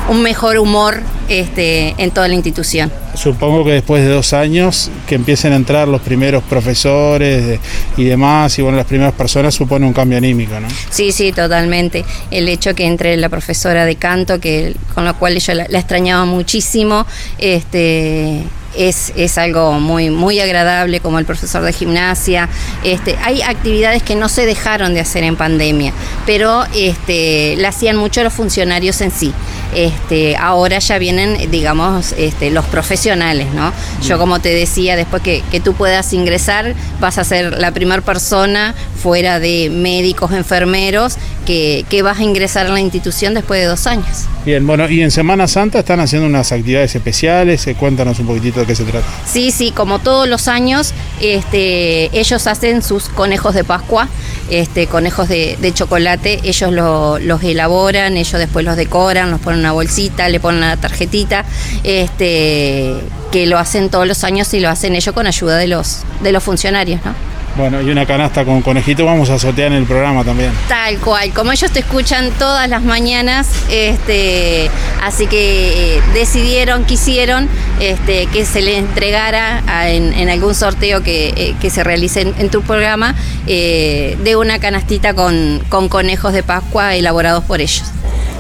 un 0.10 0.22
mejor 0.22 0.58
humor 0.58 1.02
este, 1.30 1.96
en 1.98 2.12
toda 2.12 2.28
la 2.28 2.34
institución. 2.36 2.92
Supongo 3.16 3.64
que 3.64 3.72
después 3.72 4.04
de 4.04 4.10
dos 4.10 4.34
años 4.34 4.90
que 5.08 5.16
empiecen 5.16 5.54
a 5.54 5.56
entrar 5.56 5.88
los 5.88 6.02
primeros 6.02 6.44
profesores 6.44 7.60
y 7.96 8.04
demás, 8.04 8.58
y 8.58 8.62
bueno, 8.62 8.78
las 8.78 8.88
primeras 8.88 9.14
personas 9.14 9.54
supone 9.54 9.86
un 9.86 9.94
cambio 9.94 10.18
anímico, 10.18 10.60
¿no? 10.60 10.68
Sí, 10.90 11.12
sí, 11.12 11.32
totalmente. 11.32 12.04
El 12.32 12.50
hecho 12.50 12.74
que 12.76 12.86
entre 12.86 13.16
la 13.18 13.30
profesora 13.30 13.86
de 13.86 13.96
canto, 13.96 14.40
que 14.40 14.76
con 14.94 15.06
la 15.06 15.14
cual 15.14 15.38
yo 15.38 15.54
la, 15.54 15.68
la 15.70 15.80
extrañaba 15.80 16.26
muchísimo, 16.26 17.06
este 17.38 18.44
es, 18.76 19.14
es 19.16 19.38
algo 19.38 19.74
muy, 19.74 20.10
muy 20.10 20.40
agradable, 20.40 21.00
como 21.00 21.20
el 21.20 21.26
profesor 21.26 21.64
de 21.64 21.74
gimnasia. 21.74 22.50
Este, 22.84 23.18
hay 23.24 23.42
actividades 23.42 24.04
que 24.04 24.16
no 24.16 24.30
se 24.30 24.46
dejaron 24.46 24.94
de 24.94 25.02
hacer 25.02 25.24
en 25.24 25.36
pandemia, 25.36 25.94
pero 26.26 26.64
este, 26.76 27.56
la 27.58 27.70
hacían 27.70 27.98
mucho 27.98 28.24
los 28.24 28.34
funcionarios 28.34 29.02
en 29.02 29.12
sí. 29.12 29.34
Este, 29.76 30.36
ahora 30.38 30.80
ya 30.80 30.98
vienen, 30.98 31.50
digamos, 31.52 32.14
este, 32.18 32.50
los 32.52 32.66
profesionales, 32.66 33.48
¿no? 33.54 33.72
Yo 34.02 34.18
como 34.18 34.40
te 34.40 34.50
decía, 34.54 34.96
después 34.96 35.22
que, 35.24 35.44
que 35.52 35.60
tú 35.60 35.74
puedas 35.74 36.14
ingresar, 36.14 36.74
vas 37.00 37.18
a 37.18 37.24
ser 37.24 37.58
la 37.60 37.72
primera 37.72 38.02
persona 38.02 38.74
fuera 39.02 39.40
de 39.40 39.70
médicos, 39.70 40.32
enfermeros, 40.32 41.16
que, 41.46 41.86
que 41.90 42.02
vas 42.04 42.20
a 42.20 42.24
ingresar 42.24 42.68
a 42.68 42.70
la 42.70 42.80
institución 42.80 43.34
después 43.34 43.60
de 43.60 43.66
dos 43.68 43.86
años. 43.88 44.06
Bien, 44.46 44.66
bueno, 44.66 44.90
y 44.90 45.02
en 45.02 45.12
Semana 45.12 45.48
Santa 45.48 45.80
están 45.80 46.00
haciendo 46.00 46.28
unas 46.28 46.52
actividades 46.52 46.96
especiales, 46.96 47.66
eh, 47.68 47.76
cuéntanos 47.76 48.20
un 48.20 48.28
poquitito 48.28 48.62
de 48.62 48.66
qué 48.66 48.76
se 48.76 48.84
trata. 48.84 49.06
Sí, 49.26 49.52
sí, 49.52 49.72
como 49.72 50.00
todos 50.00 50.28
los 50.28 50.48
años, 50.48 50.94
este, 51.22 52.18
ellos 52.18 52.48
hacen 52.48 52.82
sus 52.82 53.06
conejos 53.10 53.56
de 53.56 53.64
Pascua, 53.64 54.08
este, 54.50 54.88
conejos 54.88 55.28
de, 55.30 55.58
de 55.62 55.74
chocolate, 55.74 56.40
ellos 56.44 56.72
lo- 56.72 57.20
los 57.20 57.44
elaboran, 57.44 58.16
ellos 58.18 58.40
después 58.40 58.64
los 58.66 58.76
decoran, 58.78 59.32
los 59.32 59.40
ponen 59.42 59.60
en 59.62 59.63
una 59.64 59.72
bolsita, 59.72 60.28
le 60.30 60.40
ponen 60.40 60.60
una 60.60 60.78
tarjetita, 60.78 61.46
este, 61.84 62.96
que 63.32 63.46
lo 63.48 63.58
hacen 63.58 63.90
todos 63.90 64.08
los 64.08 64.24
años 64.24 64.54
y 64.54 64.60
lo 64.60 64.70
hacen 64.70 64.96
ellos 64.96 65.14
con 65.16 65.26
ayuda 65.28 65.58
de 65.58 65.68
los, 65.68 66.00
de 66.22 66.32
los 66.32 66.44
funcionarios, 66.44 67.00
¿no? 67.06 67.14
Bueno, 67.56 67.80
y 67.84 67.92
una 67.92 68.08
canasta 68.08 68.44
con 68.46 68.64
conejito 68.64 69.06
vamos 69.06 69.30
a 69.30 69.38
sortear 69.38 69.68
en 69.72 69.78
el 69.78 69.84
programa 69.86 70.24
también. 70.24 70.52
Tal 70.68 70.98
cual, 70.98 71.30
como 71.34 71.52
ellos 71.52 71.70
te 71.70 71.82
escuchan 71.82 72.32
todas 72.40 72.68
las 72.68 72.82
mañanas, 72.82 73.48
este, 73.70 74.72
así 75.04 75.28
que 75.28 75.98
eh, 75.98 76.02
decidieron, 76.16 76.84
quisieron 76.86 77.48
este, 77.80 78.26
que 78.34 78.46
se 78.48 78.64
le 78.64 78.80
entregara 78.80 79.62
a- 79.68 79.88
en, 79.90 80.14
en 80.14 80.30
algún 80.30 80.56
sorteo 80.56 81.04
que, 81.04 81.28
eh, 81.38 81.56
que 81.62 81.70
se 81.70 81.84
realice 81.84 82.22
en, 82.22 82.34
en 82.40 82.50
tu 82.50 82.64
programa 82.64 83.14
eh, 83.46 84.18
de 84.24 84.36
una 84.36 84.58
canastita 84.58 85.14
con, 85.14 85.62
con 85.70 85.90
conejos 85.90 86.34
de 86.34 86.42
Pascua 86.42 86.96
elaborados 86.96 87.44
por 87.44 87.62
ellos. 87.62 87.84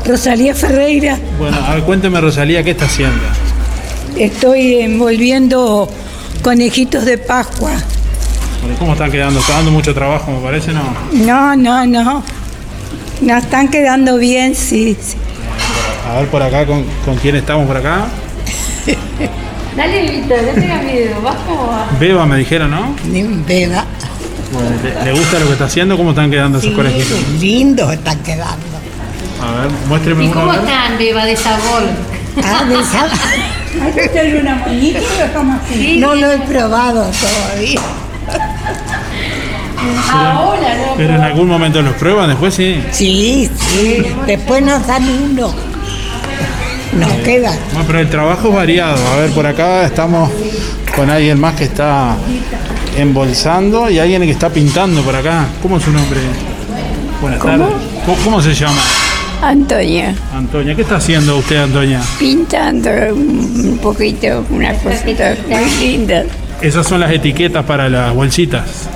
Rosalía 0.05 0.53
Ferreira, 0.53 1.17
Bueno, 1.39 1.57
a 1.65 1.75
ver, 1.75 1.83
cuénteme 1.83 2.19
Rosalía, 2.19 2.63
¿qué 2.63 2.71
está 2.71 2.85
haciendo? 2.85 3.21
estoy 4.17 4.75
envolviendo 4.81 5.89
conejitos 6.43 7.03
de 7.05 7.17
Pascua. 7.17 7.71
¿Cómo 8.79 8.93
están 8.93 9.11
quedando? 9.11 9.39
¿Está 9.39 9.53
dando 9.53 9.71
mucho 9.71 9.93
trabajo, 9.93 10.31
me 10.31 10.39
parece, 10.39 10.71
no? 10.71 10.83
No, 11.13 11.55
no, 11.55 11.85
no. 11.85 12.23
Nos 13.21 13.43
están 13.43 13.69
quedando 13.69 14.17
bien, 14.17 14.53
sí. 14.55 14.95
sí. 15.01 15.15
A 16.09 16.19
ver 16.19 16.27
por 16.27 16.41
acá, 16.43 16.65
¿con, 16.65 16.83
con 17.05 17.15
quién 17.17 17.35
estamos 17.37 17.65
por 17.65 17.77
acá? 17.77 18.05
Dale, 19.75 20.01
Víctor, 20.11 20.37
no 20.43 20.61
tengas 20.61 20.83
miedo, 20.83 21.21
vas 21.23 21.35
como 21.47 21.67
vas. 21.67 21.99
Beba 21.99 22.25
me 22.27 22.37
dijeron, 22.37 22.69
¿no? 22.71 22.95
Beba. 23.47 23.85
Bueno, 24.51 24.69
¿le, 24.83 25.05
le 25.05 25.19
gusta 25.19 25.39
lo 25.39 25.47
que 25.47 25.53
está 25.53 25.65
haciendo? 25.65 25.97
¿Cómo 25.97 26.11
están 26.11 26.29
quedando 26.29 26.59
esos 26.59 26.73
conejitos? 26.73 27.17
lindos 27.41 27.91
están 27.93 28.19
quedando. 28.19 28.72
A 29.43 29.61
ver, 29.61 29.71
muéstreme 29.87 30.23
¿Y 30.25 30.27
uno. 30.27 30.39
cómo 30.39 30.51
a 30.51 30.55
ver. 30.55 30.63
están, 30.65 30.97
Beba, 30.97 31.25
de 31.25 31.35
sabor? 31.35 31.83
Ah, 32.43 32.63
de 32.65 32.83
sabor. 32.83 33.11
¿Hay 33.83 33.91
que 33.91 34.01
hacerle 34.01 34.39
una 34.41 34.55
manita 34.55 34.99
o 34.99 35.37
cómo 35.37 35.59
así? 35.63 35.97
No 35.97 36.15
lo 36.15 36.31
he 36.31 36.37
probado 36.39 37.09
todavía. 37.11 37.81
Ahora, 40.11 40.75
no. 40.77 40.93
Pero 40.95 41.15
en 41.15 41.21
algún 41.21 41.47
momento 41.47 41.81
los 41.81 41.93
prueban, 41.95 42.29
después 42.29 42.53
sí. 42.53 42.81
Sí, 42.91 43.49
sí. 43.57 44.05
Después 44.25 44.63
nos 44.63 44.85
dan 44.87 45.03
uno. 45.09 45.53
Nos 46.93 47.11
queda. 47.23 47.51
Bueno, 47.71 47.85
pero 47.87 47.99
el 47.99 48.09
trabajo 48.09 48.49
es 48.49 48.55
variado. 48.55 49.07
A 49.13 49.15
ver, 49.17 49.31
por 49.31 49.45
acá 49.47 49.83
estamos 49.83 50.31
con 50.95 51.09
alguien 51.09 51.39
más 51.39 51.55
que 51.55 51.63
está 51.65 52.15
embolsando 52.95 53.89
y 53.89 53.97
alguien 53.99 54.21
que 54.21 54.31
está 54.31 54.49
pintando 54.49 55.01
por 55.01 55.15
acá. 55.15 55.47
¿Cómo 55.61 55.77
es 55.77 55.83
su 55.83 55.91
nombre? 55.91 56.19
Buenas 57.19 57.39
¿Cómo? 57.39 57.57
tardes. 57.57 57.77
¿Cómo, 58.05 58.17
cómo 58.23 58.41
se 58.41 58.53
llama? 58.53 58.81
Antonia, 59.43 60.15
Antonia. 60.33 60.73
¿Qué 60.73 60.83
está 60.83 60.95
haciendo 60.95 61.37
usted, 61.37 61.57
Antonia? 61.57 62.01
pintando 62.17 62.89
un 63.13 63.77
poquito, 63.81 64.45
unas 64.49 64.81
cositas 64.81 65.37
muy 65.49 65.69
lindas. 65.85 66.27
Esas 66.61 66.87
son 66.87 67.01
las 67.01 67.11
etiquetas 67.11 67.65
para 67.65 67.89
las 67.89 68.13
bolsitas. 68.15 68.87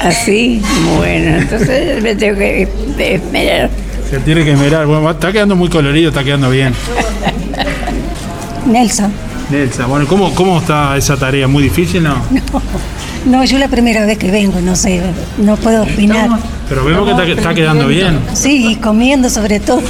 Así, 0.00 0.62
bueno, 0.96 1.38
entonces 1.38 2.00
me 2.04 2.14
tengo 2.14 2.38
que 2.38 2.68
esperar. 2.98 3.68
Se 4.08 4.20
tiene 4.20 4.44
que 4.44 4.54
mirar. 4.54 4.86
Bueno, 4.86 5.10
está 5.10 5.32
quedando 5.32 5.56
muy 5.56 5.68
colorido, 5.68 6.10
está 6.10 6.22
quedando 6.22 6.50
bien. 6.50 6.72
Nelson. 8.66 9.12
Nelsa, 9.50 9.86
bueno, 9.86 10.06
¿cómo, 10.06 10.32
¿cómo 10.36 10.58
está 10.58 10.96
esa 10.96 11.16
tarea? 11.16 11.48
¿Muy 11.48 11.64
difícil 11.64 12.04
no? 12.04 12.14
No, 13.26 13.44
yo 13.44 13.58
la 13.58 13.66
primera 13.66 14.06
vez 14.06 14.16
que 14.18 14.30
vengo, 14.30 14.60
no 14.60 14.76
sé, 14.76 15.02
no 15.38 15.56
puedo 15.56 15.82
opinar. 15.82 16.30
Pero 16.70 16.84
vemos 16.84 17.04
que 17.04 17.10
está, 17.10 17.24
está 17.24 17.52
quedando 17.52 17.88
bien. 17.88 18.20
Sí, 18.32 18.78
comiendo 18.80 19.28
sobre 19.28 19.58
todo. 19.58 19.82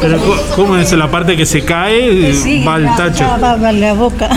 Pero 0.00 0.18
¿cómo 0.54 0.78
es 0.78 0.90
la 0.92 1.10
parte 1.10 1.36
que 1.36 1.44
se 1.44 1.62
cae? 1.62 2.32
Sí, 2.32 2.64
va 2.66 2.76
al 2.76 2.96
tacho. 2.96 3.24
Va, 3.40 3.56
va, 3.56 3.72
la 3.72 3.92
boca. 3.92 4.30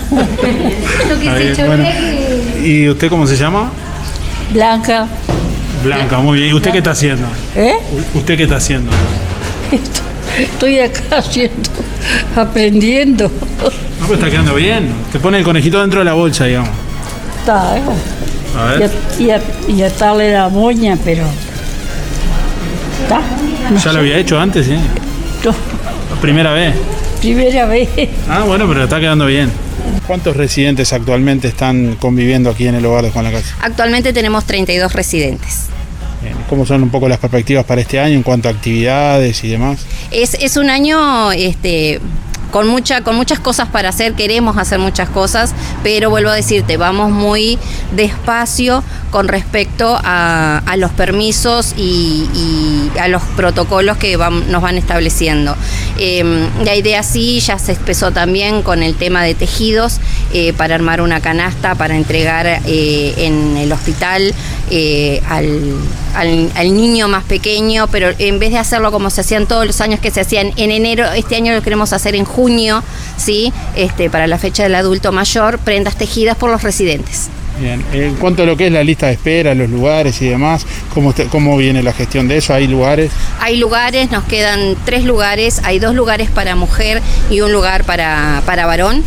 Está 1.23 1.35
bien, 1.35 1.55
bueno. 1.65 1.85
¿Y 2.61 2.89
usted 2.89 3.07
cómo 3.07 3.25
se 3.25 3.37
llama? 3.37 3.71
Blanca. 4.51 5.07
Blanca, 5.81 6.17
muy 6.17 6.39
bien. 6.39 6.51
¿Y 6.51 6.53
usted 6.55 6.71
qué 6.71 6.79
está 6.79 6.91
haciendo? 6.91 7.27
¿Eh? 7.55 7.75
¿Usted 8.15 8.35
qué 8.35 8.43
está 8.43 8.57
haciendo? 8.57 8.91
Estoy 10.37 10.79
acá 10.79 11.19
haciendo, 11.19 11.69
aprendiendo. 12.35 13.31
No, 13.61 14.07
pero 14.07 14.15
está 14.15 14.29
quedando 14.29 14.55
bien. 14.55 14.89
Te 15.13 15.19
pone 15.19 15.37
el 15.37 15.45
conejito 15.45 15.79
dentro 15.79 15.99
de 15.99 16.05
la 16.05 16.13
bolsa, 16.13 16.45
digamos. 16.45 16.71
Está, 17.39 17.77
¿eh? 17.77 17.81
A 18.57 18.65
ver. 18.65 18.91
Y, 19.19 19.29
a- 19.29 19.41
y, 19.67 19.71
a- 19.71 19.71
y 19.77 19.81
atarle 19.83 20.31
la 20.33 20.49
moña, 20.49 20.97
pero. 21.03 21.23
Está. 23.03 23.21
No 23.69 23.75
Ya 23.75 23.81
sé. 23.81 23.93
lo 23.93 23.99
había 23.99 24.17
hecho 24.17 24.39
antes, 24.39 24.65
¿sí? 24.65 24.75
No, 25.45 25.53
Primera 26.21 26.51
vez. 26.53 26.75
primera 27.21 27.65
vez. 27.65 27.87
Ah, 28.29 28.43
bueno, 28.45 28.67
pero 28.67 28.83
está 28.83 28.99
quedando 28.99 29.25
bien. 29.25 29.49
¿Cuántos 30.07 30.35
residentes 30.35 30.91
actualmente 30.91 31.47
están 31.47 31.95
conviviendo 31.95 32.49
aquí 32.49 32.67
en 32.67 32.75
el 32.75 32.85
hogar 32.85 33.03
de 33.03 33.11
Juan 33.11 33.25
la 33.25 33.31
Casa? 33.31 33.55
Actualmente 33.61 34.11
tenemos 34.11 34.43
32 34.45 34.91
residentes. 34.93 35.67
¿Cómo 36.49 36.65
son 36.65 36.81
un 36.83 36.89
poco 36.89 37.07
las 37.07 37.19
perspectivas 37.19 37.63
para 37.63 37.79
este 37.81 37.99
año 37.99 38.15
en 38.15 38.23
cuanto 38.23 38.49
a 38.49 38.51
actividades 38.51 39.43
y 39.43 39.49
demás? 39.49 39.79
Es, 40.11 40.33
es 40.33 40.57
un 40.57 40.69
año 40.69 41.31
este, 41.31 41.99
con, 42.51 42.67
mucha, 42.67 43.01
con 43.01 43.15
muchas 43.15 43.39
cosas 43.39 43.67
para 43.69 43.89
hacer, 43.89 44.13
queremos 44.13 44.57
hacer 44.57 44.79
muchas 44.79 45.09
cosas, 45.09 45.53
pero 45.83 46.09
vuelvo 46.09 46.29
a 46.29 46.35
decirte, 46.35 46.77
vamos 46.77 47.11
muy 47.11 47.57
despacio 47.95 48.83
con 49.11 49.27
respecto 49.27 49.99
a, 50.03 50.61
los 50.77 50.91
permisos 50.91 51.73
y, 51.77 52.89
a 52.99 53.07
los 53.07 53.21
protocolos 53.35 53.97
que 53.97 54.17
nos 54.17 54.61
van 54.61 54.77
estableciendo. 54.77 55.55
Eh, 55.97 56.23
la 56.63 56.75
idea 56.75 57.03
sí, 57.03 57.39
ya 57.39 57.57
se 57.59 57.73
empezó 57.73 58.11
también 58.11 58.61
con 58.61 58.83
el 58.83 58.95
tema 58.95 59.23
de 59.23 59.33
tejidos 59.35 59.99
eh, 60.33 60.53
para 60.53 60.75
armar 60.75 61.01
una 61.01 61.21
canasta 61.21 61.75
para 61.75 61.95
entregar 61.95 62.45
eh, 62.65 63.13
en 63.17 63.57
el 63.57 63.71
hospital 63.71 64.33
eh, 64.69 65.21
al, 65.27 65.73
al- 66.15 66.51
al 66.55 66.75
niño 66.77 67.07
más 67.07 67.23
pequeño, 67.23 67.87
pero 67.87 68.09
en 68.19 68.37
vez 68.39 68.51
de 68.51 68.59
hacerlo 68.59 68.91
como 68.91 69.09
se 69.09 69.21
hacían 69.21 69.47
todos 69.47 69.65
los 69.65 69.81
años 69.81 69.99
que 69.99 70.11
se 70.11 70.21
hacían 70.21 70.51
en 70.55 70.71
enero, 70.71 71.05
este 71.11 71.35
año 71.35 71.53
lo 71.53 71.61
queremos 71.63 71.93
hacer 71.93 72.15
en 72.15 72.25
junio, 72.25 72.38
¿sí? 73.17 73.51
este, 73.75 74.09
para 74.09 74.27
la 74.27 74.37
fecha 74.37 74.63
del 74.63 74.75
adulto 74.75 75.11
mayor, 75.11 75.59
prendas 75.59 75.95
tejidas 75.95 76.37
por 76.37 76.49
los 76.49 76.63
residentes. 76.63 77.29
Bien, 77.59 77.83
en 77.91 78.15
cuanto 78.15 78.43
a 78.43 78.45
lo 78.45 78.55
que 78.55 78.67
es 78.67 78.71
la 78.71 78.83
lista 78.85 79.07
de 79.07 79.13
espera, 79.13 79.53
los 79.53 79.69
lugares 79.69 80.21
y 80.21 80.29
demás, 80.29 80.65
¿cómo, 80.93 81.09
usted- 81.09 81.27
cómo 81.27 81.57
viene 81.57 81.83
la 81.83 81.91
gestión 81.91 82.29
de 82.29 82.37
eso? 82.37 82.53
¿Hay 82.53 82.67
lugares? 82.67 83.11
Hay 83.41 83.57
lugares, 83.57 84.11
nos 84.11 84.23
quedan 84.23 84.77
tres 84.85 85.03
lugares, 85.03 85.59
hay 85.65 85.77
dos 85.79 85.93
lugares 85.93 86.29
para 86.29 86.55
mujer 86.55 87.01
y 87.29 87.41
un 87.41 87.51
lugar 87.51 87.83
para, 87.83 88.41
para 88.45 88.65
varón. 88.65 89.03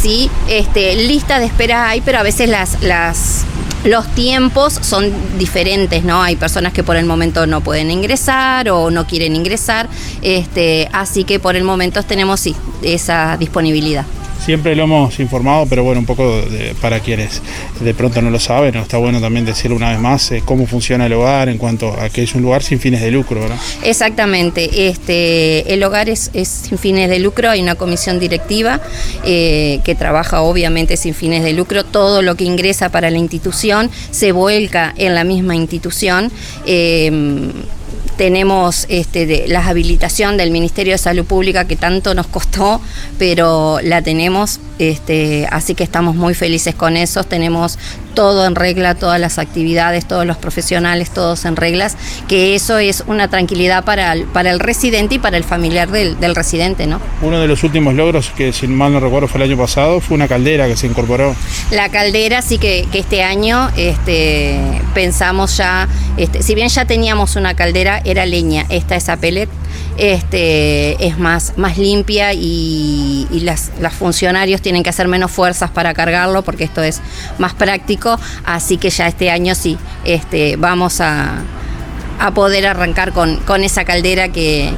Sí, 0.00 0.30
este, 0.48 0.96
lista 0.96 1.38
de 1.38 1.44
espera 1.44 1.90
hay, 1.90 2.00
pero 2.00 2.18
a 2.18 2.22
veces 2.22 2.48
las, 2.48 2.82
las, 2.82 3.44
los 3.84 4.06
tiempos 4.14 4.72
son 4.80 5.12
diferentes, 5.38 6.04
¿no? 6.04 6.22
Hay 6.22 6.36
personas 6.36 6.72
que 6.72 6.82
por 6.82 6.96
el 6.96 7.04
momento 7.04 7.46
no 7.46 7.60
pueden 7.60 7.90
ingresar 7.90 8.70
o 8.70 8.90
no 8.90 9.06
quieren 9.06 9.36
ingresar, 9.36 9.90
este, 10.22 10.88
así 10.92 11.24
que 11.24 11.38
por 11.38 11.54
el 11.54 11.64
momento 11.64 12.02
tenemos 12.02 12.40
sí, 12.40 12.56
esa 12.82 13.36
disponibilidad. 13.36 14.06
Siempre 14.44 14.74
lo 14.74 14.84
hemos 14.84 15.20
informado, 15.20 15.66
pero 15.66 15.84
bueno, 15.84 16.00
un 16.00 16.06
poco 16.06 16.40
de- 16.40 16.74
para 16.80 17.00
quienes 17.00 17.42
de 17.80 17.94
pronto 17.94 18.20
no 18.22 18.30
lo 18.30 18.40
saben, 18.40 18.74
está 18.76 18.96
bueno 18.96 19.20
también 19.20 19.44
decirlo 19.44 19.76
una 19.76 19.90
vez 19.90 20.00
más 20.00 20.32
eh, 20.32 20.42
cómo 20.44 20.66
funciona 20.66 21.06
el 21.06 21.12
hogar 21.12 21.48
en 21.50 21.58
cuanto 21.58 21.92
a 21.92 22.08
que 22.08 22.22
es 22.22 22.34
un 22.34 22.42
lugar 22.42 22.62
sin 22.62 22.80
fines 22.80 23.00
de 23.02 23.10
lucro, 23.10 23.40
¿verdad? 23.40 23.58
Exactamente, 23.84 24.88
este, 24.88 25.72
el 25.72 25.82
hogar 25.84 26.08
es, 26.08 26.30
sin 26.32 26.78
fines 26.78 27.10
de 27.10 27.18
lucro, 27.20 27.50
hay 27.50 27.60
una 27.60 27.74
comisión 27.74 28.18
directiva 28.18 28.80
eh, 29.24 29.80
que 29.84 29.94
trabaja 29.94 30.40
obviamente 30.40 30.96
sin 30.96 31.14
fines 31.14 31.44
de 31.44 31.52
lucro, 31.52 31.84
todo 31.84 32.22
lo 32.22 32.34
que 32.34 32.44
ingresa 32.44 32.88
para 32.88 33.10
la 33.10 33.18
institución 33.18 33.90
se 34.10 34.32
vuelca 34.32 34.94
en 34.96 35.14
la 35.14 35.22
misma 35.24 35.54
institución. 35.54 36.32
Eh, 36.66 37.52
tenemos 38.20 38.84
este, 38.90 39.24
de, 39.24 39.48
la 39.48 39.66
habilitación 39.66 40.36
del 40.36 40.50
Ministerio 40.50 40.92
de 40.92 40.98
Salud 40.98 41.24
Pública 41.24 41.66
que 41.66 41.74
tanto 41.74 42.12
nos 42.12 42.26
costó, 42.26 42.78
pero 43.18 43.80
la 43.82 44.02
tenemos, 44.02 44.60
este, 44.80 45.46
así 45.50 45.74
que 45.74 45.84
estamos 45.84 46.16
muy 46.16 46.34
felices 46.34 46.74
con 46.74 46.96
eso. 46.96 47.24
Tenemos 47.24 47.78
todo 48.14 48.46
en 48.46 48.54
regla, 48.54 48.94
todas 48.94 49.20
las 49.20 49.38
actividades, 49.38 50.06
todos 50.06 50.26
los 50.26 50.36
profesionales, 50.36 51.10
todos 51.10 51.44
en 51.44 51.56
reglas, 51.56 51.96
que 52.28 52.54
eso 52.54 52.78
es 52.78 53.04
una 53.06 53.28
tranquilidad 53.28 53.84
para 53.84 54.12
el, 54.12 54.24
para 54.24 54.50
el 54.50 54.58
residente 54.58 55.16
y 55.16 55.18
para 55.18 55.36
el 55.36 55.44
familiar 55.44 55.90
del, 55.90 56.18
del 56.18 56.34
residente, 56.34 56.86
¿no? 56.86 57.00
Uno 57.22 57.40
de 57.40 57.46
los 57.46 57.62
últimos 57.62 57.94
logros, 57.94 58.30
que 58.30 58.52
si 58.52 58.66
mal 58.66 58.92
no 58.92 59.00
recuerdo 59.00 59.28
fue 59.28 59.42
el 59.42 59.50
año 59.50 59.58
pasado, 59.58 60.00
fue 60.00 60.16
una 60.16 60.28
caldera 60.28 60.66
que 60.66 60.76
se 60.76 60.86
incorporó. 60.86 61.34
La 61.70 61.88
caldera 61.88 62.42
sí 62.42 62.58
que, 62.58 62.86
que 62.90 63.00
este 63.00 63.22
año 63.22 63.70
este, 63.76 64.60
pensamos 64.94 65.56
ya, 65.56 65.88
este, 66.16 66.42
si 66.42 66.54
bien 66.54 66.68
ya 66.68 66.84
teníamos 66.84 67.36
una 67.36 67.54
caldera, 67.54 68.00
era 68.04 68.26
leña, 68.26 68.66
esta 68.68 68.96
es 68.96 69.08
a 69.08 69.16
pellet, 69.16 69.48
este, 69.96 71.06
es 71.06 71.18
más, 71.18 71.54
más 71.56 71.78
limpia 71.78 72.32
y, 72.32 73.26
las, 73.42 73.70
funcionarios 73.98 74.62
tienen 74.62 74.82
que 74.82 74.90
hacer 74.90 75.08
menos 75.08 75.30
fuerzas 75.30 75.70
para 75.70 75.94
cargarlo 75.94 76.42
porque 76.42 76.64
esto 76.64 76.82
es 76.82 77.00
más 77.38 77.54
práctico, 77.54 78.18
así 78.44 78.76
que 78.76 78.90
ya 78.90 79.06
este 79.06 79.30
año 79.30 79.54
sí, 79.54 79.78
este, 80.04 80.56
vamos 80.56 81.00
a, 81.00 81.42
a 82.18 82.30
poder 82.32 82.66
arrancar 82.66 83.12
con, 83.12 83.36
con 83.38 83.64
esa 83.64 83.84
caldera 83.84 84.28
que, 84.28 84.72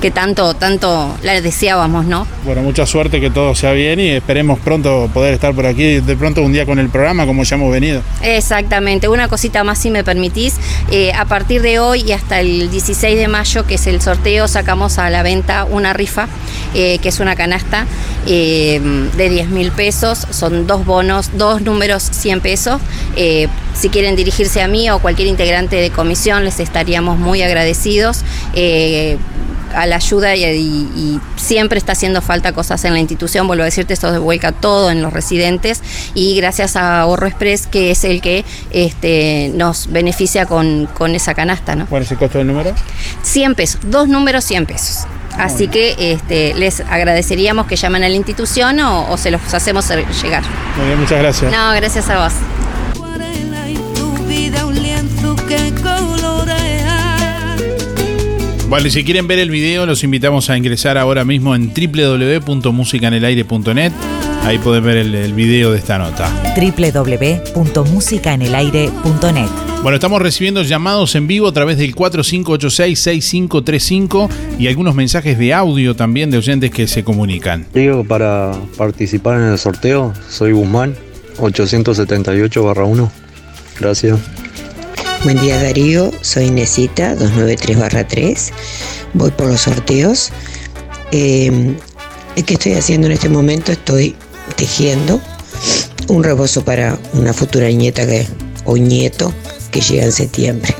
que 0.00 0.10
tanto, 0.10 0.54
tanto 0.54 1.16
la 1.22 1.40
deseábamos, 1.40 2.06
¿no? 2.06 2.26
Bueno, 2.44 2.62
mucha 2.62 2.86
suerte, 2.86 3.20
que 3.20 3.30
todo 3.30 3.54
sea 3.54 3.72
bien 3.72 3.98
y 4.00 4.10
esperemos 4.10 4.58
pronto 4.60 5.10
poder 5.12 5.34
estar 5.34 5.54
por 5.54 5.66
aquí, 5.66 6.00
de 6.00 6.16
pronto 6.16 6.42
un 6.42 6.52
día 6.52 6.66
con 6.66 6.78
el 6.78 6.88
programa 6.88 7.26
como 7.26 7.42
ya 7.42 7.56
hemos 7.56 7.72
venido. 7.72 8.02
Exactamente, 8.22 9.08
una 9.08 9.28
cosita 9.28 9.64
más 9.64 9.78
si 9.78 9.90
me 9.90 10.04
permitís. 10.04 10.54
Eh, 10.90 11.12
a 11.12 11.24
partir 11.24 11.62
de 11.62 11.78
hoy 11.78 12.02
y 12.06 12.12
hasta 12.12 12.40
el 12.40 12.70
16 12.70 13.18
de 13.18 13.28
mayo, 13.28 13.66
que 13.66 13.74
es 13.74 13.86
el 13.86 14.00
sorteo, 14.00 14.48
sacamos 14.48 14.98
a 14.98 15.10
la 15.10 15.22
venta 15.22 15.64
una 15.64 15.92
rifa, 15.92 16.28
eh, 16.74 16.98
que 16.98 17.08
es 17.08 17.20
una 17.20 17.36
canasta 17.36 17.86
eh, 18.26 18.80
de 19.16 19.28
10 19.28 19.48
mil 19.48 19.72
pesos. 19.72 20.26
Son 20.30 20.66
dos 20.66 20.84
bonos, 20.84 21.30
dos 21.34 21.62
números 21.62 22.08
100 22.10 22.40
pesos. 22.40 22.80
Si 23.74 23.90
quieren 23.90 24.16
dirigirse 24.16 24.60
a 24.60 24.68
mí 24.68 24.90
o 24.90 24.98
cualquier 24.98 25.28
integrante 25.28 25.76
de 25.76 25.90
comisión, 25.90 26.44
les 26.44 26.60
estaríamos 26.60 27.18
muy 27.18 27.42
agradecidos. 27.42 28.24
A 29.74 29.86
la 29.86 29.96
ayuda 29.96 30.34
y, 30.36 30.44
y- 30.44 30.88
y 30.96 31.20
siempre 31.36 31.78
está 31.78 31.92
haciendo 31.92 32.20
falta 32.22 32.52
cosas 32.52 32.84
en 32.84 32.92
la 32.92 32.98
institución, 33.00 33.46
vuelvo 33.46 33.62
a 33.62 33.66
decirte, 33.66 33.94
esto 33.94 34.10
se 34.12 34.18
vuelca 34.18 34.52
todo 34.52 34.90
en 34.90 35.02
los 35.02 35.12
residentes 35.12 35.82
y 36.14 36.36
gracias 36.36 36.76
a 36.76 37.00
Ahorro 37.00 37.26
Express, 37.26 37.66
que 37.66 37.90
es 37.90 38.04
el 38.04 38.20
que 38.20 38.44
este, 38.70 39.50
nos 39.54 39.90
beneficia 39.92 40.46
con, 40.46 40.86
con 40.94 41.14
esa 41.14 41.34
canasta, 41.34 41.74
¿no? 41.76 41.86
¿Cuál 41.86 42.02
es 42.02 42.10
el 42.12 42.18
costo 42.18 42.38
del 42.38 42.46
número? 42.46 42.72
100 43.22 43.54
pesos, 43.54 43.80
dos 43.84 44.08
números 44.08 44.44
100 44.44 44.66
pesos. 44.66 45.06
Así 45.36 45.68
que 45.68 45.94
este, 46.12 46.54
les 46.54 46.80
agradeceríamos 46.80 47.66
que 47.66 47.76
llamen 47.76 48.02
a 48.02 48.08
la 48.08 48.16
institución 48.16 48.80
o, 48.80 49.08
o 49.10 49.16
se 49.16 49.30
los 49.30 49.54
hacemos 49.54 49.88
llegar. 49.88 50.42
Muy 50.76 50.86
bien, 50.86 51.00
muchas 51.00 51.18
gracias. 51.20 51.52
No, 51.52 51.72
gracias 51.74 52.08
a 52.10 52.24
vos. 52.24 52.32
Vale, 58.68 58.90
si 58.90 59.02
quieren 59.02 59.26
ver 59.26 59.38
el 59.38 59.50
video, 59.50 59.86
los 59.86 60.04
invitamos 60.04 60.50
a 60.50 60.58
ingresar 60.58 60.98
ahora 60.98 61.24
mismo 61.24 61.54
en 61.54 61.72
www.musicanelaire.net. 61.72 63.92
Ahí 64.42 64.58
pueden 64.58 64.84
ver 64.84 64.98
el, 64.98 65.14
el 65.14 65.32
video 65.32 65.72
de 65.72 65.78
esta 65.78 65.96
nota. 65.96 66.30
www.musicaenelaire.net. 66.54 69.48
Bueno, 69.82 69.94
estamos 69.94 70.20
recibiendo 70.20 70.60
llamados 70.62 71.14
en 71.14 71.26
vivo 71.26 71.48
a 71.48 71.52
través 71.52 71.78
del 71.78 71.94
4586-6535 71.94 74.28
y 74.58 74.66
algunos 74.66 74.94
mensajes 74.94 75.38
de 75.38 75.54
audio 75.54 75.96
también 75.96 76.30
de 76.30 76.36
oyentes 76.36 76.70
que 76.70 76.86
se 76.86 77.02
comunican. 77.02 77.64
Digo, 77.72 78.04
para 78.04 78.52
participar 78.76 79.40
en 79.40 79.46
el 79.46 79.56
sorteo, 79.56 80.12
soy 80.28 80.52
Guzmán, 80.52 80.94
878-1. 81.38 83.10
Gracias. 83.80 84.18
Buen 85.24 85.40
día 85.40 85.60
Darío, 85.60 86.12
soy 86.20 86.50
Nesita 86.50 87.16
293-3. 87.16 88.50
Voy 89.14 89.32
por 89.32 89.48
los 89.48 89.62
sorteos. 89.62 90.30
Eh, 91.10 91.74
¿Qué 92.46 92.54
estoy 92.54 92.74
haciendo 92.74 93.08
en 93.08 93.14
este 93.14 93.28
momento? 93.28 93.72
Estoy 93.72 94.14
tejiendo. 94.56 95.20
Un 96.06 96.22
rebozo 96.22 96.64
para 96.64 96.96
una 97.14 97.32
futura 97.32 97.68
nieta 97.68 98.06
que, 98.06 98.28
o 98.64 98.76
nieto 98.76 99.34
que 99.72 99.80
llega 99.80 100.04
en 100.04 100.12
septiembre. 100.12 100.72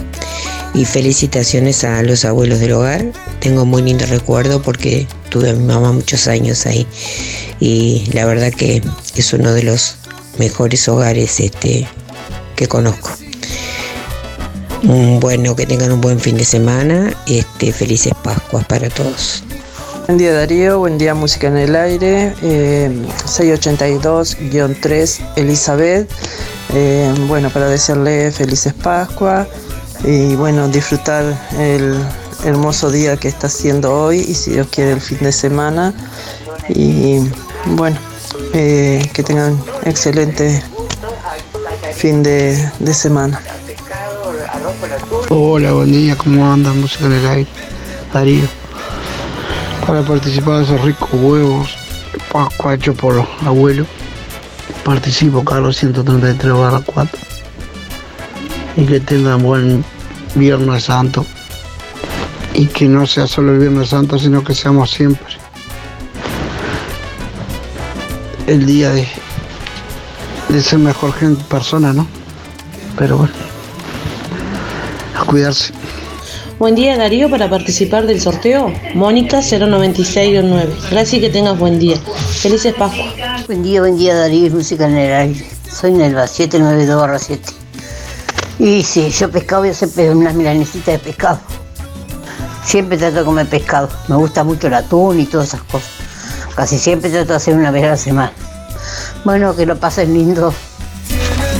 Y 0.73 0.85
felicitaciones 0.85 1.83
a 1.83 2.01
los 2.05 2.25
abuelos 2.25 2.61
del 2.61 2.73
hogar. 2.73 3.05
Tengo 3.41 3.67
muy 3.67 3.83
lindo 3.83 4.07
recuerdo 4.07 4.63
porque 4.63 5.09
tuve 5.31 5.51
a 5.51 5.55
mi 5.55 5.65
mamá 5.65 5.91
muchos 5.91 6.29
años 6.29 6.65
ahí. 6.65 6.87
Y 7.59 8.09
la 8.13 8.25
verdad 8.25 8.53
que 8.53 8.83
es 9.17 9.33
uno 9.33 9.53
de 9.53 9.65
los 9.65 9.97
mejores 10.39 10.89
hogares 10.89 11.41
este, 11.41 11.89
que 12.55 12.69
conozco. 12.69 13.11
Bueno, 14.83 15.57
que 15.57 15.67
tengan 15.67 15.91
un 15.93 16.01
buen 16.01 16.21
fin 16.21 16.37
de 16.37 16.45
semana. 16.45 17.13
Este, 17.27 17.73
felices 17.73 18.13
Pascuas 18.23 18.65
para 18.67 18.89
todos. 18.89 19.43
Buen 20.07 20.19
día 20.19 20.33
Darío, 20.33 20.79
buen 20.79 20.99
día 20.99 21.15
Música 21.15 21.49
en 21.49 21.57
el 21.59 21.75
Aire, 21.77 22.33
eh, 22.43 22.91
682-3 23.27 25.21
Elizabeth. 25.37 26.09
Eh, 26.75 27.13
bueno, 27.27 27.51
para 27.51 27.67
desearle 27.67 28.31
felices 28.31 28.73
Pascua 28.73 29.47
y 30.05 30.35
bueno, 30.37 30.69
disfrutar 30.69 31.25
el 31.59 31.99
hermoso 32.45 32.91
día 32.91 33.17
que 33.17 33.29
está 33.29 33.49
haciendo 33.49 33.93
hoy 33.93 34.21
y 34.21 34.35
si 34.35 34.53
Dios 34.53 34.69
quiere 34.69 34.93
el 34.93 35.01
fin 35.01 35.19
de 35.21 35.33
semana. 35.33 35.93
Y 36.69 37.19
bueno, 37.67 37.99
eh, 38.55 39.11
que 39.13 39.23
tengan 39.23 39.61
excelente 39.85 40.63
fin 41.95 42.23
de 42.23 42.95
semana. 42.95 43.43
Hola, 45.31 45.73
buen 45.73 45.93
día, 45.93 46.17
¿cómo 46.17 46.51
andan? 46.51 46.81
Música 46.81 47.05
en 47.05 47.13
el 47.13 47.27
aire. 47.27 47.51
Darío. 48.15 48.47
Para 49.87 50.01
participar 50.01 50.57
de 50.57 50.65
esos 50.65 50.81
ricos 50.81 51.11
huevos, 51.13 51.77
Pascua 52.33 52.75
hecho 52.75 52.95
por 52.95 53.17
los 53.17 53.27
abuelos, 53.45 53.87
participo 54.87 55.45
Carlos 55.45 55.77
133 55.77 56.55
barra 56.55 56.81
4. 56.81 57.19
Y 58.79 58.87
que 58.87 59.01
tengan 59.01 59.43
buen 59.43 59.85
Viernes 60.35 60.85
Santo. 60.85 61.27
Y 62.55 62.65
que 62.65 62.89
no 62.89 63.07
sea 63.07 63.27
solo 63.27 63.53
el 63.53 63.59
Viernes 63.59 63.91
Santo, 63.91 64.19
sino 64.19 64.43
que 64.43 64.55
seamos 64.55 64.91
siempre 64.91 65.37
el 68.47 68.65
día 68.65 68.93
de, 68.93 69.07
de 70.49 70.63
ser 70.63 70.79
mejor 70.79 71.13
gente, 71.13 71.45
persona, 71.51 71.93
¿no? 71.93 72.07
Pero 72.97 73.19
bueno, 73.19 73.48
cuidarse. 75.29 75.73
Buen 76.59 76.75
día 76.75 76.97
Darío 76.97 77.31
para 77.31 77.49
participar 77.49 78.07
del 78.07 78.21
sorteo. 78.21 78.73
Mónica 78.95 79.39
09629. 79.39 80.75
Gracias 80.91 81.15
y 81.15 81.21
que 81.21 81.31
tengas 81.31 81.57
buen 81.57 81.79
día. 81.79 81.97
Felices 82.41 82.75
Pascuas. 82.75 83.47
Buen 83.47 83.63
día, 83.63 83.81
buen 83.81 83.97
día 83.97 84.17
Darío, 84.17 84.51
música 84.51 84.87
en 84.87 84.97
el 84.97 85.13
aire. 85.13 85.47
Soy 85.71 85.93
Nelva, 85.93 86.27
792 86.27 87.23
7. 87.23 87.53
Y 88.59 88.83
sí, 88.83 89.09
yo 89.11 89.31
pescado 89.31 89.63
voy 89.63 89.69
a 89.69 89.73
hacer 89.73 90.17
unas 90.17 90.35
milanesitas 90.35 90.95
de 90.95 90.99
pescado. 90.99 91.39
Siempre 92.65 92.99
trato 92.99 93.19
de 93.19 93.25
comer 93.25 93.47
pescado. 93.47 93.89
Me 94.09 94.17
gusta 94.17 94.43
mucho 94.43 94.67
el 94.67 94.75
atún 94.75 95.21
y 95.21 95.27
todas 95.27 95.49
esas 95.49 95.63
cosas. 95.63 95.91
Casi 96.57 96.77
siempre 96.79 97.09
trato 97.11 97.29
de 97.29 97.37
hacer 97.37 97.55
una 97.55 97.71
vez 97.71 97.85
a 97.85 97.89
la 97.89 97.97
semana. 97.97 98.33
Bueno, 99.25 99.55
que 99.55 99.65
lo 99.65 99.79
pasen 99.79 100.13
lindo. 100.13 100.53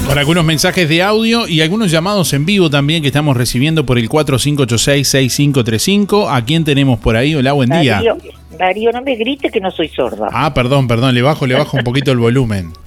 Con 0.09 0.19
algunos 0.19 0.43
mensajes 0.45 0.89
de 0.89 1.03
audio 1.03 1.47
y 1.47 1.61
algunos 1.61 1.91
llamados 1.91 2.33
en 2.33 2.47
vivo 2.47 2.71
también 2.71 3.03
que 3.03 3.09
estamos 3.09 3.37
recibiendo 3.37 3.85
por 3.85 3.99
el 3.99 4.09
4586-6535. 4.09 6.35
¿A 6.35 6.43
quién 6.47 6.65
tenemos 6.65 6.99
por 6.99 7.15
ahí? 7.17 7.35
Hola, 7.35 7.53
buen 7.53 7.69
día. 7.69 7.97
Darío, 7.97 8.17
Darío, 8.59 8.91
no 8.93 9.03
me 9.03 9.17
grites 9.17 9.53
que 9.53 9.61
no 9.61 9.71
soy 9.71 9.89
sorda. 9.89 10.29
Ah, 10.33 10.55
perdón, 10.55 10.89
perdón, 10.89 11.15
le 11.15 11.21
bajo, 11.21 11.47
le 11.47 11.55
bajo 11.57 11.77
un 11.77 11.85
poquito 11.85 12.11
el 12.13 12.19
volumen. 12.19 12.73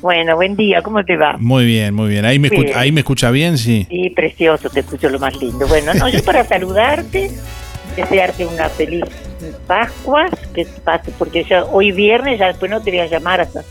Bueno, 0.00 0.36
buen 0.36 0.54
día, 0.56 0.80
¿cómo 0.82 1.04
te 1.04 1.16
va? 1.16 1.36
Muy 1.38 1.64
bien, 1.64 1.94
muy 1.94 2.08
bien. 2.08 2.24
Ahí 2.24 2.38
me, 2.38 2.48
escu- 2.50 2.64
Bien. 2.64 2.76
ahí 2.76 2.90
me 2.92 3.00
escucha 3.00 3.30
bien, 3.30 3.56
sí. 3.58 3.86
Sí, 3.88 4.10
precioso, 4.10 4.68
te 4.68 4.80
escucho 4.80 5.08
lo 5.08 5.18
más 5.20 5.34
lindo. 5.40 5.66
Bueno, 5.68 5.94
no, 5.94 6.08
yo 6.08 6.22
para 6.24 6.44
saludarte, 6.44 7.30
desearte 7.96 8.44
una 8.46 8.68
feliz 8.68 9.04
Pascua, 9.66 10.26
que 10.54 10.66
pase, 10.84 11.12
porque 11.18 11.44
ya 11.48 11.64
hoy 11.64 11.90
viernes, 11.92 12.38
ya 12.40 12.48
después 12.48 12.68
no 12.70 12.80
te 12.80 12.90
voy 12.90 12.98
a 13.00 13.06
llamar 13.06 13.40
hasta 13.42 13.62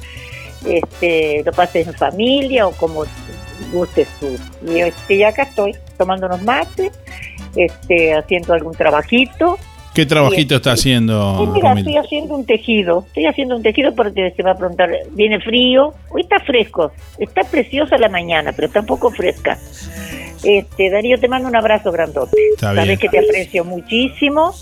este, 0.66 1.44
lo 1.46 1.52
pases 1.52 1.88
en 1.88 1.94
familia 1.94 2.68
o 2.68 2.72
como 2.72 3.04
gustes 3.72 4.08
tú. 4.20 4.36
Y, 4.68 4.80
este, 4.80 5.16
y 5.16 5.24
acá 5.24 5.44
estoy 5.44 5.76
tomando 5.98 6.28
unos 6.28 6.42
mates, 6.44 6.92
este, 7.56 8.14
haciendo 8.14 8.54
algún 8.54 8.74
trabajito. 8.74 9.58
¿Qué 9.94 10.06
trabajito 10.06 10.56
está 10.56 10.72
haciendo? 10.72 11.38
Sí, 11.38 11.52
mira, 11.52 11.74
estoy 11.74 11.98
haciendo 11.98 12.36
un 12.36 12.46
tejido. 12.46 13.04
Estoy 13.08 13.26
haciendo 13.26 13.58
un 13.58 13.64
tejido 13.64 13.94
porque 13.94 14.32
se 14.38 14.42
va 14.42 14.52
a 14.52 14.56
preguntar, 14.56 14.90
viene 15.12 15.42
frío. 15.42 15.94
Hoy 16.10 16.22
está 16.22 16.40
fresco. 16.40 16.94
Está 17.18 17.44
preciosa 17.44 17.98
la 17.98 18.08
mañana, 18.08 18.54
pero 18.54 18.68
está 18.68 18.80
un 18.80 18.86
poco 18.86 19.12
fresca. 19.12 19.58
Este, 20.44 20.90
Darío, 20.90 21.20
te 21.20 21.28
mando 21.28 21.50
un 21.50 21.58
abrazo 21.58 21.92
grandote. 21.92 22.38
Sabes 22.58 23.00
que 23.00 23.10
te 23.10 23.20
aprecio 23.20 23.66
muchísimo. 23.66 24.54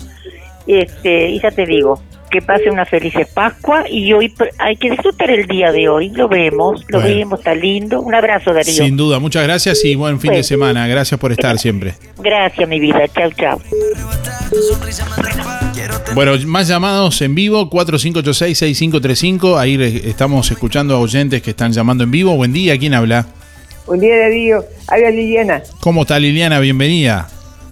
Este, 0.66 1.28
y 1.30 1.40
ya 1.40 1.50
te 1.52 1.64
digo, 1.64 2.00
que 2.30 2.40
pase 2.40 2.70
una 2.70 2.86
feliz 2.86 3.12
Pascua 3.34 3.84
y 3.88 4.12
hoy 4.12 4.32
hay 4.58 4.76
que 4.76 4.90
disfrutar 4.90 5.30
el 5.30 5.46
día 5.46 5.72
de 5.72 5.88
hoy. 5.88 6.10
Lo 6.10 6.28
vemos, 6.28 6.84
lo 6.88 7.00
Bueno. 7.00 7.14
vemos, 7.16 7.38
está 7.40 7.54
lindo. 7.54 8.00
Un 8.00 8.14
abrazo, 8.14 8.52
Darío. 8.54 8.72
Sin 8.72 8.96
duda, 8.96 9.18
muchas 9.18 9.42
gracias 9.42 9.84
y 9.84 9.94
buen 9.94 10.20
fin 10.20 10.32
de 10.32 10.42
semana. 10.42 10.86
Gracias 10.86 11.18
por 11.20 11.32
estar 11.32 11.58
siempre. 11.58 11.94
Gracias, 12.18 12.68
mi 12.68 12.78
vida. 12.80 13.06
Chao, 13.08 13.30
chao. 13.32 13.60
Bueno, 16.14 16.32
más 16.46 16.68
llamados 16.68 17.20
en 17.22 17.34
vivo, 17.34 17.68
4586-6535. 17.70 19.58
Ahí 19.58 20.02
estamos 20.04 20.50
escuchando 20.50 20.94
a 20.96 21.00
oyentes 21.00 21.42
que 21.42 21.50
están 21.50 21.72
llamando 21.72 22.04
en 22.04 22.10
vivo. 22.10 22.34
Buen 22.36 22.52
día, 22.52 22.78
¿quién 22.78 22.94
habla? 22.94 23.26
Buen 23.86 24.00
día, 24.00 24.16
Darío. 24.18 24.64
Habla 24.88 25.10
Liliana. 25.10 25.62
¿Cómo 25.80 26.02
está 26.02 26.18
Liliana? 26.18 26.60
Bienvenida. 26.60 27.28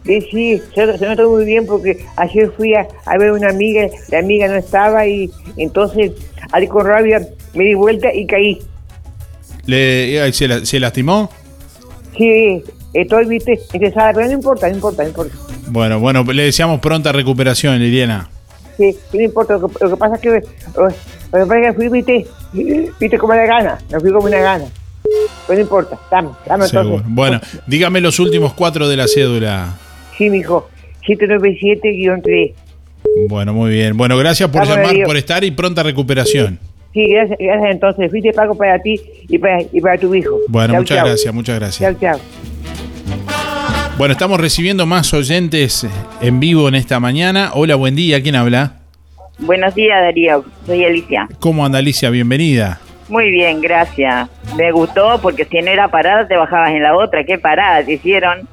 Sí, 0.09 0.23
sí, 0.31 0.63
se, 0.75 0.97
se 0.97 1.07
notó 1.07 1.29
muy 1.29 1.45
bien 1.45 1.67
porque 1.67 2.03
ayer 2.17 2.51
fui 2.57 2.75
a, 2.75 2.89
a 3.05 3.19
ver 3.19 3.29
a 3.29 3.33
una 3.35 3.51
amiga, 3.51 3.87
la 4.11 4.21
amiga 4.21 4.49
no 4.49 4.55
estaba 4.55 5.07
y 5.07 5.31
entonces, 5.59 6.13
al 6.51 6.67
con 6.67 6.87
rabia, 6.87 7.29
me 7.53 7.65
di 7.65 7.75
vuelta 7.75 8.09
y 8.15 8.27
caí. 8.27 8.59
Le, 9.67 10.27
eh, 10.27 10.33
¿se, 10.33 10.49
la- 10.49 10.65
se 10.65 10.81
lastimó? 10.81 11.31
Sí, 12.17 12.65
estoy, 12.95 13.27
viste, 13.27 13.61
interesada, 13.75 14.15
pero 14.15 14.29
no 14.29 14.33
importa, 14.33 14.67
no 14.71 14.75
importa, 14.77 15.03
no 15.03 15.09
importa. 15.11 15.35
Bueno, 15.67 16.01
bueno, 16.01 16.25
le 16.25 16.45
deseamos 16.45 16.81
pronta 16.81 17.13
recuperación, 17.13 17.79
Liliana. 17.79 18.31
Sí, 18.79 18.97
no 19.13 19.21
importa. 19.21 19.59
Lo 19.59 19.69
que, 19.69 19.85
lo 19.85 19.91
que 19.91 19.97
pasa 19.99 20.15
es 20.15 20.21
que, 20.23 20.29
lo, 20.31 20.89
que 20.89 20.95
pasa 21.31 21.59
es 21.61 21.67
que 21.67 21.73
fui, 21.75 21.89
viste, 21.91 22.27
viste 22.99 23.19
como 23.19 23.35
una 23.35 23.45
gana, 23.45 23.79
me 23.93 24.01
fui 24.01 24.11
como 24.11 24.27
una 24.27 24.39
gana. 24.41 24.65
Pero 25.47 25.59
no 25.59 25.61
importa, 25.61 25.99
estamos 26.03 26.37
Seguro. 26.71 26.95
entonces. 26.97 27.15
Bueno, 27.15 27.41
dígame 27.67 28.01
los 28.01 28.19
últimos 28.19 28.55
cuatro 28.55 28.89
de 28.89 28.97
la 28.97 29.07
cédula. 29.07 29.75
Sí, 30.19 30.29
mijo, 30.31 30.69
797-3. 31.07 32.53
Bueno, 33.29 33.55
muy 33.55 33.71
bien. 33.71 33.97
Bueno, 33.97 34.17
gracias 34.19 34.51
por 34.51 34.63
Vamos, 34.67 34.77
llamar, 34.77 35.07
por 35.07 35.17
estar 35.17 35.45
y 35.45 35.51
pronta 35.53 35.83
recuperación. 35.83 36.59
Sí, 36.93 37.07
gracias, 37.09 37.39
gracias 37.39 37.71
entonces. 37.71 38.11
Fuiste 38.11 38.33
pago 38.33 38.55
para 38.57 38.81
ti 38.83 39.01
y 39.29 39.39
para, 39.39 39.63
y 39.63 39.81
para 39.81 39.97
tu 39.99 40.15
hijo. 40.15 40.39
Bueno, 40.49 40.75
Chau, 40.75 40.81
muchas 40.83 40.97
chau. 40.99 41.07
gracias, 41.07 41.35
muchas 41.35 41.59
gracias. 41.59 41.99
Chao, 41.99 42.19
chao. 42.19 42.21
Bueno, 43.97 44.13
estamos 44.13 44.41
recibiendo 44.41 44.87
más 44.87 45.13
oyentes 45.15 45.87
en 46.21 46.41
vivo 46.41 46.69
en 46.69 46.75
esta 46.75 47.01
mañana. 47.01 47.51
Hola, 47.55 47.75
buen 47.77 47.95
día. 47.97 48.23
¿Quién 48.23 48.37
habla? 48.37 48.75
Buenos 49.39 49.75
días, 49.75 50.01
Darío. 50.01 50.45
Soy 50.67 50.85
Alicia. 50.85 51.29
¿Cómo 51.39 51.65
anda 51.65 51.79
Alicia? 51.79 52.11
Bienvenida. 52.11 52.81
Muy 53.09 53.31
bien, 53.31 53.61
gracias. 53.61 54.29
Me 54.57 54.71
gustó 54.73 55.21
porque 55.23 55.45
si 55.45 55.59
no 55.61 55.71
era 55.71 55.89
parada 55.89 56.27
te 56.29 56.37
bajabas 56.37 56.71
en 56.71 56.83
la 56.83 56.97
otra. 56.97 57.25
¿Qué 57.25 57.39
parada 57.39 57.85
te 57.85 57.95
hicieron? 57.95 58.49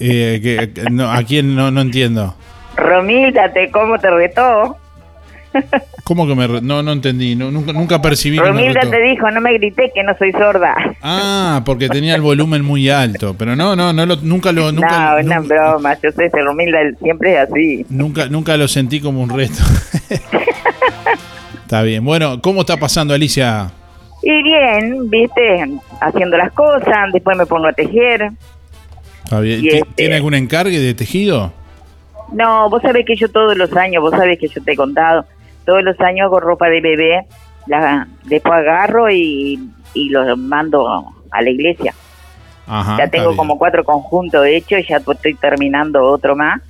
Eh, 0.00 0.40
que- 0.42 0.72
que- 0.72 0.90
no, 0.90 1.10
¿A 1.10 1.22
quién 1.22 1.54
no, 1.56 1.70
no 1.70 1.80
entiendo? 1.80 2.34
Romilda, 2.76 3.52
te, 3.52 3.70
¿cómo 3.70 3.98
te 3.98 4.10
retó? 4.10 4.76
¿Cómo 6.04 6.26
que 6.26 6.34
me.? 6.34 6.46
re- 6.46 6.60
No, 6.60 6.82
no 6.82 6.92
entendí. 6.92 7.34
no, 7.34 7.50
nunca, 7.50 7.72
nunca 7.72 8.02
percibí 8.02 8.36
que 8.36 8.42
me 8.42 8.48
Romilda 8.50 8.80
te 8.82 9.00
dijo, 9.00 9.30
no 9.30 9.40
me 9.40 9.54
grité 9.54 9.90
que 9.94 10.02
no 10.02 10.14
soy 10.18 10.30
sorda. 10.32 10.74
Ah, 11.02 11.62
porque 11.64 11.88
tenía 11.88 12.14
el 12.14 12.20
volumen 12.20 12.62
muy 12.62 12.90
alto. 12.90 13.34
Pero 13.38 13.56
no, 13.56 13.74
no, 13.74 13.92
no 13.94 14.04
lo- 14.04 14.16
nunca 14.16 14.52
lo. 14.52 14.70
Nunca, 14.70 15.16
no, 15.22 15.26
una 15.26 15.40
broma. 15.40 15.94
Yo 16.02 16.12
sé 16.12 16.30
que 16.30 16.42
Romilda 16.42 16.78
siempre 17.02 17.32
es 17.40 17.48
así. 17.50 17.86
Nunca, 17.88 18.26
nunca 18.28 18.54
lo 18.58 18.68
sentí 18.68 19.00
como 19.00 19.22
un 19.22 19.30
reto. 19.30 19.54
está 21.62 21.82
bien. 21.82 22.04
Bueno, 22.04 22.40
¿cómo 22.42 22.60
está 22.60 22.76
pasando 22.76 23.14
Alicia? 23.14 23.70
Y 24.22 24.42
bien, 24.42 25.08
viste, 25.08 25.64
haciendo 26.00 26.36
las 26.36 26.52
cosas, 26.52 27.12
después 27.12 27.36
me 27.36 27.46
pongo 27.46 27.66
a 27.68 27.72
tejer. 27.72 28.30
¿Ti- 29.60 29.68
este- 29.68 29.82
¿Tiene 29.94 30.16
algún 30.16 30.34
encargue 30.34 30.78
de 30.78 30.94
tejido? 30.94 31.52
No, 32.32 32.68
vos 32.70 32.82
sabés 32.82 33.06
que 33.06 33.16
yo 33.16 33.30
todos 33.30 33.56
los 33.56 33.72
años, 33.76 34.02
vos 34.02 34.10
sabés 34.12 34.38
que 34.38 34.48
yo 34.48 34.62
te 34.62 34.72
he 34.72 34.76
contado, 34.76 35.24
todos 35.64 35.82
los 35.82 35.98
años 36.00 36.26
hago 36.26 36.40
ropa 36.40 36.68
de 36.68 36.80
bebé, 36.80 37.26
la, 37.66 38.08
después 38.24 38.54
agarro 38.54 39.10
y, 39.10 39.60
y 39.94 40.08
los 40.10 40.36
mando 40.38 41.12
a 41.30 41.42
la 41.42 41.50
iglesia. 41.50 41.94
Ajá. 42.68 42.96
ya 42.98 43.06
tengo 43.08 43.36
como 43.36 43.58
cuatro 43.58 43.84
conjuntos 43.84 44.44
hechos 44.44 44.80
y 44.80 44.88
ya 44.88 44.96
estoy 44.96 45.34
terminando 45.34 46.02
otro 46.02 46.34
más. 46.34 46.60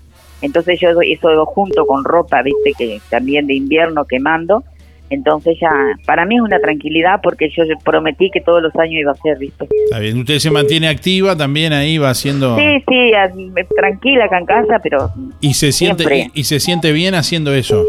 Entonces 0.42 0.78
yo 0.78 0.90
eso 1.00 1.46
junto 1.46 1.86
con 1.86 2.04
ropa, 2.04 2.42
viste, 2.42 2.72
que 2.76 3.00
también 3.08 3.46
de 3.46 3.54
invierno 3.54 4.04
que 4.04 4.20
mando 4.20 4.62
Entonces 5.08 5.56
ya, 5.60 5.70
para 6.04 6.24
mí 6.26 6.36
es 6.36 6.42
una 6.42 6.58
tranquilidad 6.58 7.20
porque 7.22 7.48
yo 7.56 7.62
prometí 7.84 8.28
que 8.32 8.40
todos 8.40 8.60
los 8.62 8.74
años 8.76 8.94
iba 9.00 9.12
a 9.12 9.16
ser, 9.16 9.38
¿viste? 9.38 9.66
Está 9.84 9.98
bien. 10.00 10.18
Usted 10.18 10.38
se 10.38 10.50
mantiene 10.50 10.88
activa, 10.88 11.36
también 11.36 11.72
ahí 11.72 11.96
va 11.98 12.10
haciendo... 12.10 12.56
Sí, 12.56 12.82
sí, 12.88 13.12
tranquila 13.76 14.24
acá 14.24 14.38
en 14.38 14.46
casa, 14.46 14.80
pero 14.82 15.10
Y 15.40 15.54
se 15.54 15.70
siente 15.72 16.04
Siempre. 16.04 16.30
y, 16.34 16.40
y 16.40 16.44
se 16.44 16.58
siente 16.58 16.92
bien 16.92 17.14
haciendo 17.14 17.54
eso. 17.54 17.84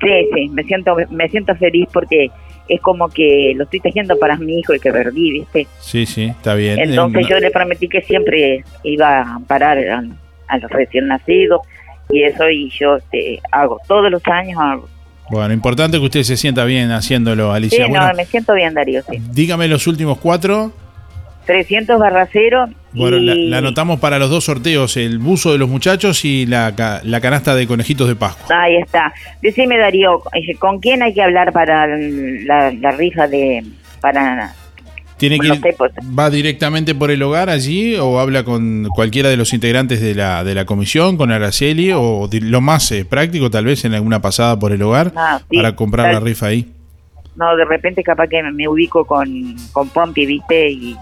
sí, 0.00 0.28
sí, 0.34 0.48
me 0.48 0.64
siento, 0.64 0.96
me 1.10 1.28
siento 1.28 1.54
feliz 1.54 1.88
porque 1.92 2.30
es 2.68 2.80
como 2.80 3.08
que 3.08 3.52
lo 3.54 3.62
estoy 3.62 3.78
tejiendo 3.78 4.18
para 4.18 4.36
mi 4.36 4.58
hijo 4.58 4.74
y 4.74 4.80
que 4.80 4.90
perdí, 4.90 5.30
¿viste? 5.30 5.68
Sí, 5.78 6.04
sí, 6.04 6.24
está 6.24 6.54
bien. 6.54 6.80
Entonces 6.80 7.24
Eh, 7.24 7.26
yo 7.30 7.38
le 7.38 7.50
prometí 7.52 7.88
que 7.88 8.02
siempre 8.02 8.64
iba 8.82 9.20
a 9.20 9.38
parar 9.46 9.78
a, 9.78 10.02
a 10.48 10.58
los 10.58 10.70
recién 10.72 11.06
nacidos 11.06 11.60
y 12.10 12.24
eso 12.24 12.50
y 12.50 12.70
yo 12.70 12.96
este, 12.96 13.40
hago 13.52 13.80
todos 13.86 14.10
los 14.10 14.20
años 14.26 14.58
hago. 14.60 14.88
Bueno, 15.30 15.52
importante 15.52 15.98
que 15.98 16.04
usted 16.04 16.22
se 16.22 16.36
sienta 16.36 16.64
bien 16.64 16.90
haciéndolo, 16.92 17.50
Sí, 17.50 17.56
Alicia. 17.56 17.86
Bueno, 17.88 18.08
no, 18.08 18.14
me 18.14 18.24
siento 18.26 18.54
bien, 18.54 18.74
Darío, 18.74 19.02
sí. 19.10 19.18
dígame 19.32 19.68
los 19.68 19.86
últimos 19.86 20.18
cuatro. 20.18 20.72
300 21.46 22.00
barra 22.00 22.26
cero 22.32 22.66
Bueno, 22.92 23.18
y 23.18 23.24
la, 23.24 23.34
la 23.36 23.58
anotamos 23.58 24.00
para 24.00 24.18
los 24.18 24.30
dos 24.30 24.44
sorteos, 24.44 24.96
el 24.96 25.18
buzo 25.20 25.52
de 25.52 25.58
los 25.58 25.68
muchachos 25.68 26.24
y 26.24 26.44
la, 26.44 26.74
la 27.04 27.20
canasta 27.20 27.54
de 27.54 27.68
conejitos 27.68 28.08
de 28.08 28.16
Pascua. 28.16 28.62
ahí 28.62 28.76
está. 28.76 29.12
Decime, 29.42 29.78
Darío, 29.78 30.22
eh, 30.34 30.56
¿con 30.56 30.80
quién 30.80 31.02
hay 31.04 31.14
que 31.14 31.22
hablar 31.22 31.52
para 31.52 31.86
la, 31.86 32.72
la 32.72 32.90
rifa 32.90 33.28
de... 33.28 33.64
para 34.00 34.54
¿Tiene 35.16 35.38
que 35.38 35.46
ir- 35.48 35.74
pues. 35.78 35.92
va 36.18 36.28
directamente 36.30 36.94
por 36.94 37.10
el 37.10 37.22
hogar 37.22 37.48
allí 37.48 37.96
o 37.96 38.20
habla 38.20 38.44
con 38.44 38.88
cualquiera 38.94 39.28
de 39.30 39.36
los 39.38 39.52
integrantes 39.54 40.00
de 40.00 40.14
la, 40.14 40.44
de 40.44 40.54
la 40.54 40.66
comisión, 40.66 41.16
con 41.16 41.30
Araceli 41.30 41.90
o 41.94 42.28
lo 42.30 42.60
más 42.60 42.92
eh, 42.92 43.04
práctico 43.04 43.50
tal 43.50 43.64
vez 43.64 43.84
en 43.86 43.94
alguna 43.94 44.20
pasada 44.20 44.58
por 44.58 44.72
el 44.72 44.82
hogar 44.82 45.12
Ah, 45.16 45.40
sí, 45.50 45.56
para 45.56 45.74
comprar 45.74 46.12
la 46.12 46.20
rifa 46.20 46.46
ahí? 46.46 46.70
No, 47.34 47.56
de 47.56 47.64
repente 47.64 48.02
capaz 48.02 48.28
que 48.28 48.42
me 48.42 48.68
ubico 48.68 49.04
con, 49.06 49.56
con 49.72 49.88
Pompi, 49.88 50.26
¿viste? 50.26 50.70
Y 50.70 50.96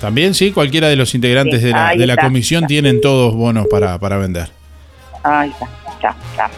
También 0.00 0.34
sí, 0.34 0.50
cualquiera 0.52 0.88
de 0.88 0.96
los 0.96 1.14
integrantes 1.14 1.60
Sí, 1.60 1.66
de 1.66 1.72
la, 1.72 1.90
de 1.94 2.06
la 2.06 2.14
está. 2.14 2.24
comisión 2.26 2.66
tienen 2.66 3.00
todos 3.00 3.34
bonos 3.34 3.66
para, 3.70 3.98
para 3.98 4.16
vender. 4.18 4.48
ahí 5.22 5.50
está, 5.50 5.66
ya, 6.02 6.16
ya. 6.36 6.50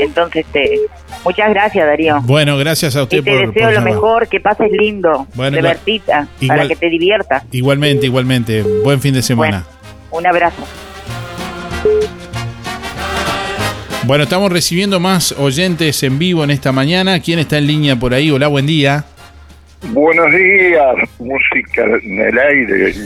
Entonces, 0.00 0.44
este, 0.46 0.78
muchas 1.24 1.50
gracias, 1.50 1.86
Darío. 1.86 2.20
Bueno, 2.22 2.56
gracias 2.56 2.94
a 2.96 3.02
usted 3.02 3.18
Y 3.18 3.22
te 3.22 3.30
por, 3.30 3.38
deseo 3.48 3.52
por 3.54 3.62
lo 3.72 3.78
llamar. 3.78 3.92
mejor, 3.92 4.28
que 4.28 4.40
pases 4.40 4.70
lindo, 4.72 5.26
Bueno, 5.34 5.58
igual- 5.58 5.78
para 6.46 6.68
que 6.68 6.76
te 6.76 6.88
diviertas. 6.88 7.42
Igualmente, 7.52 8.06
igualmente. 8.06 8.62
Buen 8.84 9.00
fin 9.00 9.14
de 9.14 9.22
semana. 9.22 9.64
Un 10.10 10.26
abrazo. 10.26 10.64
Bueno, 14.04 14.24
estamos 14.24 14.50
recibiendo 14.50 15.00
más 15.00 15.32
oyentes 15.32 16.02
en 16.02 16.18
vivo 16.18 16.42
en 16.44 16.50
esta 16.50 16.72
mañana. 16.72 17.20
¿Quién 17.20 17.38
está 17.40 17.58
en 17.58 17.66
línea 17.66 17.96
por 17.96 18.14
ahí? 18.14 18.30
Hola, 18.30 18.46
buen 18.48 18.66
día. 18.66 19.04
Buenos 19.90 20.32
días, 20.32 20.94
música 21.18 21.84
en 22.02 22.18
el 22.20 22.38
aire 22.38 22.90
y 22.90 22.98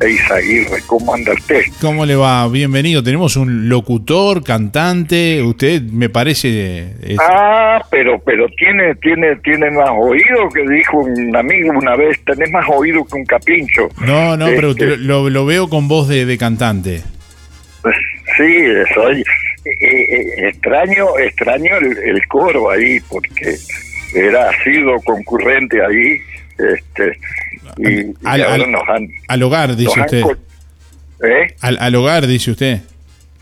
al 0.00 0.06
señor 0.06 0.38
Eizaguirre, 0.38 0.82
¿cómo 0.86 1.14
anda 1.14 1.32
usted? 1.32 1.62
¿Cómo 1.80 2.06
le 2.06 2.16
va? 2.16 2.46
Bienvenido. 2.48 3.02
Tenemos 3.02 3.36
un 3.36 3.68
locutor, 3.68 4.42
cantante. 4.44 5.42
Usted 5.42 5.82
me 5.82 6.08
parece... 6.08 6.92
es- 7.02 7.18
Ah, 7.20 7.82
pero 7.90 8.18
pero 8.20 8.46
tiene 8.56 8.94
tiene 8.96 9.36
tiene 9.36 9.70
más 9.70 9.90
oído 9.98 10.48
que 10.54 10.62
dijo 10.68 10.98
un 10.98 11.34
amigo 11.36 11.70
una 11.76 11.96
vez, 11.96 12.18
tenés 12.24 12.50
más 12.50 12.66
oído 12.68 13.04
que 13.04 13.16
un 13.16 13.24
capincho. 13.24 13.88
No, 14.04 14.36
no, 14.36 14.46
pero 14.46 14.70
Este, 14.70 14.84
usted 14.86 14.98
lo, 14.98 15.28
lo 15.30 15.46
veo 15.46 15.68
con 15.68 15.88
voz 15.88 16.08
de, 16.08 16.26
de 16.26 16.38
cantante. 16.38 17.02
Sí, 18.36 18.64
soy 18.94 19.20
eh, 19.20 19.24
eh, 19.80 20.48
extraño 20.48 21.06
extraño 21.18 21.76
el, 21.78 21.96
el 21.98 22.26
coro 22.28 22.70
ahí 22.70 23.00
porque 23.08 23.56
era 24.14 24.50
sido 24.64 24.96
concurrente 25.04 25.78
ahí, 25.84 26.18
este 26.58 27.18
y, 27.76 27.88
y 27.88 28.14
Al- 28.24 28.42
ahora 28.44 28.54
al- 28.64 28.70
nos 28.72 28.88
han 28.88 29.08
Al 29.28 29.42
hogar, 29.42 29.76
dice 29.76 30.00
usted. 30.00 30.22
¿Eh? 31.24 31.54
Al, 31.60 31.78
al 31.80 31.94
hogar, 31.94 32.26
dice 32.26 32.50
usted. 32.52 32.80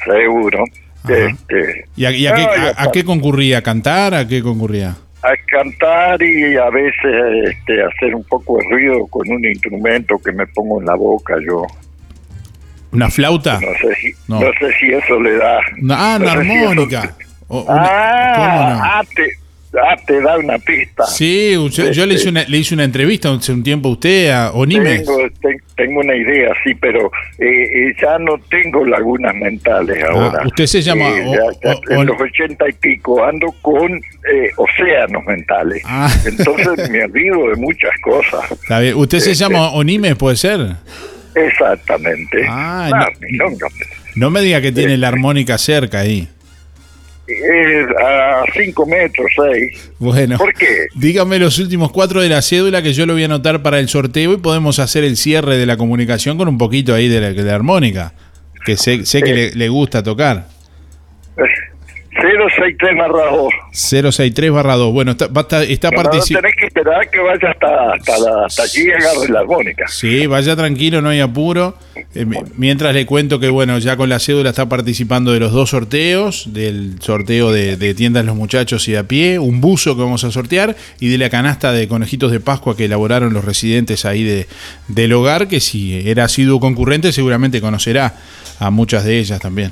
Seguro. 0.04 0.64
Este, 1.08 1.84
¿Y 1.96 2.04
a, 2.04 2.10
y 2.10 2.26
a 2.26 2.34
qué, 2.34 2.42
a- 2.76 2.90
qué 2.92 3.04
concurría? 3.04 3.58
¿A 3.58 3.62
cantar? 3.62 4.14
¿A 4.14 4.26
qué 4.26 4.42
concurría? 4.42 4.96
a 5.22 5.32
cantar 5.48 6.22
y 6.22 6.56
a 6.56 6.70
veces 6.70 7.50
este, 7.50 7.82
hacer 7.82 8.14
un 8.14 8.22
poco 8.24 8.58
de 8.58 8.64
ruido 8.70 9.06
con 9.08 9.28
un 9.28 9.44
instrumento 9.44 10.18
que 10.24 10.30
me 10.30 10.46
pongo 10.46 10.78
en 10.80 10.86
la 10.86 10.94
boca 10.94 11.34
yo. 11.44 11.64
¿Una 12.92 13.10
flauta? 13.10 13.54
No 13.60 13.66
sé 13.80 13.94
si, 13.96 14.12
No. 14.28 14.40
no. 14.40 14.46
sé 14.60 14.72
si 14.78 14.86
eso 14.92 15.20
le 15.20 15.36
da. 15.36 15.58
Ah, 15.90 16.18
una 16.20 16.32
sé 16.34 16.42
si 16.44 16.50
eso- 16.52 16.68
armónica. 16.70 17.14
O- 17.48 17.62
una- 17.62 17.82
ah, 17.82 18.34
¿cómo 18.36 18.70
no? 18.70 18.80
ah, 18.84 19.02
te, 19.16 19.32
ah, 19.74 19.96
te 20.06 20.20
da 20.20 20.38
una 20.38 20.58
pista. 20.58 21.04
Sí, 21.06 21.52
yo, 21.70 21.90
yo 21.90 22.06
le, 22.06 22.14
hice 22.14 22.28
una, 22.28 22.44
le 22.46 22.58
hice 22.58 22.74
una 22.74 22.84
entrevista 22.84 23.32
hace 23.32 23.52
un 23.52 23.62
tiempo 23.62 23.88
a 23.88 23.92
usted, 23.92 24.30
a 24.30 24.52
Onimes. 24.52 25.04
Tengo, 25.04 25.18
ten- 25.40 25.60
tengo 25.76 26.00
una 26.00 26.14
idea, 26.14 26.52
sí, 26.64 26.74
pero 26.74 27.10
eh, 27.38 27.44
eh, 27.46 27.94
ya 28.00 28.18
no 28.18 28.38
tengo 28.50 28.84
lagunas 28.84 29.34
mentales 29.34 30.02
ahora. 30.04 30.40
Ah, 30.42 30.46
usted 30.46 30.66
se 30.66 30.80
llama 30.82 31.08
Eh, 31.08 31.24
ya- 31.62 31.74
ya 31.88 31.94
en 31.96 32.06
los 32.06 32.20
ochenta 32.20 32.68
y 32.68 32.72
pico 32.72 33.24
ando 33.24 33.48
con 33.62 33.92
eh, 33.94 34.50
océanos 34.56 35.24
mentales. 35.26 35.82
Ah. 35.84 36.10
Entonces 36.24 36.88
me 36.90 37.04
olvido 37.04 37.48
de 37.50 37.56
muchas 37.56 37.92
cosas. 38.02 38.50
Está 38.52 38.80
bien. 38.80 38.94
¿Usted 38.96 39.18
se 39.18 39.32
Este, 39.32 39.44
llama 39.44 39.70
Onimes, 39.72 40.16
puede 40.16 40.36
ser? 40.36 40.60
Exactamente. 41.34 42.46
Ah, 42.48 42.90
no-. 43.32 43.46
No 44.14 44.30
me 44.30 44.40
diga 44.40 44.60
que 44.62 44.72
tiene 44.72 44.96
la 44.96 45.08
armónica 45.08 45.58
cerca 45.58 46.00
ahí. 46.00 46.28
Eh, 47.28 47.84
a 48.00 48.44
5 48.54 48.86
metros, 48.86 49.26
6. 49.52 49.90
Bueno, 49.98 50.38
¿Por 50.38 50.54
qué? 50.54 50.86
dígame 50.94 51.38
los 51.40 51.58
últimos 51.58 51.90
cuatro 51.90 52.20
de 52.20 52.28
la 52.28 52.40
cédula 52.40 52.82
que 52.82 52.92
yo 52.92 53.04
lo 53.04 53.14
voy 53.14 53.22
a 53.22 53.26
anotar 53.26 53.62
para 53.62 53.80
el 53.80 53.88
sorteo 53.88 54.32
y 54.34 54.36
podemos 54.36 54.78
hacer 54.78 55.02
el 55.02 55.16
cierre 55.16 55.56
de 55.56 55.66
la 55.66 55.76
comunicación 55.76 56.38
con 56.38 56.46
un 56.48 56.56
poquito 56.58 56.94
ahí 56.94 57.08
de 57.08 57.20
la, 57.20 57.32
de 57.32 57.42
la 57.42 57.54
armónica, 57.54 58.12
que 58.64 58.76
sé, 58.76 59.04
sé 59.06 59.22
que 59.22 59.34
le, 59.34 59.54
le 59.54 59.68
gusta 59.68 60.02
tocar. 60.02 60.46
063 62.20 62.96
barra 62.96 63.30
2. 63.30 63.52
063 63.72 64.50
barra 64.50 64.74
2. 64.76 64.92
Bueno, 64.92 65.10
está, 65.12 65.26
va 65.28 65.42
a 65.42 65.44
estar- 65.44 65.62
está 65.70 65.90
No, 65.90 65.96
no, 65.98 66.02
participando. 66.04 66.42
tenés 66.48 66.56
que 66.60 66.66
esperar 66.66 67.10
que 67.10 67.18
vaya 67.20 67.50
hasta, 67.50 67.92
hasta, 67.92 68.18
la- 68.18 68.46
hasta 68.46 68.62
allí 68.62 68.86
y 68.86 68.90
agarre 68.90 69.28
la 69.28 69.40
armónica. 69.40 69.86
Sí, 69.88 70.26
vaya 70.26 70.56
tranquilo, 70.56 71.02
no 71.02 71.10
hay 71.10 71.20
apuro. 71.20 71.76
Eh, 72.14 72.24
mi- 72.24 72.38
mientras 72.56 72.94
le 72.94 73.04
cuento 73.06 73.38
que, 73.40 73.48
bueno, 73.50 73.78
ya 73.78 73.96
con 73.96 74.08
la 74.08 74.18
cédula 74.18 74.50
está 74.50 74.68
participando 74.68 75.32
de 75.32 75.40
los 75.40 75.52
dos 75.52 75.70
sorteos, 75.70 76.52
del 76.52 76.96
sorteo 77.00 77.52
de, 77.52 77.76
de 77.76 77.94
tiendas 77.94 78.24
Los 78.24 78.36
Muchachos 78.36 78.88
y 78.88 78.92
de 78.92 78.98
a 78.98 79.04
pie, 79.08 79.38
un 79.38 79.60
buzo 79.60 79.94
que 79.96 80.02
vamos 80.02 80.24
a 80.24 80.30
sortear 80.30 80.76
y 81.00 81.08
de 81.10 81.18
la 81.18 81.28
canasta 81.30 81.72
de 81.72 81.86
conejitos 81.88 82.32
de 82.32 82.40
Pascua 82.40 82.76
que 82.76 82.86
elaboraron 82.86 83.32
los 83.34 83.44
residentes 83.44 84.04
ahí 84.04 84.22
de, 84.24 84.46
del 84.88 85.12
hogar, 85.12 85.48
que 85.48 85.60
si 85.60 86.08
era 86.08 86.28
sido 86.28 86.60
concurrente 86.60 87.12
seguramente 87.12 87.60
conocerá 87.60 88.14
a 88.58 88.70
muchas 88.70 89.04
de 89.04 89.18
ellas 89.18 89.40
también. 89.40 89.70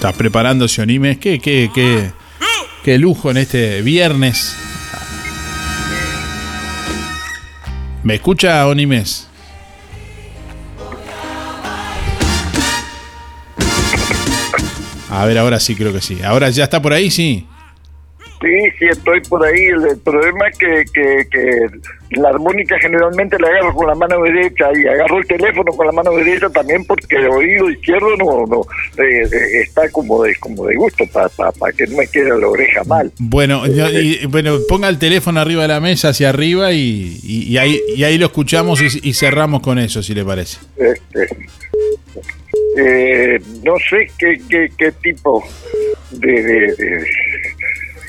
Está 0.00 0.14
preparándose 0.14 0.80
Onimes, 0.80 1.18
qué, 1.18 1.38
qué, 1.38 1.70
qué, 1.74 2.10
qué 2.82 2.96
lujo 2.96 3.30
en 3.30 3.36
este 3.36 3.82
viernes. 3.82 4.56
¿Me 8.02 8.14
escucha 8.14 8.66
Onimes? 8.66 9.28
A 15.10 15.26
ver, 15.26 15.36
ahora 15.36 15.60
sí 15.60 15.74
creo 15.74 15.92
que 15.92 16.00
sí. 16.00 16.22
Ahora 16.22 16.48
ya 16.48 16.64
está 16.64 16.80
por 16.80 16.94
ahí, 16.94 17.10
sí. 17.10 17.46
Sí, 18.40 18.70
sí, 18.78 18.86
estoy 18.86 19.20
por 19.28 19.44
ahí. 19.44 19.64
El, 19.66 19.98
problema 19.98 20.48
es 20.48 20.58
que, 20.58 20.84
que, 20.94 21.26
que 21.30 22.18
la 22.20 22.30
armónica 22.30 22.78
generalmente 22.80 23.36
la 23.38 23.48
agarro 23.48 23.74
con 23.74 23.86
la 23.86 23.94
mano 23.94 24.22
derecha 24.22 24.70
y 24.74 24.86
agarro 24.86 25.18
el 25.18 25.26
teléfono 25.26 25.72
con 25.72 25.86
la 25.86 25.92
mano 25.92 26.12
derecha 26.16 26.48
también 26.48 26.84
porque 26.86 27.16
el 27.16 27.26
oído 27.28 27.68
izquierdo 27.70 28.16
no, 28.16 28.46
no 28.46 28.62
eh, 29.04 29.22
eh, 29.24 29.60
está 29.62 29.90
como 29.90 30.22
de 30.22 30.34
como 30.36 30.64
de 30.66 30.74
gusto 30.76 31.04
para 31.12 31.28
que 31.76 31.86
no 31.86 31.98
me 31.98 32.06
quede 32.06 32.30
la 32.40 32.48
oreja 32.48 32.82
mal. 32.84 33.12
Bueno, 33.18 33.62
y- 33.66 34.24
bueno, 34.26 34.56
ponga 34.68 34.88
el 34.88 34.98
teléfono 34.98 35.38
arriba 35.40 35.62
de 35.62 35.68
la 35.68 35.80
mesa, 35.80 36.08
hacia 36.08 36.30
arriba, 36.30 36.72
y, 36.72 37.18
y- 37.22 37.42
y 37.52 37.58
ahí, 37.58 37.78
y 37.94 38.04
ahí 38.04 38.16
lo 38.16 38.26
escuchamos 38.26 38.80
y, 38.80 39.08
y 39.08 39.12
cerramos 39.12 39.60
con 39.60 39.78
eso, 39.78 40.02
si 40.02 40.14
le 40.14 40.24
parece. 40.24 40.58
Este, 40.78 41.28
eh, 42.78 43.38
no 43.64 43.74
sé 43.90 44.10
qué, 44.18 44.40
qué, 44.48 44.68
qué 44.78 44.92
tipo 44.92 45.44
de, 46.10 46.42
de, 46.42 46.60
de- 46.76 47.04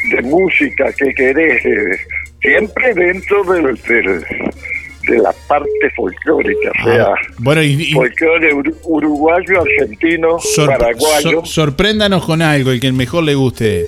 de 0.09 0.21
música 0.23 0.91
que 0.93 1.13
querés, 1.13 1.65
eh, 1.65 1.97
siempre 2.41 2.93
dentro 2.93 3.43
del, 3.43 3.75
del- 3.87 4.25
de 5.07 5.17
la 5.17 5.33
parte 5.47 5.69
folclórica, 5.95 6.71
o 6.79 6.83
sea, 6.85 7.03
Ah, 7.05 7.15
bueno, 7.39 7.63
y, 7.63 7.69
y 7.73 7.91
folclore 7.93 8.53
uru- 8.53 8.77
uruguayo, 8.83 9.61
argentino, 9.61 10.37
sor- 10.39 10.69
paraguayo. 10.69 11.31
sor- 11.31 11.47
sorpréndanos 11.47 12.23
con 12.25 12.41
algo, 12.41 12.71
el 12.71 12.79
que 12.79 12.91
mejor 12.91 13.23
le 13.23 13.33
guste. 13.35 13.87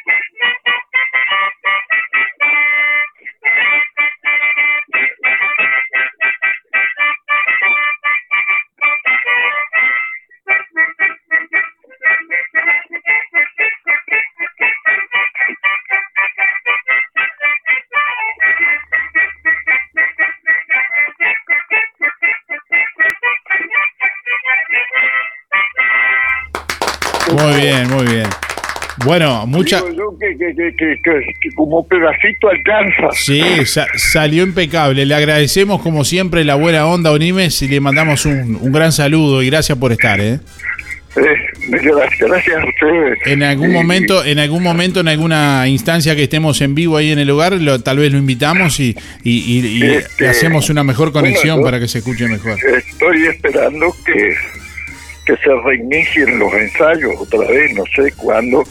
Muy 27.31 27.61
bien, 27.61 27.87
muy 27.89 28.05
bien. 28.05 28.27
Bueno, 29.05 29.47
mucha. 29.47 29.77
Digo 29.81 29.89
yo 30.13 30.17
que, 30.19 30.37
que, 30.37 30.75
que, 30.75 30.99
que- 31.01 31.49
como 31.55 31.87
pedacito 31.87 32.49
alcanza. 32.49 33.09
Sí, 33.13 33.41
sa- 33.65 33.87
salió 33.95 34.43
impecable. 34.43 35.05
Le 35.05 35.15
agradecemos 35.15 35.81
como 35.81 36.03
siempre 36.03 36.43
la 36.43 36.55
buena 36.55 36.85
onda, 36.85 37.11
Onimes, 37.11 37.61
y 37.61 37.67
le 37.67 37.79
mandamos 37.79 38.25
un, 38.25 38.57
un 38.61 38.71
gran 38.71 38.91
saludo 38.91 39.41
y 39.41 39.47
gracias 39.49 39.77
por 39.77 39.91
estar, 39.91 40.19
¿eh? 40.19 40.39
Eh, 41.15 41.21
gracias, 41.69 42.19
gracias 42.19 42.55
a 42.63 42.65
ustedes. 42.67 43.19
En 43.25 43.43
algún 43.43 43.73
momento, 43.73 44.23
en 44.23 44.39
algún 44.39 44.63
momento, 44.63 44.99
en 45.01 45.07
alguna 45.09 45.67
instancia 45.67 46.15
que 46.15 46.23
estemos 46.23 46.61
en 46.61 46.73
vivo 46.75 46.95
ahí 46.95 47.11
en 47.11 47.19
el 47.19 47.27
lugar, 47.27 47.53
lo- 47.53 47.81
tal 47.81 47.97
vez 47.97 48.11
lo 48.11 48.17
invitamos 48.17 48.79
y, 48.79 48.95
y- 49.23 49.57
y- 49.57 49.77
y 49.77 49.83
Este, 49.83 50.27
hacemos 50.29 50.69
una 50.69 50.83
mejor 50.83 51.11
conexión 51.11 51.55
bueno, 51.55 51.61
yo- 51.61 51.65
para 51.65 51.79
que 51.79 51.87
se 51.87 51.97
escuche 51.99 52.27
mejor. 52.27 52.57
Estoy 52.63 53.25
esperando 53.25 53.93
que, 54.05 54.33
que 55.25 55.35
se 55.37 55.55
reinicien 55.63 56.39
los 56.39 56.53
ensayos 56.53 57.13
otra 57.19 57.47
vez, 57.47 57.73
no 57.73 57.83
sé 57.95 58.11
cuándo, 58.17 58.63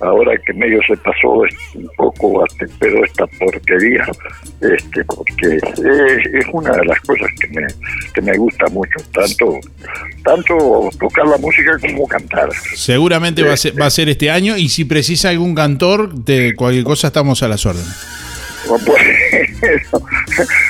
ahora 0.00 0.36
que 0.44 0.52
medio 0.52 0.78
se 0.86 0.96
pasó 0.98 1.42
un 1.74 1.90
poco 1.96 2.44
hasta 2.44 2.66
pero 2.78 3.04
esta 3.04 3.26
porquería, 3.26 4.06
este, 4.60 5.04
porque 5.04 5.56
es, 5.56 6.34
es 6.34 6.46
una 6.52 6.72
de 6.72 6.84
las 6.84 7.00
cosas 7.00 7.28
que 7.40 7.48
me, 7.48 7.66
que 8.14 8.20
me 8.20 8.36
gusta 8.36 8.66
mucho, 8.68 8.98
tanto, 9.12 9.58
tanto 10.24 10.90
tocar 10.98 11.26
la 11.26 11.38
música 11.38 11.78
como 11.80 12.06
cantar. 12.06 12.50
Seguramente 12.74 13.42
va 13.42 13.54
a, 13.54 13.56
ser, 13.56 13.80
va 13.80 13.86
a 13.86 13.90
ser 13.90 14.08
este 14.08 14.30
año 14.30 14.56
y 14.56 14.68
si 14.68 14.84
precisa 14.84 15.30
algún 15.30 15.54
cantor 15.54 16.12
de 16.12 16.54
cualquier 16.54 16.84
cosa 16.84 17.08
estamos 17.08 17.42
a 17.42 17.48
las 17.48 17.64
órdenes. 17.64 18.16
O 18.68 18.78
por 18.80 19.00
ejemplo, 19.00 20.02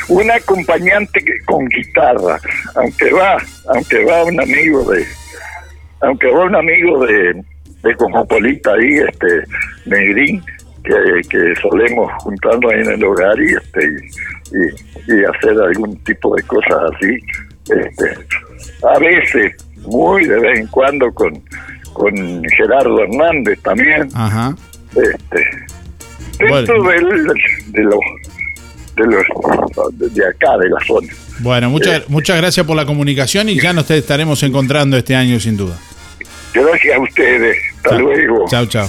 un 0.08 0.30
acompañante 0.30 1.24
con 1.46 1.66
guitarra, 1.66 2.38
aunque 2.74 3.10
va, 3.10 3.38
aunque 3.74 4.04
va 4.04 4.24
un 4.24 4.38
amigo 4.38 4.84
de, 4.92 5.06
aunque 6.00 6.26
va 6.28 6.44
un 6.44 6.54
amigo 6.56 7.06
de, 7.06 7.42
de 7.82 7.94
Cosmopolita 7.96 8.70
ahí, 8.72 8.94
este, 9.08 9.26
Negrín, 9.86 10.42
que, 10.84 11.28
que 11.28 11.54
solemos 11.60 12.10
juntarnos 12.22 12.72
ahí 12.72 12.80
en 12.80 12.90
el 12.92 13.04
hogar 13.04 13.38
y 13.40 13.54
este 13.54 13.84
y, 13.84 14.56
y- 14.58 15.16
y 15.20 15.24
hacer 15.24 15.60
algún 15.60 15.96
tipo 16.04 16.34
de 16.36 16.42
cosas 16.44 16.78
así, 16.94 17.16
este, 17.64 18.14
a 18.86 18.98
veces, 18.98 19.56
muy 19.86 20.24
de 20.26 20.38
vez 20.40 20.60
en 20.60 20.66
cuando 20.68 21.10
con, 21.12 21.32
con 21.92 22.14
Gerardo 22.56 23.00
Hernández 23.02 23.60
también, 23.62 24.08
Ajá. 24.14 24.54
este, 24.90 25.48
dentro 26.38 26.82
del, 26.84 27.06
de 27.72 27.82
los 27.82 27.98
de 28.96 29.04
los 29.06 29.24
de 30.14 30.26
acá 30.26 30.56
de 30.58 30.70
la 30.70 30.80
zona 30.86 31.08
Bueno, 31.40 31.68
muchas, 31.68 32.08
muchas 32.08 32.38
gracias 32.38 32.64
por 32.66 32.76
la 32.76 32.86
comunicación 32.86 33.48
y 33.50 33.60
ya 33.60 33.72
nos 33.74 33.90
estaremos 33.90 34.42
encontrando 34.42 34.96
este 34.96 35.14
año 35.14 35.38
sin 35.38 35.56
duda. 35.56 35.76
Gracias 36.64 36.96
a 36.96 37.00
ustedes 37.00 37.56
hasta 37.76 37.90
Chao. 37.90 37.98
luego 38.00 38.44
Chao, 38.48 38.66
chao. 38.66 38.88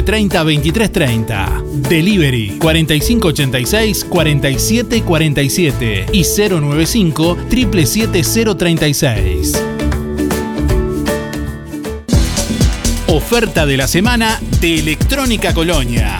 930 0.01 0.43
2330. 0.43 1.63
Delivery 1.89 2.57
4586 2.59 4.05
4747 4.05 6.05
y 6.11 6.23
095 6.23 7.37
77036. 7.49 9.63
Oferta 13.07 13.65
de 13.65 13.77
la 13.77 13.87
semana 13.87 14.39
de 14.59 14.79
Electrónica 14.79 15.53
Colonia. 15.53 16.19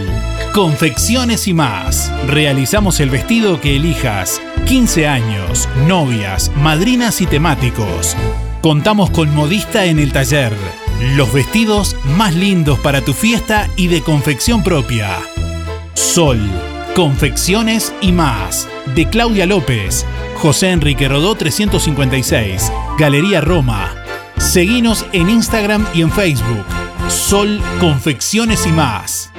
confecciones 0.55 1.49
y 1.49 1.53
más. 1.53 2.13
Realizamos 2.29 3.01
el 3.01 3.11
vestido 3.11 3.61
que 3.61 3.75
elijas. 3.75 4.41
15 4.67 5.09
años, 5.09 5.69
novias, 5.89 6.53
madrinas 6.55 7.21
y 7.21 7.27
temáticos. 7.27 8.17
Contamos 8.63 9.11
con 9.11 9.35
modista 9.35 9.87
en 9.87 9.99
el 9.99 10.13
taller. 10.13 10.53
Los 11.17 11.33
vestidos 11.33 11.97
más 12.17 12.37
lindos 12.37 12.79
para 12.79 13.01
tu 13.01 13.15
fiesta 13.15 13.69
y 13.75 13.89
de 13.89 14.01
confección 14.03 14.63
propia. 14.63 15.19
Sol, 15.95 16.39
confecciones 17.01 17.95
y 18.03 18.13
más. 18.13 18.69
De 18.95 19.09
Claudia 19.09 19.47
López. 19.47 20.05
José 20.35 20.69
Enrique 20.71 21.09
Rodó 21.09 21.35
356. 21.35 22.71
Galería 22.99 23.41
Roma. 23.41 23.95
Seguinos 24.37 25.07
en 25.15 25.31
Instagram 25.31 25.87
y 25.95 26.03
en 26.03 26.11
Facebook. 26.13 26.67
Sol 27.09 27.59
Confecciones 27.81 28.67
y 28.67 28.73
más. 28.73 29.31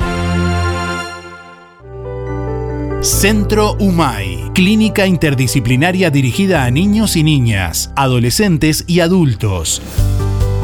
Centro 3.01 3.75
UMAI, 3.77 4.49
clínica 4.55 5.05
interdisciplinaria 5.05 6.09
dirigida 6.09 6.63
a 6.63 6.71
niños 6.71 7.15
y 7.15 7.21
niñas, 7.21 7.91
adolescentes 7.95 8.85
y 8.87 9.01
adultos. 9.01 9.83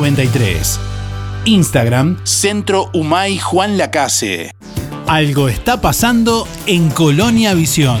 93. 0.00 0.80
Instagram, 1.44 2.16
Centro 2.24 2.88
Humay 2.94 3.38
Juan 3.38 3.76
Lacase. 3.76 4.54
Algo 5.06 5.48
está 5.48 5.82
pasando 5.82 6.48
en 6.66 6.88
Colonia 6.88 7.52
Visión. 7.52 8.00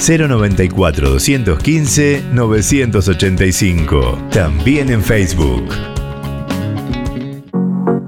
094 0.00 1.10
215 1.10 2.22
985. 2.32 4.18
También 4.30 4.90
en 4.90 5.02
Facebook. 5.02 5.64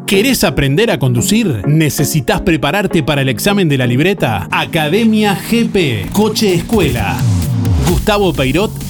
¿Querés 0.06 0.42
aprender 0.42 0.90
a 0.90 0.98
conducir? 0.98 1.62
¿Necesitas 1.66 2.40
prepararte 2.40 3.02
para 3.02 3.22
el 3.22 3.28
examen 3.28 3.68
de 3.68 3.78
la 3.78 3.86
libreta? 3.86 4.48
Academia 4.50 5.38
GP, 5.50 6.10
Coche 6.12 6.54
Escuela. 6.54 7.16
Gustavo 7.88 8.32
Peirot 8.32 8.89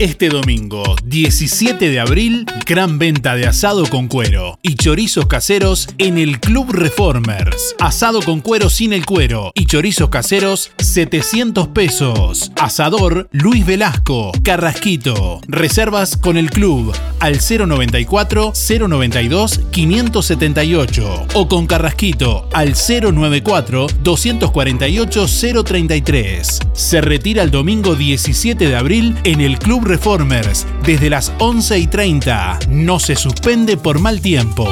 Este 0.00 0.30
domingo, 0.30 0.96
17 1.04 1.90
de 1.90 2.00
abril, 2.00 2.46
gran 2.64 2.98
venta 2.98 3.34
de 3.34 3.46
asado 3.46 3.84
con 3.84 4.08
cuero 4.08 4.58
y 4.62 4.76
chorizos 4.76 5.26
caseros 5.26 5.90
en 5.98 6.16
el 6.16 6.40
Club 6.40 6.72
Reformers. 6.72 7.76
Asado 7.78 8.22
con 8.22 8.40
cuero 8.40 8.70
sin 8.70 8.94
el 8.94 9.04
cuero 9.04 9.52
y 9.54 9.66
chorizos 9.66 10.08
caseros, 10.08 10.70
700 10.78 11.68
pesos. 11.68 12.50
Asador 12.56 13.28
Luis 13.30 13.66
Velasco, 13.66 14.32
Carrasquito. 14.42 15.42
Reservas 15.46 16.16
con 16.16 16.38
el 16.38 16.48
club 16.48 16.96
al 17.18 17.38
094 17.38 18.54
092 18.78 19.60
578 19.70 21.26
o 21.34 21.46
con 21.46 21.66
Carrasquito 21.66 22.48
al 22.54 22.72
094 22.72 23.86
248 24.02 25.26
033. 25.62 26.58
Se 26.72 27.02
retira 27.02 27.42
el 27.42 27.50
domingo 27.50 27.96
17 27.96 28.66
de 28.66 28.76
abril 28.76 29.14
en 29.24 29.42
el 29.42 29.58
Club 29.58 29.89
Reformers 29.90 30.68
desde 30.84 31.10
las 31.10 31.32
11 31.40 31.78
y 31.80 31.86
30. 31.88 32.60
No 32.68 33.00
se 33.00 33.16
suspende 33.16 33.76
por 33.76 33.98
mal 33.98 34.20
tiempo. 34.20 34.68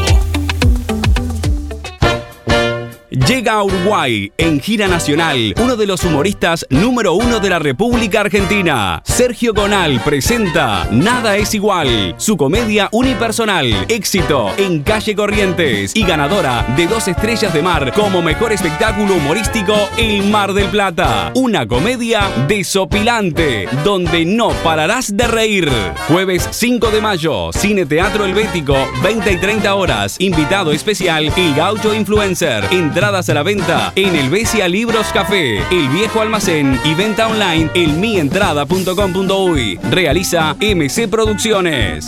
Llega 3.27 3.55
a 3.55 3.65
Uruguay 3.65 4.31
en 4.36 4.61
gira 4.61 4.86
nacional 4.86 5.55
uno 5.61 5.77
de 5.77 5.86
los 5.86 6.05
humoristas 6.05 6.65
número 6.70 7.15
uno 7.15 7.40
de 7.40 7.51
la 7.51 7.59
República 7.59 8.20
Argentina. 8.20 9.03
Sergio 9.05 9.53
Gonal 9.55 10.01
presenta 10.05 10.86
Nada 10.93 11.36
es 11.36 11.53
igual, 11.55 12.15
su 12.19 12.36
comedia 12.36 12.89
unipersonal, 12.93 13.86
éxito 13.89 14.53
en 14.57 14.82
calle 14.82 15.16
Corrientes 15.16 15.97
y 15.97 16.05
ganadora 16.05 16.65
de 16.77 16.86
dos 16.86 17.09
estrellas 17.09 17.53
de 17.53 17.62
mar 17.62 17.93
como 17.93 18.23
mejor 18.23 18.53
espectáculo 18.53 19.15
humorístico 19.15 19.74
El 19.97 20.28
Mar 20.28 20.53
del 20.53 20.69
Plata. 20.69 21.32
Una 21.35 21.66
comedia 21.66 22.28
desopilante 22.47 23.69
donde 23.85 24.24
no 24.27 24.51
pararás 24.62 25.16
de 25.16 25.27
reír. 25.27 25.69
Jueves 26.09 26.47
5 26.53 26.90
de 26.90 27.01
mayo, 27.01 27.51
Cine 27.53 27.85
Teatro 27.85 28.27
Helvético, 28.27 28.77
20 29.03 29.32
y 29.32 29.36
30 29.39 29.74
horas. 29.74 30.16
Invitado 30.20 30.73
especial, 30.73 31.32
El 31.36 31.55
Gaucho 31.55 31.95
Influencer. 31.95 32.65
Entradas 33.09 33.30
a 33.30 33.35
la 33.35 33.43
venta 33.43 33.93
en 33.97 34.14
el 34.16 34.28
Besia 34.28 34.68
Libros 34.68 35.06
Café, 35.14 35.64
El 35.70 35.89
Viejo 35.89 36.20
Almacén 36.20 36.78
y 36.85 36.93
venta 36.93 37.26
online 37.26 37.70
en 37.72 37.98
mientrada.com.uy. 37.98 39.78
Realiza 39.90 40.55
MC 40.60 41.09
Producciones. 41.09 42.06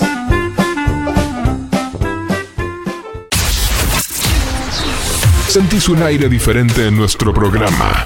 Sentís 5.48 5.89
un 5.89 6.02
aire 6.02 6.28
diferente 6.28 6.89
en 6.89 6.98
nuestro 6.98 7.32
programa. 7.32 8.05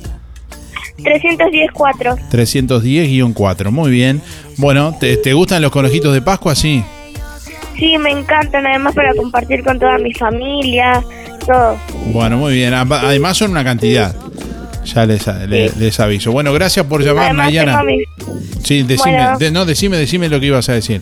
310-4. 0.98 2.19
310-4. 2.31 3.70
Muy 3.70 3.90
bien. 3.90 4.20
Bueno, 4.56 4.97
¿te, 4.98 5.16
te 5.19 5.32
gustan 5.35 5.62
los 5.62 5.70
conejitos 5.70 6.12
de 6.12 6.23
Pascua? 6.23 6.55
Sí. 6.55 6.82
Sí, 7.78 7.98
me 7.98 8.11
encantan, 8.11 8.66
además 8.66 8.94
para 8.94 9.15
compartir 9.15 9.62
con 9.65 9.78
toda 9.78 9.98
mi 9.98 10.12
familia, 10.15 11.05
todo. 11.47 11.77
Bueno, 12.12 12.39
muy 12.39 12.55
bien. 12.55 12.73
Además 12.74 13.36
son 13.36 13.51
una 13.51 13.65
cantidad. 13.65 14.15
Ya 14.85 15.06
les, 15.06 15.27
le- 15.48 15.70
les 15.78 16.01
aviso. 16.01 16.31
Bueno, 16.32 16.52
gracias 16.52 16.85
por 16.86 17.02
llamar, 17.02 17.27
Además 17.27 17.47
Nayara. 17.47 17.78
tengo, 17.78 17.78
a 17.81 17.85
mis, 17.85 18.65
Sí, 18.65 18.82
decime, 18.82 19.16
Bueno. 19.16 19.39
de- 19.39 19.51
no, 19.51 19.65
decime, 19.65 19.97
decime 19.97 20.28
lo 20.28 20.39
que 20.40 20.47
ibas 20.47 20.69
a 20.69 20.74
decir. 20.74 21.01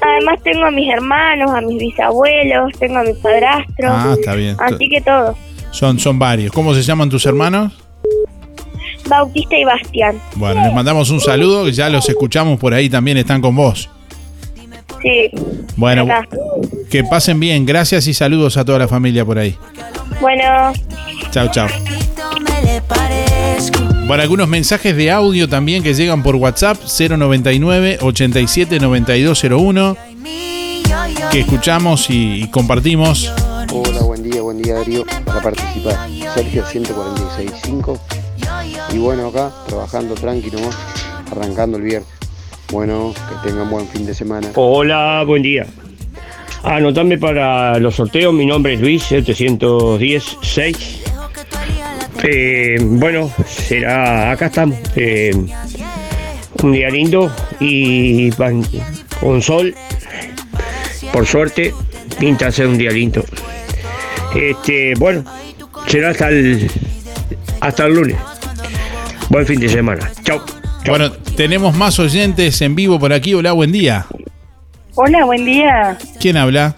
además 0.00 0.40
tengo 0.42 0.64
a 0.66 0.70
mis 0.70 0.92
hermanos, 0.92 1.50
a 1.54 1.60
mis 1.60 1.78
bisabuelos, 1.78 2.72
tengo 2.78 2.98
a 2.98 3.02
mi 3.02 3.12
padrastro. 3.14 3.88
Ah, 3.90 4.14
está 4.18 4.34
bien. 4.34 4.56
Así 4.58 4.88
que 4.88 5.00
todo. 5.00 5.36
Son, 5.72 5.98
son 5.98 6.18
varios. 6.18 6.52
¿Cómo 6.52 6.74
se 6.74 6.82
llaman 6.82 7.08
tus 7.10 7.26
hermanos? 7.26 7.72
Bautista 9.08 9.56
y 9.56 9.64
Bastián. 9.64 10.20
Bueno, 10.34 10.62
les 10.64 10.72
mandamos 10.74 11.10
un 11.10 11.20
saludo, 11.20 11.64
que 11.64 11.72
ya 11.72 11.88
los 11.88 12.08
escuchamos 12.08 12.58
por 12.58 12.74
ahí, 12.74 12.88
también 12.90 13.16
están 13.18 13.40
con 13.40 13.54
vos. 13.54 13.88
Sí. 15.02 15.30
Bueno, 15.76 16.02
acá. 16.02 16.26
que 16.90 17.04
pasen 17.04 17.38
bien. 17.38 17.64
Gracias 17.66 18.06
y 18.08 18.14
saludos 18.14 18.56
a 18.56 18.64
toda 18.64 18.78
la 18.80 18.88
familia 18.88 19.24
por 19.24 19.38
ahí. 19.38 19.56
Bueno, 20.20 20.72
Chao, 21.30 21.48
chao. 21.52 21.68
Bueno, 24.06 24.22
algunos 24.22 24.48
mensajes 24.48 24.96
de 24.96 25.10
audio 25.10 25.48
también 25.48 25.82
que 25.82 25.94
llegan 25.94 26.22
por 26.22 26.36
WhatsApp 26.36 26.78
099 26.86 27.98
87 28.00 28.78
9201 28.78 29.96
que 31.32 31.40
escuchamos 31.40 32.08
y, 32.10 32.44
y 32.44 32.50
compartimos. 32.50 33.32
Hola, 33.72 34.02
buen 34.02 34.22
día, 34.22 34.42
buen 34.42 34.62
día 34.62 34.74
Darío, 34.74 35.04
para 35.24 35.42
participar. 35.42 36.08
Sergio 36.34 36.64
146.5 36.64 37.98
y 38.92 38.98
bueno 38.98 39.28
acá, 39.28 39.52
trabajando 39.66 40.14
tranquilo, 40.14 40.58
arrancando 41.30 41.76
el 41.76 41.82
viernes. 41.82 42.08
Bueno, 42.72 43.14
que 43.14 43.48
tengan 43.48 43.70
buen 43.70 43.86
fin 43.88 44.06
de 44.06 44.14
semana. 44.14 44.48
Hola, 44.54 45.24
buen 45.26 45.42
día. 45.42 45.66
Anotame 46.62 47.18
para 47.18 47.78
los 47.78 47.96
sorteos, 47.96 48.34
mi 48.34 48.46
nombre 48.46 48.74
es 48.74 48.80
Luis 48.80 49.02
716. 49.04 51.05
Eh, 52.28 52.76
bueno, 52.80 53.30
será, 53.46 54.32
acá 54.32 54.46
estamos. 54.46 54.78
eh, 54.96 55.32
un 56.62 56.72
día 56.72 56.88
lindo 56.90 57.30
y 57.60 58.30
con 59.20 59.42
sol. 59.42 59.74
Por 61.12 61.26
suerte, 61.26 61.72
pinta 62.18 62.50
ser 62.50 62.66
un 62.66 62.78
día 62.78 62.90
lindo. 62.90 63.24
Este, 64.34 64.94
bueno, 64.98 65.24
será 65.86 66.10
hasta 66.10 66.28
el 66.30 66.70
hasta 67.60 67.86
el 67.86 67.94
lunes. 67.94 68.16
Buen 69.28 69.46
fin 69.46 69.60
de 69.60 69.68
semana. 69.68 70.10
Chao. 70.24 70.42
Bueno, 70.86 71.12
tenemos 71.12 71.74
más 71.76 71.98
oyentes 71.98 72.60
en 72.62 72.74
vivo 72.74 72.98
por 72.98 73.12
aquí. 73.12 73.34
Hola, 73.34 73.52
buen 73.52 73.72
día. 73.72 74.06
Hola, 74.94 75.24
buen 75.24 75.44
día. 75.44 75.96
¿Quién 76.20 76.36
habla? 76.36 76.76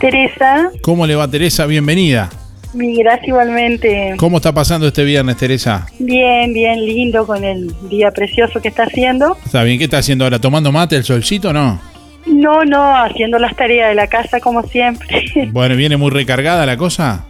Teresa, 0.00 0.70
¿Cómo 0.82 1.06
le 1.06 1.14
va 1.16 1.28
Teresa? 1.28 1.66
Bienvenida. 1.66 2.30
Mi 2.78 2.96
gracia 3.02 3.26
igualmente. 3.28 4.14
¿Cómo 4.16 4.36
está 4.38 4.52
pasando 4.52 4.86
este 4.86 5.04
viernes, 5.04 5.36
Teresa? 5.36 5.86
Bien, 5.98 6.52
bien 6.52 6.84
lindo 6.84 7.26
con 7.26 7.44
el 7.44 7.72
día 7.88 8.10
precioso 8.10 8.60
que 8.62 8.68
está 8.68 8.84
haciendo. 8.84 9.36
¿Está 9.44 9.62
bien? 9.64 9.78
¿Qué 9.78 9.84
está 9.84 9.98
haciendo 9.98 10.24
ahora? 10.24 10.38
¿Tomando 10.38 10.72
mate 10.72 10.96
el 10.96 11.04
solcito 11.04 11.50
o 11.50 11.52
no? 11.52 11.80
No, 12.26 12.64
no, 12.64 12.96
haciendo 12.96 13.38
las 13.38 13.54
tareas 13.56 13.88
de 13.90 13.94
la 13.94 14.06
casa 14.06 14.40
como 14.40 14.62
siempre. 14.62 15.24
Bueno, 15.52 15.76
¿viene 15.76 15.96
muy 15.96 16.10
recargada 16.10 16.64
la 16.66 16.76
cosa? 16.76 17.24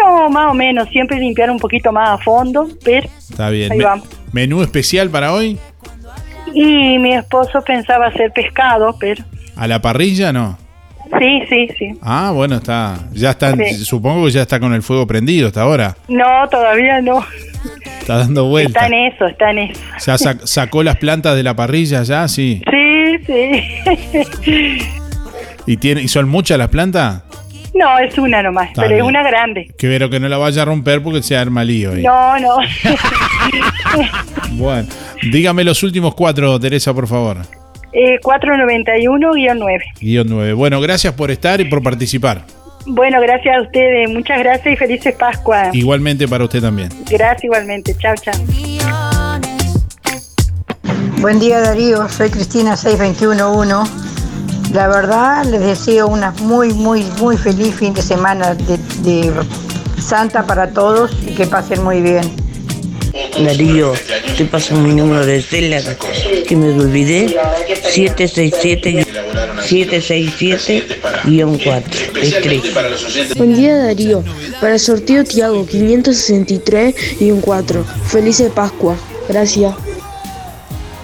No, 0.00 0.28
más 0.30 0.50
o 0.50 0.54
menos, 0.54 0.88
siempre 0.90 1.18
limpiar 1.18 1.50
un 1.50 1.58
poquito 1.58 1.90
más 1.92 2.08
a 2.10 2.18
fondo, 2.18 2.68
pero 2.84 3.08
Está 3.30 3.50
bien. 3.50 3.72
Ahí 3.72 3.78
Me- 3.78 3.84
vamos. 3.84 4.08
¿Menú 4.32 4.62
especial 4.62 5.10
para 5.10 5.32
hoy? 5.32 5.58
y 6.56 6.98
mi 6.98 7.12
esposo 7.14 7.62
pensaba 7.62 8.06
hacer 8.06 8.30
pescado, 8.32 8.96
pero 9.00 9.24
¿A 9.56 9.66
la 9.66 9.80
parrilla 9.82 10.32
no? 10.32 10.56
Sí, 11.18 11.42
sí, 11.48 11.68
sí. 11.78 11.90
Ah, 12.02 12.30
bueno, 12.34 12.56
está. 12.56 12.98
Ya 13.12 13.30
está. 13.30 13.54
Sí. 13.56 13.84
Supongo 13.84 14.24
que 14.26 14.32
ya 14.32 14.42
está 14.42 14.58
con 14.60 14.72
el 14.74 14.82
fuego 14.82 15.06
prendido 15.06 15.48
hasta 15.48 15.62
ahora. 15.62 15.96
No, 16.08 16.48
todavía 16.50 17.00
no. 17.00 17.24
Está 18.00 18.18
dando 18.18 18.44
vueltas. 18.46 18.82
Está 18.82 18.86
en 18.96 19.12
eso, 19.12 19.26
está 19.26 19.50
en 19.50 19.58
eso. 19.58 19.80
¿Ya 20.06 20.14
sac- 20.16 20.44
sacó 20.46 20.82
las 20.82 20.96
plantas 20.96 21.34
de 21.36 21.42
la 21.42 21.54
parrilla 21.56 22.02
ya? 22.02 22.28
Sí. 22.28 22.62
Sí, 22.70 23.18
sí. 23.26 23.62
¿Y, 25.66 25.76
tiene, 25.78 26.02
¿Y 26.02 26.08
son 26.08 26.28
muchas 26.28 26.58
las 26.58 26.68
plantas? 26.68 27.22
No, 27.74 27.98
es 27.98 28.16
una 28.18 28.42
nomás, 28.42 28.68
Está 28.68 28.82
pero 28.82 28.94
bien. 28.94 29.04
es 29.04 29.08
una 29.08 29.22
grande. 29.24 29.74
Que 29.78 29.88
vero 29.88 30.08
que 30.10 30.20
no 30.20 30.28
la 30.28 30.36
vaya 30.36 30.62
a 30.62 30.64
romper 30.66 31.02
porque 31.02 31.22
se 31.22 31.36
arma 31.36 31.64
lío 31.64 31.92
ahí. 31.92 32.02
No, 32.02 32.38
no. 32.38 32.56
Bueno, 34.52 34.88
dígame 35.32 35.64
los 35.64 35.82
últimos 35.82 36.14
cuatro, 36.14 36.58
Teresa, 36.60 36.94
por 36.94 37.06
favor. 37.08 37.38
Eh, 37.94 38.18
491-9. 38.20 39.78
Guión 40.00 40.26
9. 40.28 40.52
Bueno, 40.54 40.80
gracias 40.80 41.14
por 41.14 41.30
estar 41.30 41.60
y 41.60 41.66
por 41.66 41.80
participar. 41.80 42.42
Bueno, 42.86 43.20
gracias 43.20 43.56
a 43.56 43.62
ustedes. 43.62 44.10
Muchas 44.10 44.38
gracias 44.40 44.74
y 44.74 44.76
felices 44.76 45.14
Pascua. 45.14 45.70
Igualmente 45.72 46.26
para 46.26 46.44
usted 46.44 46.60
también. 46.60 46.88
Gracias 47.08 47.44
igualmente. 47.44 47.94
Chao, 47.98 48.14
chao. 48.16 48.34
Buen 51.20 51.40
día 51.40 51.60
Darío, 51.60 52.08
soy 52.08 52.28
Cristina 52.30 52.76
6211. 52.76 53.90
La 54.74 54.88
verdad 54.88 55.44
les 55.46 55.60
deseo 55.60 56.08
una 56.08 56.32
muy, 56.42 56.74
muy, 56.74 57.04
muy 57.20 57.36
feliz 57.36 57.76
fin 57.76 57.94
de 57.94 58.02
semana 58.02 58.54
de, 58.54 58.76
de 59.02 59.32
Santa 59.98 60.44
para 60.44 60.70
todos 60.70 61.16
y 61.26 61.34
que 61.34 61.46
pasen 61.46 61.82
muy 61.82 62.02
bien. 62.02 62.43
Darío, 63.44 63.92
te 64.36 64.44
paso 64.44 64.74
mi 64.76 64.92
número 64.94 65.24
de 65.24 65.40
celular 65.42 65.82
que 66.48 66.56
me 66.56 66.70
olvidé. 66.72 67.36
767 67.90 69.06
767-4. 69.64 71.82
Es 72.20 72.40
3. 72.40 72.62
Buen 73.36 73.54
día 73.54 73.76
Darío, 73.78 74.22
para 74.60 74.74
el 74.74 74.80
sorteo 74.80 75.22
Tiago 75.24 75.64
563 75.66 76.94
y 77.20 77.30
un 77.30 77.40
4. 77.40 77.84
Feliz 78.08 78.42
Pascua, 78.54 78.96
gracias. 79.28 79.74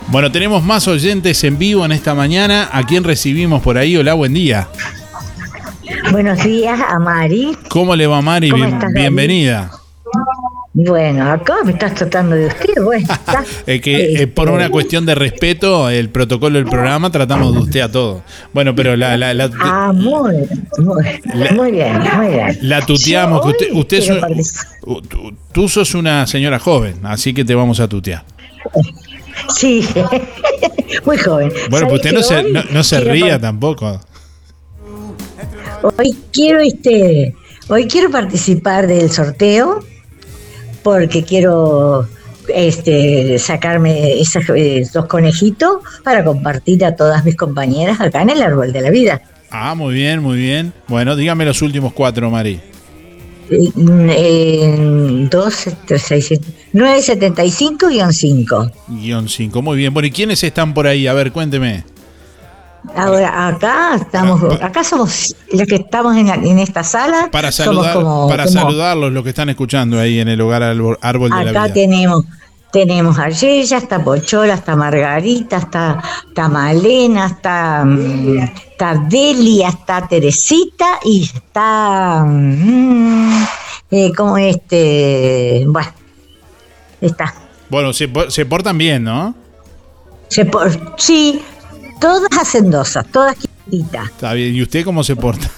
Bueno, 0.08 0.30
tenemos 0.32 0.62
más 0.64 0.88
oyentes 0.88 1.44
en 1.44 1.56
vivo 1.58 1.84
en 1.84 1.92
esta 1.92 2.14
mañana. 2.14 2.68
¿A 2.72 2.84
quién 2.84 3.04
recibimos 3.04 3.62
por 3.62 3.78
ahí? 3.78 3.96
Hola, 3.96 4.14
buen 4.14 4.34
día. 4.34 4.66
Buenos 6.10 6.42
días 6.42 6.80
a 6.88 6.98
Mari. 6.98 7.56
¿Cómo 7.68 7.94
le 7.94 8.06
va, 8.08 8.20
Mari? 8.20 8.50
¿Cómo 8.50 8.64
Bien- 8.64 8.74
estás, 8.74 8.92
David? 8.92 9.00
bienvenida. 9.00 9.70
Bueno, 10.72 11.28
acá 11.28 11.56
me 11.64 11.72
estás 11.72 11.96
tratando 11.96 12.36
de 12.36 12.46
usted, 12.46 12.82
bueno. 12.82 13.08
Es 13.66 13.80
que 13.80 14.22
eh, 14.22 14.26
por 14.28 14.48
una 14.48 14.70
cuestión 14.70 15.04
de 15.04 15.16
respeto, 15.16 15.90
el 15.90 16.10
protocolo 16.10 16.58
del 16.58 16.68
programa, 16.68 17.10
tratamos 17.10 17.52
de 17.54 17.58
usted 17.60 17.80
a 17.80 17.90
todo. 17.90 18.22
Bueno, 18.52 18.74
pero 18.76 18.96
la... 18.96 19.16
la, 19.16 19.34
la 19.34 19.50
Ah, 19.60 19.92
muy, 19.92 20.48
muy, 20.78 21.04
muy 21.56 21.70
bien, 21.72 21.98
muy 22.16 22.28
bien. 22.28 22.58
La 22.62 22.86
tuteamos, 22.86 23.44
Yo 23.44 23.52
que 23.52 23.72
usted, 23.72 24.02
usted 24.12 25.02
tú, 25.52 25.68
sos 25.68 25.94
una 25.94 26.26
señora 26.28 26.60
joven, 26.60 27.00
así 27.02 27.34
que 27.34 27.44
te 27.44 27.54
vamos 27.54 27.80
a 27.80 27.88
tutear. 27.88 28.24
Sí, 29.48 29.88
muy 31.04 31.18
joven. 31.18 31.52
Bueno, 31.68 31.88
pues 31.88 31.98
usted 32.00 32.12
no 32.12 32.22
¿Sabe 32.22 32.44
se, 32.44 32.52
no, 32.52 32.62
no 32.70 32.84
se 32.84 33.00
ría 33.00 33.40
tampoco. 33.40 34.00
Hoy 35.82 36.16
quiero 36.32 36.60
este, 36.60 37.34
hoy 37.68 37.88
quiero 37.88 38.10
participar 38.10 38.86
del 38.86 39.10
sorteo 39.10 39.80
porque 40.82 41.22
quiero 41.24 42.06
este 42.48 43.38
sacarme 43.38 44.20
esos 44.20 44.44
eh, 44.50 44.86
dos 44.92 45.06
conejitos 45.06 45.78
para 46.02 46.24
compartir 46.24 46.84
a 46.84 46.96
todas 46.96 47.24
mis 47.24 47.36
compañeras 47.36 48.00
acá 48.00 48.22
en 48.22 48.30
el 48.30 48.42
árbol 48.42 48.72
de 48.72 48.80
la 48.80 48.90
vida. 48.90 49.22
Ah, 49.50 49.74
muy 49.74 49.94
bien, 49.94 50.22
muy 50.22 50.38
bien. 50.38 50.72
Bueno, 50.88 51.16
dígame 51.16 51.44
los 51.44 51.60
últimos 51.62 51.92
cuatro, 51.92 52.30
Mari. 52.30 52.60
Eh, 53.50 53.68
eh, 54.10 55.28
seis, 55.98 56.26
siete, 56.26 56.46
nueve, 56.72 57.02
setenta 57.02 57.44
y 57.44 57.50
cinco 57.50 57.88
guion 57.88 58.12
cinco. 58.12 58.70
Guión 58.86 59.28
5, 59.28 59.60
muy 59.60 59.76
bien. 59.76 59.92
Bueno, 59.92 60.06
¿y 60.06 60.12
quiénes 60.12 60.42
están 60.44 60.72
por 60.72 60.86
ahí? 60.86 61.08
A 61.08 61.14
ver, 61.14 61.32
cuénteme. 61.32 61.84
Ahora 62.96 63.48
acá 63.48 63.94
estamos, 63.96 64.42
acá 64.62 64.82
somos 64.84 65.36
los 65.52 65.66
que 65.66 65.76
estamos 65.76 66.16
en, 66.16 66.28
en 66.28 66.58
esta 66.58 66.82
sala. 66.82 67.28
Para 67.30 67.52
saludar, 67.52 67.94
como- 67.94 68.28
para 68.28 68.44
como- 68.44 68.58
saludarlos, 68.60 69.12
los 69.12 69.22
que 69.22 69.28
están 69.30 69.48
escuchando 69.50 69.98
ahí 70.00 70.18
en 70.18 70.28
el 70.28 70.40
hogar 70.40 70.62
árbol, 70.62 70.98
árbol 71.02 71.30
de 71.30 71.44
la 71.44 71.50
Acá 71.50 71.64
vida. 71.64 71.74
tenemos, 71.74 72.24
tenemos 72.72 73.18
a 73.18 73.28
Yeya, 73.28 73.76
está 73.78 74.02
Pochola, 74.02 74.54
está 74.54 74.76
Margarita, 74.76 75.58
está, 75.58 76.02
está 76.28 76.48
Malena, 76.48 77.26
está, 77.26 77.84
está 78.72 78.94
Delia, 79.08 79.68
está 79.68 80.08
Teresita 80.08 81.00
y 81.04 81.24
está 81.24 82.24
mm, 82.26 83.44
eh, 83.90 84.12
como 84.16 84.38
este, 84.38 85.64
bueno, 85.68 85.90
está. 87.00 87.34
Bueno, 87.68 87.92
se, 87.92 88.08
se 88.28 88.46
portan 88.46 88.78
bien, 88.78 89.04
¿no? 89.04 89.34
Se 90.28 90.44
por- 90.44 90.94
sí, 90.96 91.42
todas 92.00 92.30
hacendosas, 92.38 93.06
todas 93.12 93.36
quietitas. 93.36 94.06
Está 94.08 94.32
bien. 94.32 94.54
¿Y 94.54 94.62
usted 94.62 94.84
cómo 94.84 95.04
se 95.04 95.16
porta? 95.16 95.48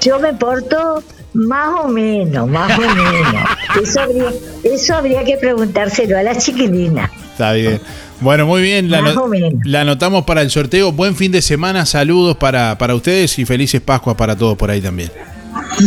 Yo 0.00 0.18
me 0.18 0.32
porto 0.34 1.02
más 1.34 1.68
o 1.84 1.88
menos, 1.88 2.48
más 2.48 2.78
o 2.78 2.80
menos. 2.82 3.48
Eso 3.82 4.00
habría, 4.00 4.32
eso 4.64 4.94
habría 4.94 5.24
que 5.24 5.36
preguntárselo 5.36 6.16
a 6.18 6.22
la 6.22 6.36
chiquilina. 6.36 7.10
Está 7.32 7.52
bien. 7.52 7.80
Bueno, 8.20 8.46
muy 8.46 8.62
bien. 8.62 8.90
La, 8.90 9.00
Más 9.02 9.12
ano- 9.12 9.22
o 9.24 9.28
menos. 9.28 9.52
la 9.64 9.82
anotamos 9.82 10.24
para 10.24 10.42
el 10.42 10.50
sorteo. 10.50 10.92
Buen 10.92 11.14
fin 11.16 11.32
de 11.32 11.40
semana. 11.42 11.86
Saludos 11.86 12.36
para, 12.36 12.76
para 12.78 12.94
ustedes 12.94 13.38
y 13.38 13.44
felices 13.44 13.80
Pascuas 13.80 14.16
para 14.16 14.36
todos 14.36 14.56
por 14.56 14.70
ahí 14.70 14.80
también. 14.80 15.10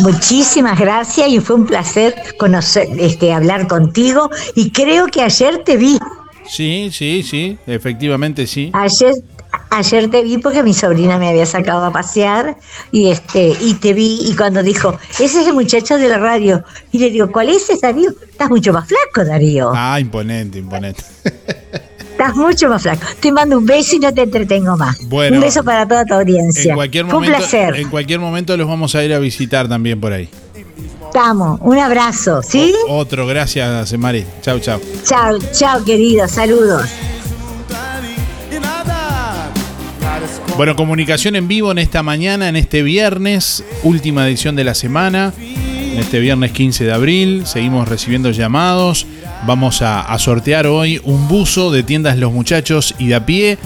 Muchísimas 0.01 0.79
gracias 0.79 1.27
y 1.29 1.39
fue 1.39 1.55
un 1.55 1.65
placer 1.65 2.15
conocer, 2.37 2.87
este, 2.99 3.31
hablar 3.33 3.67
contigo 3.67 4.29
y 4.55 4.71
creo 4.71 5.07
que 5.07 5.21
ayer 5.21 5.59
te 5.63 5.77
vi, 5.77 5.97
Sí, 6.47 6.89
sí, 6.91 7.23
sí. 7.23 7.57
Efectivamente, 7.67 8.47
sí. 8.47 8.69
ayer, 8.73 9.13
ayer 9.69 10.09
te 10.09 10.21
vi 10.23 10.37
porque 10.37 10.63
mi 10.63 10.73
sobrina 10.73 11.17
me 11.17 11.29
había 11.29 11.45
sacado 11.45 11.85
a 11.85 11.91
pasear 11.91 12.57
y 12.91 13.09
este 13.09 13.53
y 13.61 13.75
te 13.75 13.93
vi 13.93 14.19
y 14.25 14.35
cuando 14.35 14.61
dijo 14.63 14.97
ese 15.19 15.41
es 15.41 15.47
el 15.47 15.53
muchacho 15.53 15.97
de 15.97 16.09
la 16.09 16.17
radio 16.17 16.63
y 16.91 16.99
le 16.99 17.09
digo 17.09 17.31
¿cuál 17.31 17.49
es 17.49 17.69
ese 17.69 17.77
Darío? 17.81 18.11
Estás 18.29 18.49
mucho 18.49 18.73
más 18.73 18.87
flaco 18.87 19.27
Darío, 19.27 19.71
Ah, 19.75 19.99
imponente, 19.99 20.59
imponente. 20.59 21.03
estás 22.11 22.35
mucho 22.35 22.69
más 22.69 22.81
flaco. 22.83 23.01
Te 23.19 23.31
mando 23.31 23.57
un 23.57 23.65
beso 23.65 23.95
y 23.95 23.99
no 23.99 24.13
te 24.13 24.21
entretengo 24.21 24.77
más. 24.77 24.97
Bueno. 25.07 25.37
un 25.37 25.41
beso 25.41 25.63
para 25.63 25.87
toda 25.87 26.05
tu 26.05 26.13
audiencia. 26.13 26.71
En 26.71 26.75
cualquier 26.75 27.05
fue 27.05 27.15
un 27.15 27.23
momento, 27.25 27.37
placer. 27.37 27.75
en 27.75 27.89
cualquier 27.89 28.19
momento 28.19 28.55
los 28.57 28.67
vamos 28.67 28.93
a 28.95 29.03
ir 29.03 29.13
a 29.13 29.19
visitar 29.19 29.67
también 29.67 29.99
por 29.99 30.13
ahí. 30.13 30.29
Estamos, 31.15 31.59
un 31.61 31.77
abrazo, 31.77 32.41
¿sí? 32.41 32.73
Otro, 32.89 33.27
gracias, 33.27 33.95
Mari. 33.99 34.25
Chau, 34.41 34.59
chau. 34.59 34.81
Chao, 35.05 35.37
chao 35.51 35.85
querido, 35.85 36.27
saludos. 36.27 36.89
Bueno, 40.57 40.75
comunicación 40.75 41.35
en 41.35 41.47
vivo 41.47 41.71
en 41.71 41.77
esta 41.77 42.01
mañana, 42.01 42.49
en 42.49 42.55
este 42.55 42.81
viernes, 42.81 43.63
última 43.83 44.27
edición 44.27 44.55
de 44.55 44.63
la 44.63 44.73
semana, 44.73 45.33
en 45.37 45.99
este 45.99 46.19
viernes 46.19 46.51
15 46.51 46.85
de 46.85 46.93
abril. 46.93 47.43
Seguimos 47.45 47.87
recibiendo 47.87 48.31
llamados. 48.31 49.05
Vamos 49.45 49.83
a, 49.83 50.01
a 50.01 50.17
sortear 50.17 50.65
hoy 50.65 50.99
un 51.03 51.27
buzo 51.27 51.69
de 51.69 51.83
tiendas 51.83 52.17
Los 52.17 52.33
Muchachos 52.33 52.95
y 52.97 53.09
de 53.09 53.15
a 53.15 53.23
pie 53.23 53.59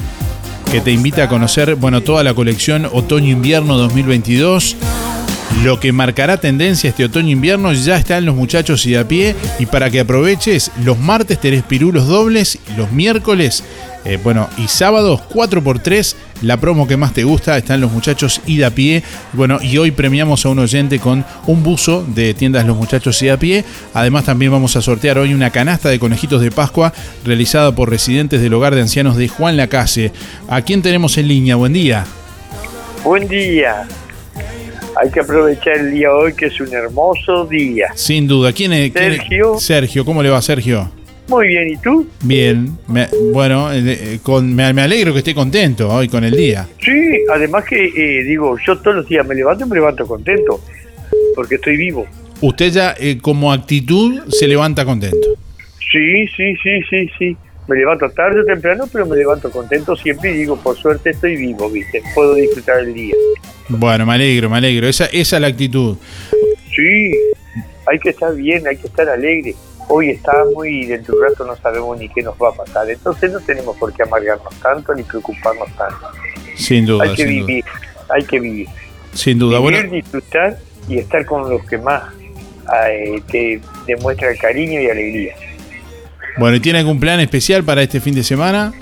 que 0.69 0.82
te 0.82 0.91
invita 0.91 1.24
a 1.24 1.30
conocer, 1.30 1.76
bueno, 1.76 2.03
toda 2.03 2.26
la 2.26 2.34
colección 2.34 2.90
Otoño-Invierno 2.91 3.78
2022. 3.78 4.76
Lo 5.64 5.80
que 5.80 5.91
marcará 5.91 6.38
tendencia 6.38 6.90
este 6.90 7.06
otoño-invierno 7.06 7.74
ya 7.74 7.98
está 7.98 8.18
en 8.18 8.26
los 8.26 8.36
muchachos 8.36 8.86
y 8.86 8.95
a 8.95 9.07
pie. 9.07 9.36
Y 9.60 9.65
para 9.65 9.90
que 9.90 10.02
aproveches, 10.02 10.72
los 10.84 10.99
martes 10.99 11.40
tenés 11.40 11.64
pirulos 11.64 12.07
dobles, 12.07 12.60
los 12.78 12.91
miércoles, 12.91 13.64
eh, 14.06 14.18
bueno, 14.24 14.49
y 14.57 14.68
sábados 14.68 15.19
4x3, 15.34 16.15
la 16.44 16.57
promo 16.57 16.88
que 16.88 16.95
más 16.95 17.14
te 17.14 17.24
gusta 17.24 17.57
está 17.57 17.76
en 17.76 17.82
los 17.82 17.91
muchachos 17.91 18.41
y 18.45 18.61
a 18.61 18.69
pie. 18.69 19.03
Bueno, 19.34 19.60
y 19.61 19.78
hoy 19.78 19.91
premiamos 19.91 20.45
a 20.45 20.49
un 20.49 20.60
oyente 20.60 20.99
con 20.99 21.26
un 21.48 21.64
buzo 21.64 22.06
de 22.07 22.34
tiendas 22.34 22.65
Los 22.65 22.78
Muchachos 22.78 23.22
y 23.24 23.30
a 23.30 23.38
pie. 23.38 23.65
Además, 23.94 24.26
también 24.26 24.52
vamos 24.52 24.76
a 24.76 24.82
sortear 24.82 25.18
hoy 25.18 25.34
una 25.34 25.49
canasta 25.49 25.90
de 25.90 25.99
conejitos 25.99 26.41
de 26.41 26.52
Pascua 26.52 26.94
realizada 27.26 27.74
por 27.74 27.90
residentes 27.90 28.41
del 28.41 28.53
hogar 28.53 28.76
de 28.76 28.82
ancianos 28.82 29.18
de 29.18 29.28
Juan 29.28 29.57
Lacase. 29.57 30.11
¿A 30.48 30.61
quién 30.61 30.82
tenemos 30.82 31.18
en 31.18 31.28
línea? 31.28 31.56
Buen 31.56 31.74
día. 31.74 32.06
Buen 33.03 33.28
día. 33.28 33.88
Hay 35.02 35.11
que 35.11 35.19
aprovechar 35.19 35.78
el 35.78 35.91
día 35.94 36.11
hoy 36.14 36.34
que 36.34 36.48
es 36.48 36.60
un 36.60 36.74
hermoso 36.74 37.45
día. 37.45 37.88
Sin 37.95 38.28
duda. 38.28 38.52
¿Quién 38.53 38.74
es? 38.74 38.91
quién 38.91 39.11
es? 39.11 39.18
Sergio. 39.18 39.57
Sergio, 39.60 40.06
¿cómo 40.06 40.24
le 40.24 40.30
va 40.30 40.41
Sergio? 40.41 40.90
Muy 41.28 41.48
bien, 41.49 41.69
¿y 41.74 41.78
tú? 41.78 42.07
Bien, 42.24 42.78
me- 42.88 43.10
bueno, 43.34 43.72
eh, 43.74 43.82
eh, 43.86 44.19
con, 44.24 44.56
me, 44.56 44.72
me 44.74 44.82
alegro 44.82 45.11
que 45.11 45.19
esté 45.19 45.36
contento 45.36 45.90
hoy 45.90 46.07
con 46.07 46.24
el 46.24 46.32
día. 46.36 46.65
Sí, 46.80 46.91
además 47.34 47.65
que 47.65 47.86
eh, 47.86 48.24
digo, 48.24 48.57
yo 48.65 48.78
todos 48.78 48.95
los 48.98 49.07
días 49.10 49.28
me 49.28 49.36
levanto 49.36 49.65
y 49.65 49.68
me 49.69 49.76
levanto 49.76 50.07
contento, 50.07 50.61
porque 51.36 51.56
estoy 51.56 51.76
vivo. 51.76 52.06
Usted 52.40 52.72
ya 52.72 52.95
eh, 52.98 53.18
como 53.22 53.52
actitud 53.52 54.22
se 54.30 54.48
levanta 54.48 54.86
contento. 54.86 55.18
Sí, 55.91 56.28
sí, 56.36 56.53
sí, 56.64 56.80
sí, 56.90 57.10
sí. 57.19 57.38
Me 57.68 57.76
levanto 57.76 58.10
tarde 58.11 58.41
o 58.41 58.45
temprano, 58.45 58.85
pero 58.91 59.06
me 59.06 59.18
levanto 59.18 59.52
contento 59.52 59.95
siempre 59.95 60.31
y 60.31 60.38
digo, 60.38 60.56
por 60.57 60.77
suerte 60.77 61.10
estoy 61.10 61.35
vivo, 61.35 61.69
¿viste? 61.69 62.02
Puedo 62.15 62.35
disfrutar 62.35 62.80
el 62.80 62.94
día. 62.94 63.15
Bueno, 63.68 64.06
me 64.06 64.14
alegro, 64.14 64.49
me 64.49 64.57
alegro. 64.57 64.88
Esa, 64.88 65.06
esa 65.07 65.35
es 65.35 65.41
la 65.41 65.48
actitud. 65.48 65.98
Sí, 66.73 67.11
hay 67.85 67.99
que 67.99 68.10
estar 68.10 68.34
bien, 68.34 68.65
hay 68.68 68.77
que 68.77 68.88
estar 68.88 69.10
alegre. 69.10 69.53
Hoy 69.89 70.11
estamos 70.11 70.65
y 70.65 70.85
dentro 70.85 71.15
de 71.15 71.22
un 71.22 71.30
rato 71.30 71.45
no 71.45 71.56
sabemos 71.57 71.98
ni 71.99 72.07
qué 72.10 72.22
nos 72.22 72.35
va 72.35 72.49
a 72.49 72.53
pasar. 72.53 72.89
Entonces 72.89 73.31
no 73.31 73.39
tenemos 73.41 73.76
por 73.77 73.94
qué 73.94 74.03
amargarnos 74.03 74.53
tanto 74.61 74.94
ni 74.94 75.03
preocuparnos 75.03 75.68
tanto. 75.76 76.07
Sin 76.56 76.85
duda, 76.85 77.03
hay 77.03 77.15
que 77.15 77.23
duda. 77.23 77.34
vivir, 77.34 77.65
hay 78.10 78.23
que 78.23 78.39
vivir. 78.39 78.68
Sin 79.14 79.39
duda. 79.39 79.60
Vivir, 79.60 79.81
Bueno, 79.81 79.95
disfrutar 79.95 80.57
y 80.88 80.99
estar 80.99 81.26
con 81.26 81.49
los 81.49 81.65
que 81.65 81.77
más 81.77 82.03
eh, 82.89 83.22
te 83.30 83.61
demuestran 83.85 84.35
cariño 84.38 84.81
y 84.81 84.89
alegría. 84.89 85.35
Bueno, 86.38 86.57
¿y 86.57 86.59
tiene 86.59 86.80
algún 86.80 86.99
plan 86.99 87.19
especial 87.19 87.64
para 87.64 87.81
este 87.81 87.99
fin 88.01 88.14
de 88.15 88.23
semana? 88.23 88.73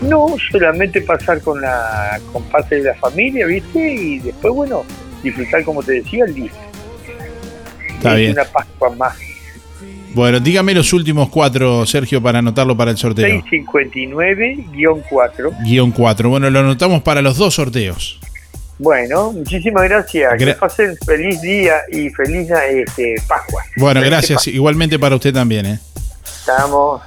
No, 0.00 0.34
solamente 0.50 1.00
pasar 1.02 1.40
con 1.40 1.60
la 1.60 2.20
con 2.32 2.42
parte 2.44 2.76
de 2.76 2.82
la 2.84 2.94
familia, 2.94 3.46
¿viste? 3.46 3.94
Y 3.94 4.18
después, 4.18 4.52
bueno, 4.54 4.84
disfrutar, 5.22 5.62
como 5.64 5.82
te 5.82 5.92
decía, 5.92 6.24
el 6.26 6.34
día. 6.34 6.50
Está 7.88 8.12
Es 8.12 8.16
bien. 8.18 8.32
Una 8.32 8.44
Pascua 8.44 8.90
más. 8.96 9.16
Bueno, 10.14 10.38
dígame 10.40 10.74
los 10.74 10.92
últimos 10.92 11.28
cuatro, 11.28 11.84
Sergio, 11.86 12.22
para 12.22 12.38
anotarlo 12.40 12.76
para 12.76 12.90
el 12.92 12.96
sorteo. 12.98 13.26
659-4. 13.26 15.56
Guión 15.64 15.90
4. 15.90 16.28
Bueno, 16.28 16.50
lo 16.50 16.60
anotamos 16.60 17.02
para 17.02 17.20
los 17.22 17.36
dos 17.36 17.54
sorteos. 17.54 18.20
Bueno, 18.78 19.32
muchísimas 19.32 19.84
gracias. 19.84 20.34
que 20.36 20.46
Gra- 20.46 20.58
pasen 20.58 20.96
feliz 21.04 21.40
día 21.40 21.76
y 21.90 22.10
feliz 22.10 22.48
este, 22.70 23.14
Pascua. 23.26 23.62
Bueno, 23.76 24.00
Feliz 24.00 24.10
gracias. 24.10 24.36
Pascua. 24.38 24.52
Igualmente 24.52 24.98
para 24.98 25.14
usted 25.16 25.32
también, 25.32 25.66
¿eh? 25.66 25.78
Estamos. 26.46 27.00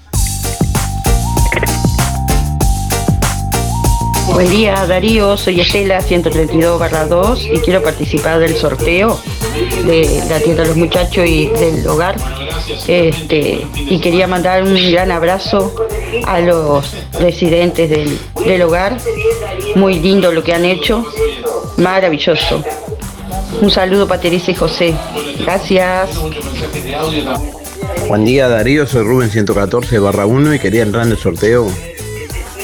Buen 4.33 4.49
día 4.49 4.83
Darío, 4.87 5.37
soy 5.37 5.61
Estela 5.61 6.01
132 6.01 6.79
barra 6.79 7.05
2 7.05 7.45
y 7.53 7.59
quiero 7.59 7.83
participar 7.83 8.39
del 8.39 8.55
sorteo 8.55 9.19
de 9.85 10.23
la 10.27 10.39
tienda 10.39 10.63
de 10.63 10.69
los 10.69 10.77
muchachos 10.77 11.27
y 11.27 11.49
del 11.49 11.87
hogar. 11.87 12.15
Este, 12.87 13.67
y 13.75 13.99
quería 13.99 14.25
mandar 14.25 14.63
un 14.63 14.73
gran 14.91 15.11
abrazo 15.11 15.71
a 16.25 16.39
los 16.39 16.95
residentes 17.19 17.91
del, 17.91 18.19
del 18.43 18.63
hogar. 18.63 18.97
Muy 19.75 19.99
lindo 19.99 20.31
lo 20.31 20.43
que 20.43 20.55
han 20.55 20.65
hecho, 20.65 21.05
maravilloso. 21.77 22.63
Un 23.61 23.69
saludo 23.69 24.07
para 24.07 24.19
Teresa 24.19 24.49
y 24.49 24.55
José. 24.55 24.95
Gracias. 25.41 26.09
Buen 28.07 28.23
día 28.23 28.47
Darío, 28.47 28.87
soy 28.87 29.03
Rubén 29.03 29.29
114 29.29 29.99
barra 29.99 30.25
1 30.25 30.53
y 30.53 30.59
quería 30.59 30.83
entrar 30.83 31.05
en 31.05 31.11
el 31.11 31.17
sorteo. 31.17 31.67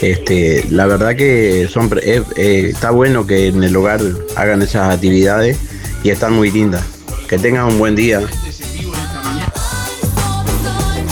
Este, 0.01 0.65
la 0.69 0.85
verdad 0.85 1.17
que 1.17 1.67
son, 1.69 1.91
eh, 2.01 2.23
está 2.69 2.91
bueno 2.91 3.27
que 3.27 3.47
en 3.47 3.61
el 3.61 3.75
hogar 3.75 3.99
hagan 4.37 4.61
esas 4.61 4.93
actividades 4.93 5.57
y 6.01 6.11
están 6.11 6.33
muy 6.33 6.49
lindas. 6.49 6.85
Que 7.27 7.37
tengan 7.37 7.65
un 7.65 7.77
buen 7.77 7.93
día. 7.93 8.21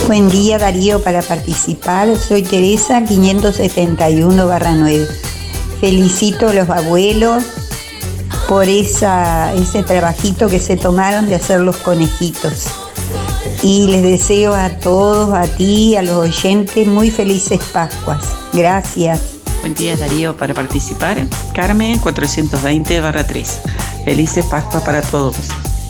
Buen 0.08 0.30
día 0.30 0.58
Darío 0.58 1.04
para 1.04 1.22
participar. 1.22 2.16
Soy 2.16 2.44
Teresa 2.44 3.04
571 3.04 4.48
barra 4.48 4.72
9. 4.76 5.08
Felicito 5.82 6.48
a 6.48 6.54
los 6.54 6.70
abuelos 6.70 7.44
por 8.48 8.70
esa, 8.70 9.54
ese 9.56 9.84
trabajito 9.84 10.48
que 10.48 10.60
se 10.60 10.78
tomaron 10.78 11.28
de 11.28 11.36
hacer 11.36 11.60
los 11.60 11.76
conejitos. 11.76 12.81
Y 13.64 13.88
les 13.88 14.02
deseo 14.02 14.56
a 14.56 14.70
todos, 14.70 15.34
a 15.36 15.44
ti, 15.44 15.96
a 15.96 16.02
los 16.02 16.16
oyentes, 16.16 16.88
muy 16.88 17.12
felices 17.12 17.60
Pascuas. 17.72 18.26
Gracias. 18.54 19.22
Buen 19.60 19.76
día 19.76 19.96
Darío 19.96 20.36
para 20.36 20.56
participar. 20.56 21.18
Carmen 21.54 22.00
420 22.00 23.02
barra 23.02 23.26
3. 23.26 23.62
Felices 24.04 24.46
Pascuas 24.48 24.84
para 24.84 25.04
todos. 25.04 25.36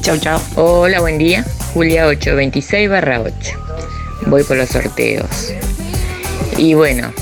Chau, 0.01 0.17
chau. 0.17 0.39
Hola, 0.55 0.99
buen 0.99 1.17
día. 1.17 1.45
Julia 1.73 2.07
826 2.07 2.89
barra 2.89 3.21
8. 3.21 3.33
Voy 4.27 4.43
por 4.43 4.57
los 4.57 4.67
sorteos. 4.67 5.53
Y 6.57 6.73
bueno, 6.73 7.13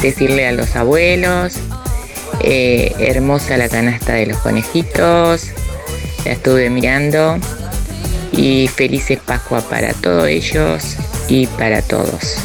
decirle 0.00 0.48
a 0.48 0.52
los 0.52 0.74
abuelos, 0.74 1.58
eh, 2.40 2.94
hermosa 2.98 3.58
la 3.58 3.68
canasta 3.68 4.14
de 4.14 4.26
los 4.26 4.38
conejitos, 4.38 5.48
la 6.24 6.32
estuve 6.32 6.70
mirando. 6.70 7.38
Y 8.32 8.68
felices 8.68 9.18
Pascua 9.24 9.60
para 9.60 9.92
todos 9.94 10.26
ellos 10.26 10.96
y 11.28 11.46
para 11.46 11.82
todos. 11.82 12.36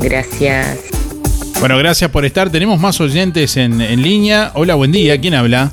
Gracias. 0.00 0.78
Bueno, 1.60 1.78
gracias 1.78 2.10
por 2.10 2.24
estar. 2.24 2.50
Tenemos 2.50 2.78
más 2.78 3.00
oyentes 3.00 3.56
en, 3.56 3.80
en 3.80 4.02
línea. 4.02 4.52
Hola, 4.54 4.74
buen 4.74 4.92
día. 4.92 5.20
¿Quién 5.20 5.34
habla? 5.34 5.70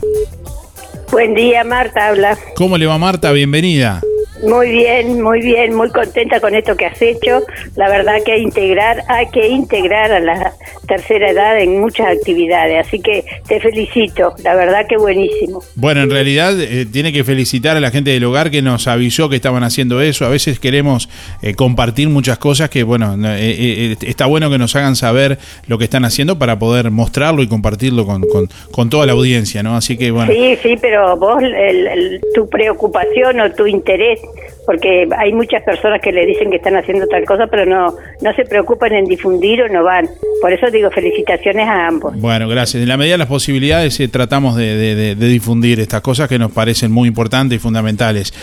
Buen 1.11 1.35
día, 1.35 1.63
Marta 1.63 2.07
habla. 2.07 2.37
¿Cómo 2.55 2.77
le 2.77 2.85
va 2.85 2.97
Marta? 2.97 3.31
Bienvenida. 3.33 4.01
Muy 4.43 4.71
bien, 4.71 5.21
muy 5.21 5.39
bien, 5.41 5.73
muy 5.75 5.89
contenta 5.91 6.39
con 6.39 6.55
esto 6.55 6.75
que 6.75 6.85
has 6.85 7.01
hecho. 7.01 7.41
La 7.75 7.89
verdad 7.89 8.15
que 8.25 8.37
integrar, 8.37 9.03
hay 9.07 9.27
que 9.27 9.47
integrar 9.47 10.11
a 10.11 10.19
la 10.19 10.53
tercera 10.87 11.29
edad 11.29 11.59
en 11.59 11.79
muchas 11.79 12.07
actividades, 12.07 12.85
así 12.87 12.99
que 12.99 13.23
te 13.47 13.59
felicito, 13.61 14.33
la 14.43 14.55
verdad 14.55 14.87
que 14.89 14.97
buenísimo. 14.97 15.61
Bueno, 15.75 16.01
en 16.01 16.09
realidad 16.09 16.59
eh, 16.59 16.85
tiene 16.91 17.13
que 17.13 17.23
felicitar 17.23 17.77
a 17.77 17.79
la 17.79 17.91
gente 17.91 18.09
del 18.11 18.23
hogar 18.25 18.51
que 18.51 18.61
nos 18.61 18.87
avisó 18.87 19.29
que 19.29 19.35
estaban 19.37 19.63
haciendo 19.63 20.01
eso. 20.01 20.25
A 20.25 20.29
veces 20.29 20.59
queremos 20.59 21.07
eh, 21.41 21.53
compartir 21.53 22.09
muchas 22.09 22.37
cosas 22.39 22.69
que, 22.69 22.83
bueno, 22.83 23.15
eh, 23.37 23.95
está 24.01 24.25
bueno 24.25 24.49
que 24.49 24.57
nos 24.57 24.75
hagan 24.75 24.95
saber 24.95 25.37
lo 25.67 25.77
que 25.77 25.85
están 25.85 26.03
haciendo 26.03 26.37
para 26.39 26.57
poder 26.59 26.91
mostrarlo 26.91 27.41
y 27.43 27.47
compartirlo 27.47 28.05
con, 28.05 28.23
con, 28.23 28.49
con 28.71 28.89
toda 28.89 29.05
la 29.05 29.13
audiencia, 29.13 29.63
¿no? 29.63 29.75
Así 29.77 29.97
que, 29.97 30.11
bueno. 30.11 30.31
Sí, 30.33 30.57
sí, 30.61 30.75
pero 30.81 31.15
vos, 31.15 31.41
el- 31.43 31.53
el- 31.87 32.21
tu 32.33 32.49
preocupación 32.49 33.39
o 33.39 33.51
tu 33.51 33.67
interés 33.67 34.19
porque 34.65 35.07
hay 35.17 35.33
muchas 35.33 35.63
personas 35.63 35.99
que 36.01 36.11
le 36.11 36.25
dicen 36.25 36.49
que 36.49 36.57
están 36.57 36.75
haciendo 36.75 37.07
tal 37.07 37.25
cosa, 37.25 37.47
pero 37.47 37.65
no 37.65 37.95
no 38.21 38.33
se 38.35 38.43
preocupan 38.45 38.93
en 38.93 39.05
difundir 39.05 39.61
o 39.63 39.67
no 39.69 39.83
van. 39.83 40.07
Por 40.41 40.53
eso 40.53 40.69
digo 40.71 40.89
felicitaciones 40.91 41.67
a 41.67 41.87
ambos. 41.87 42.13
Bueno, 42.19 42.47
gracias. 42.47 42.81
En 42.83 42.89
la 42.89 42.97
medida 42.97 43.13
de 43.13 43.17
las 43.19 43.27
posibilidades 43.27 43.99
eh, 43.99 44.07
tratamos 44.07 44.55
de, 44.55 44.75
de- 44.75 44.95
de- 44.95 45.15
de 45.15 45.27
difundir 45.27 45.79
estas 45.79 46.01
cosas 46.01 46.29
que 46.29 46.37
nos 46.39 46.51
parecen 46.51 46.91
muy 46.91 47.07
importantes 47.07 47.55
y 47.55 47.59
fundamentales. 47.59 48.33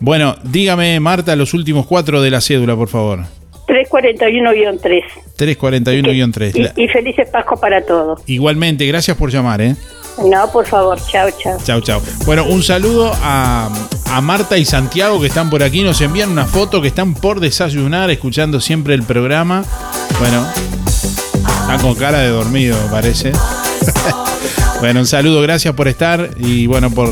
Bueno, 0.00 0.36
dígame, 0.44 0.98
Marta, 1.00 1.34
los 1.36 1.54
últimos 1.54 1.86
cuatro 1.86 2.22
de 2.22 2.30
la 2.30 2.40
cédula, 2.40 2.76
por 2.76 2.88
favor. 2.88 3.20
341-3. 3.66 5.02
341-3. 5.38 6.58
La- 6.58 6.72
Y, 6.76 6.84
y 6.84 6.88
felices 6.88 7.28
Pascua 7.30 7.58
para 7.60 7.82
todos. 7.84 8.20
Igualmente, 8.26 8.86
gracias 8.86 9.16
por 9.16 9.30
llamar, 9.30 9.60
¿eh? 9.60 9.74
No, 10.18 10.50
por 10.50 10.66
favor, 10.66 10.98
chao, 11.06 11.28
chao. 11.42 11.58
Chau, 11.64 11.80
chau. 11.80 12.00
Bueno, 12.24 12.44
un 12.44 12.62
saludo 12.62 13.12
a, 13.22 13.68
a 14.10 14.20
Marta 14.20 14.56
y 14.56 14.64
Santiago 14.64 15.20
que 15.20 15.26
están 15.26 15.50
por 15.50 15.62
aquí. 15.62 15.82
Nos 15.82 16.00
envían 16.00 16.30
una 16.30 16.46
foto 16.46 16.80
que 16.80 16.88
están 16.88 17.14
por 17.14 17.40
desayunar, 17.40 18.10
escuchando 18.10 18.60
siempre 18.60 18.94
el 18.94 19.02
programa. 19.02 19.64
Bueno, 20.20 20.46
están 21.62 21.80
con 21.80 21.94
cara 21.94 22.18
de 22.20 22.28
dormido, 22.28 22.76
parece. 22.90 23.32
bueno, 24.80 25.00
un 25.00 25.06
saludo, 25.06 25.40
gracias 25.42 25.74
por 25.74 25.88
estar 25.88 26.30
y 26.38 26.66
bueno, 26.66 26.90
por 26.90 27.10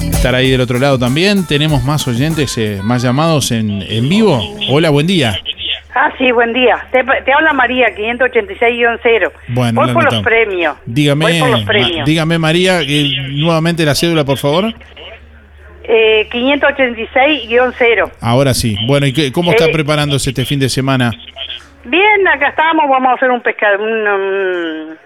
estar 0.00 0.34
ahí 0.34 0.50
del 0.50 0.60
otro 0.60 0.78
lado 0.78 0.98
también. 0.98 1.44
Tenemos 1.44 1.82
más 1.82 2.06
oyentes, 2.06 2.56
eh, 2.58 2.80
más 2.82 3.02
llamados 3.02 3.50
en, 3.50 3.82
en 3.82 4.08
vivo. 4.08 4.40
Hola, 4.70 4.90
buen 4.90 5.06
día. 5.06 5.40
Ah, 5.94 6.12
sí, 6.18 6.30
buen 6.30 6.52
día. 6.52 6.86
Te, 6.92 7.02
te 7.02 7.32
habla 7.32 7.52
María, 7.52 7.88
586-0. 7.96 9.32
Bueno, 9.48 9.82
Voy 9.82 9.92
por 9.92 10.04
los 10.12 10.22
premios. 10.22 10.76
Dígame, 10.86 11.24
Voy 11.24 11.40
por 11.40 11.50
los 11.50 11.60
Ma- 11.60 11.66
premios. 11.66 12.06
dígame 12.06 12.38
María, 12.38 12.80
eh, 12.82 13.10
nuevamente 13.32 13.84
la 13.84 13.94
cédula, 13.96 14.24
por 14.24 14.38
favor. 14.38 14.72
Eh, 15.82 16.28
586-0. 16.30 18.10
Ahora 18.20 18.54
sí. 18.54 18.76
Bueno, 18.86 19.06
¿y 19.06 19.12
qué- 19.12 19.32
cómo 19.32 19.50
está 19.50 19.64
Eh, 19.66 19.72
preparándose 19.72 20.30
este 20.30 20.44
fin 20.44 20.60
de 20.60 20.68
semana? 20.68 21.10
Bien, 21.84 22.28
acá 22.28 22.48
estamos. 22.50 22.84
Vamos 22.88 23.10
a 23.10 23.14
hacer 23.14 23.30
un 23.30 23.40
pescado. 23.40 23.82
Un, 23.82 24.06
um, 24.08 24.96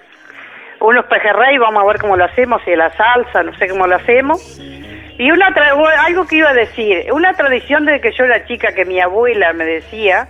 unos 0.80 1.06
pejerrey. 1.06 1.56
Vamos 1.56 1.82
a 1.82 1.86
ver 1.86 1.98
cómo 1.98 2.16
lo 2.16 2.24
hacemos. 2.24 2.60
Si 2.66 2.76
la 2.76 2.90
salsa, 2.94 3.42
no 3.42 3.56
sé 3.56 3.68
cómo 3.68 3.86
lo 3.86 3.96
hacemos. 3.96 4.60
Y 5.16 5.30
una 5.30 5.48
tra- 5.54 5.72
algo 6.04 6.26
que 6.26 6.36
iba 6.36 6.50
a 6.50 6.54
decir. 6.54 7.06
Una 7.12 7.32
tradición 7.32 7.86
desde 7.86 8.02
que 8.02 8.12
yo 8.12 8.24
era 8.24 8.44
chica 8.46 8.74
que 8.74 8.84
mi 8.84 9.00
abuela 9.00 9.52
me 9.54 9.64
decía 9.64 10.28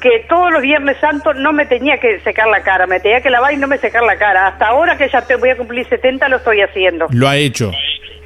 que 0.00 0.24
todos 0.28 0.52
los 0.52 0.62
Viernes 0.62 0.96
Santos 1.00 1.34
no 1.36 1.52
me 1.52 1.66
tenía 1.66 1.98
que 1.98 2.20
secar 2.20 2.46
la 2.48 2.62
cara, 2.62 2.86
me 2.86 3.00
tenía 3.00 3.20
que 3.20 3.30
lavar 3.30 3.52
y 3.52 3.56
no 3.56 3.66
me 3.66 3.78
secar 3.78 4.02
la 4.04 4.16
cara. 4.16 4.46
Hasta 4.48 4.68
ahora 4.68 4.96
que 4.96 5.08
ya 5.08 5.22
te 5.22 5.36
voy 5.36 5.50
a 5.50 5.56
cumplir 5.56 5.86
70 5.88 6.28
lo 6.28 6.36
estoy 6.36 6.60
haciendo. 6.60 7.06
Lo 7.10 7.28
ha 7.28 7.36
hecho. 7.36 7.72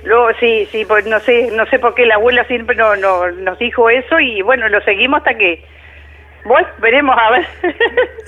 Luego, 0.05 0.29
sí, 0.41 0.67
sí, 0.73 0.85
pues 0.85 1.07
no 1.07 1.21
sé, 1.21 1.51
no 1.53 1.65
sé 1.67 1.79
por 1.79 1.95
qué 1.95 2.05
la 2.07 2.17
abuela 2.17 2.45
siempre 2.45 2.75
no, 2.77 2.97
no, 2.97 3.31
nos 3.31 3.59
dijo 3.59 3.89
eso 3.89 4.19
y 4.21 4.43
bueno, 4.43 4.69
lo 4.69 4.81
seguimos 4.83 5.19
hasta 5.19 5.35
que, 5.39 5.63
bueno, 6.45 6.67
veremos 6.81 7.17
a 7.17 7.31
ver. 7.31 7.47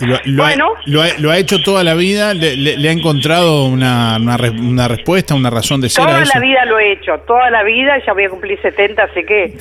Lo, 0.00 0.16
lo 0.24 0.44
ha, 0.44 0.54
lo 0.86 1.02
ha- 1.02 1.18
lo 1.18 1.30
ha 1.32 1.36
hecho 1.36 1.60
toda 1.62 1.82
la 1.82 1.94
vida. 1.94 2.32
¿Le, 2.32 2.56
le- 2.56 2.76
le 2.76 2.88
ha 2.88 2.92
encontrado 2.92 3.64
una, 3.66 4.16
una, 4.20 4.36
una 4.60 4.86
respuesta, 4.88 5.34
una 5.34 5.50
razón 5.50 5.80
de 5.80 5.88
ser 5.88 6.04
a 6.04 6.06
toda 6.06 6.22
eso? 6.22 6.30
la 6.34 6.40
vida 6.40 6.64
lo 6.66 6.78
he 6.78 6.92
hecho, 6.92 7.18
toda 7.26 7.50
la 7.50 7.64
vida, 7.64 7.98
ya 8.06 8.12
voy 8.12 8.24
a 8.24 8.28
cumplir 8.30 8.60
70, 8.62 9.02
así 9.02 9.24
que 9.24 9.52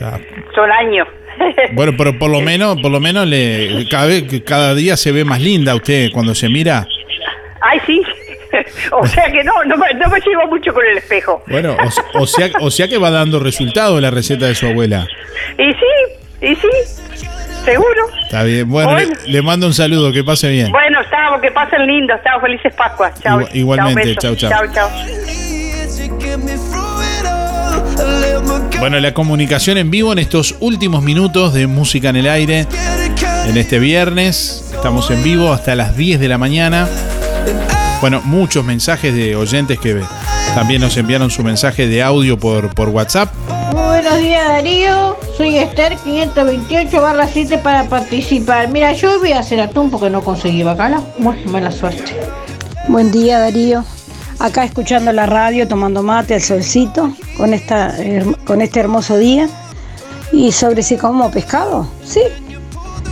son 0.54 0.72
años. 0.72 1.08
Bueno, 1.74 1.94
pero 1.98 2.18
por 2.20 2.30
lo 2.30 2.42
menos, 2.42 2.80
por 2.82 2.92
lo 2.92 3.00
menos 3.00 3.26
le, 3.28 3.88
cada 3.90 4.06
vez, 4.08 4.24
que 4.24 4.44
cada 4.44 4.76
día 4.76 4.98
se 4.98 5.12
ve 5.12 5.24
más 5.26 5.42
linda 5.42 5.76
usted 5.76 6.12
cuando 6.12 6.36
se 6.36 6.50
mira. 6.50 6.88
Ay, 7.62 7.80
sí. 7.86 8.02
o 8.92 9.06
sea 9.08 9.32
que 9.32 9.44
no, 9.44 9.52
no 9.66 9.78
me, 9.78 9.94
no 9.96 10.08
me 10.10 10.20
llevo 10.20 10.48
mucho 10.48 10.74
con 10.74 10.86
el 10.86 10.98
espejo. 10.98 11.44
Bueno, 11.48 11.76
o, 12.14 12.22
o 12.24 12.28
sea, 12.28 12.50
o 12.62 12.70
sea 12.70 12.88
que 12.88 12.98
va 12.98 13.10
dando 13.10 13.40
resultado 13.40 14.00
la 14.00 14.12
receta 14.12 14.46
de 14.46 14.56
su 14.56 14.68
abuela. 14.68 15.08
Y 15.58 15.72
sí, 15.72 16.48
y 16.52 16.56
sí, 16.56 16.68
seguro. 17.66 18.02
Está 18.24 18.44
bien. 18.44 18.70
Bueno, 18.70 18.92
Bueno. 18.92 19.14
Le, 19.26 19.32
le 19.32 19.42
mando 19.42 19.66
un 19.68 19.74
saludo, 19.74 20.12
que 20.12 20.24
pase 20.24 20.50
bien. 20.50 20.72
Bueno, 20.72 21.02
estamos, 21.02 21.42
que 21.42 21.52
pasen 21.52 21.86
lindo, 21.88 22.14
estamos 22.14 22.42
felices 22.44 22.74
Pascuas. 22.76 23.20
Chao. 23.22 23.40
Igual- 23.42 23.56
igualmente, 23.56 24.06
besos. 24.16 24.22
chau, 24.22 24.36
chau. 24.36 24.52
Chau, 24.52 24.74
chau. 24.74 24.90
Bueno, 28.80 29.00
la 29.00 29.14
comunicación 29.14 29.78
en 29.78 29.90
vivo 29.90 30.12
en 30.12 30.20
estos 30.20 30.56
últimos 30.60 31.04
minutos 31.04 31.54
de 31.54 31.68
Música 31.68 32.10
en 32.10 32.18
el 32.18 32.28
Aire. 32.28 32.68
En 33.48 33.58
este 33.58 33.80
viernes 33.80 34.66
estamos 34.74 35.10
en 35.10 35.24
vivo 35.24 35.54
hasta 35.54 35.76
las 35.76 35.96
10 35.96 36.20
de 36.20 36.28
la 36.28 36.38
mañana. 36.38 36.88
Bueno, 38.02 38.22
muchos 38.26 38.66
mensajes 38.66 39.16
de 39.16 39.38
oyentes 39.38 39.80
que 39.80 40.02
también 40.54 40.82
nos 40.82 40.98
enviaron 40.98 41.32
su 41.32 41.44
mensaje 41.44 41.88
de 41.88 42.04
audio 42.04 42.38
por, 42.38 42.76
por 42.76 42.90
WhatsApp. 42.90 43.34
Muy 43.72 43.82
buenos 43.82 44.18
días 44.20 44.48
Darío, 44.48 45.18
soy 45.38 45.58
Esther 45.58 45.96
528 45.96 47.02
barra 47.02 47.28
7 47.28 47.60
para 47.60 47.86
participar. 47.86 48.68
Mira, 48.70 48.92
yo 48.92 49.20
voy 49.20 49.32
a 49.32 49.40
hacer 49.40 49.62
atún 49.62 49.90
porque 49.90 50.10
no 50.10 50.22
conseguí 50.22 50.62
bacalao. 50.64 51.08
Bueno, 51.18 51.50
mala 51.50 51.72
suerte. 51.72 52.16
Buen 52.90 53.12
día 53.12 53.40
Darío, 53.40 53.86
acá 54.40 54.64
escuchando 54.64 55.12
la 55.12 55.26
radio, 55.26 55.68
tomando 55.68 56.04
mate 56.04 56.34
al 56.34 56.42
solcito 56.42 57.14
con, 57.38 57.54
esta, 57.54 57.96
con 58.46 58.62
este 58.62 58.80
hermoso 58.80 59.18
día. 59.18 59.48
Y 60.32 60.52
sobre 60.52 60.82
si 60.82 60.98
como 60.98 61.30
pescado, 61.30 61.88
sí, 62.04 62.22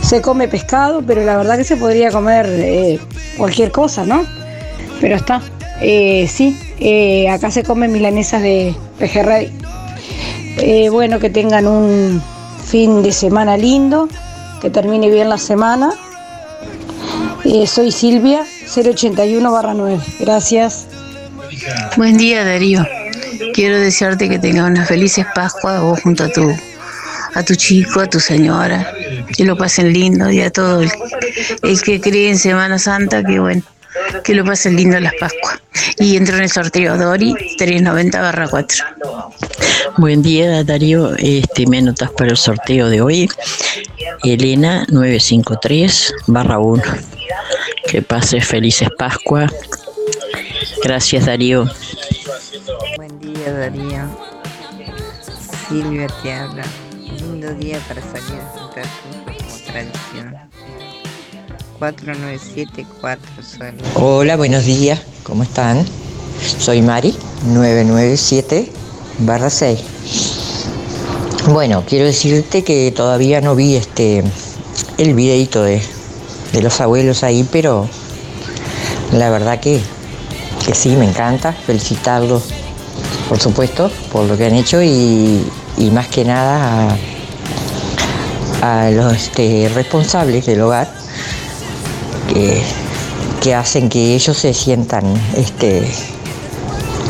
se 0.02 0.20
come 0.20 0.48
pescado, 0.48 1.02
pero 1.06 1.24
la 1.24 1.36
verdad 1.36 1.56
que 1.56 1.64
se 1.64 1.76
podría 1.76 2.10
comer 2.10 2.46
eh, 2.50 3.00
cualquier 3.38 3.70
cosa, 3.70 4.04
¿no? 4.04 4.24
Pero 5.00 5.16
está, 5.16 5.40
eh, 5.80 6.26
sí, 6.28 6.58
eh, 6.80 7.28
acá 7.28 7.50
se 7.50 7.62
comen 7.62 7.92
milanesas 7.92 8.42
de 8.42 8.74
pejerrey. 8.98 9.52
Bueno, 10.90 11.18
que 11.18 11.30
tengan 11.30 11.66
un 11.66 12.22
fin 12.66 13.02
de 13.02 13.12
semana 13.12 13.56
lindo, 13.56 14.08
que 14.60 14.68
termine 14.68 15.08
bien 15.08 15.28
la 15.28 15.38
semana. 15.38 15.92
Soy 17.66 17.90
Silvia, 17.90 18.44
081 18.66 19.50
barra 19.50 19.74
9. 19.74 19.98
Gracias. 20.20 20.86
Buen 21.96 22.16
día 22.16 22.44
Darío. 22.44 22.86
quiero 23.54 23.78
desearte 23.78 24.28
que 24.28 24.38
tengas 24.38 24.68
unas 24.70 24.88
felices 24.88 25.26
Pascuas 25.34 25.80
vos 25.80 26.00
junto 26.00 26.24
a 26.24 26.28
tu, 26.28 26.54
a 27.34 27.42
tu 27.42 27.54
chico, 27.54 28.00
a 28.00 28.06
tu 28.06 28.20
señora, 28.20 28.92
que 29.36 29.44
lo 29.44 29.56
pasen 29.56 29.92
lindo 29.92 30.30
y 30.30 30.40
a 30.40 30.50
todo 30.50 30.82
el, 30.82 30.90
el 31.62 31.82
que 31.82 32.00
cree 32.00 32.30
en 32.30 32.38
Semana 32.38 32.78
Santa, 32.78 33.22
que 33.22 33.38
bueno, 33.38 33.62
que 34.24 34.34
lo 34.34 34.44
pasen 34.44 34.76
lindo 34.76 34.98
las 35.00 35.14
Pascuas. 35.20 35.60
Y 35.98 36.16
entro 36.16 36.36
en 36.36 36.44
el 36.44 36.50
sorteo 36.50 36.96
Dori 36.96 37.34
390 37.58 38.20
barra 38.20 38.48
4. 38.48 38.84
Buen 39.98 40.22
día, 40.22 40.64
Darío. 40.64 41.14
Este, 41.16 41.66
me 41.66 41.78
anotas 41.78 42.10
para 42.10 42.30
el 42.30 42.36
sorteo 42.36 42.88
de 42.88 43.00
hoy. 43.00 43.28
Elena 44.24 44.84
953 44.88 46.14
barra 46.26 46.58
1. 46.58 46.82
Que 47.86 48.02
pases 48.02 48.46
felices 48.46 48.88
Pascua. 48.98 49.50
Gracias, 50.84 51.26
Darío. 51.26 51.66
Buen 52.96 53.18
día, 53.20 53.52
Darío. 53.52 54.08
Silvia 55.68 56.06
te 56.22 56.32
habla. 56.32 56.64
Lindo 57.18 57.54
día 57.54 57.78
para 57.86 58.00
salir 58.02 58.40
a 58.40 58.58
juntar 58.58 58.84
como 59.26 59.56
tradición. 59.64 60.36
4974 61.78 63.42
suena. 63.42 63.78
Hola, 63.94 64.36
buenos 64.36 64.64
días. 64.64 65.00
¿Cómo 65.22 65.42
están? 65.44 65.84
Soy 66.58 66.82
Mari 66.82 67.16
997 67.46 68.70
barra 69.20 69.50
6. 69.50 69.80
Bueno, 71.48 71.84
quiero 71.88 72.06
decirte 72.06 72.64
que 72.64 72.92
todavía 72.92 73.40
no 73.40 73.54
vi 73.54 73.76
este 73.76 74.22
el 74.98 75.14
videito 75.14 75.62
de, 75.62 75.82
de 76.52 76.62
los 76.62 76.80
abuelos 76.80 77.22
ahí, 77.22 77.46
pero 77.50 77.88
la 79.12 79.30
verdad 79.30 79.60
que, 79.60 79.80
que 80.64 80.74
sí, 80.74 80.96
me 80.96 81.04
encanta 81.04 81.52
felicitarlos, 81.52 82.44
por 83.28 83.38
supuesto, 83.40 83.90
por 84.12 84.26
lo 84.26 84.36
que 84.36 84.46
han 84.46 84.54
hecho 84.54 84.82
y, 84.82 85.44
y 85.76 85.90
más 85.90 86.08
que 86.08 86.24
nada 86.24 86.96
a, 88.62 88.90
los 88.90 89.12
este, 89.14 89.70
responsables 89.74 90.46
del 90.46 90.60
hogar 90.60 90.88
que, 92.28 92.62
que 93.40 93.54
hacen 93.54 93.88
que 93.88 94.14
ellos 94.14 94.36
se 94.36 94.54
sientan 94.54 95.04
este, 95.36 95.90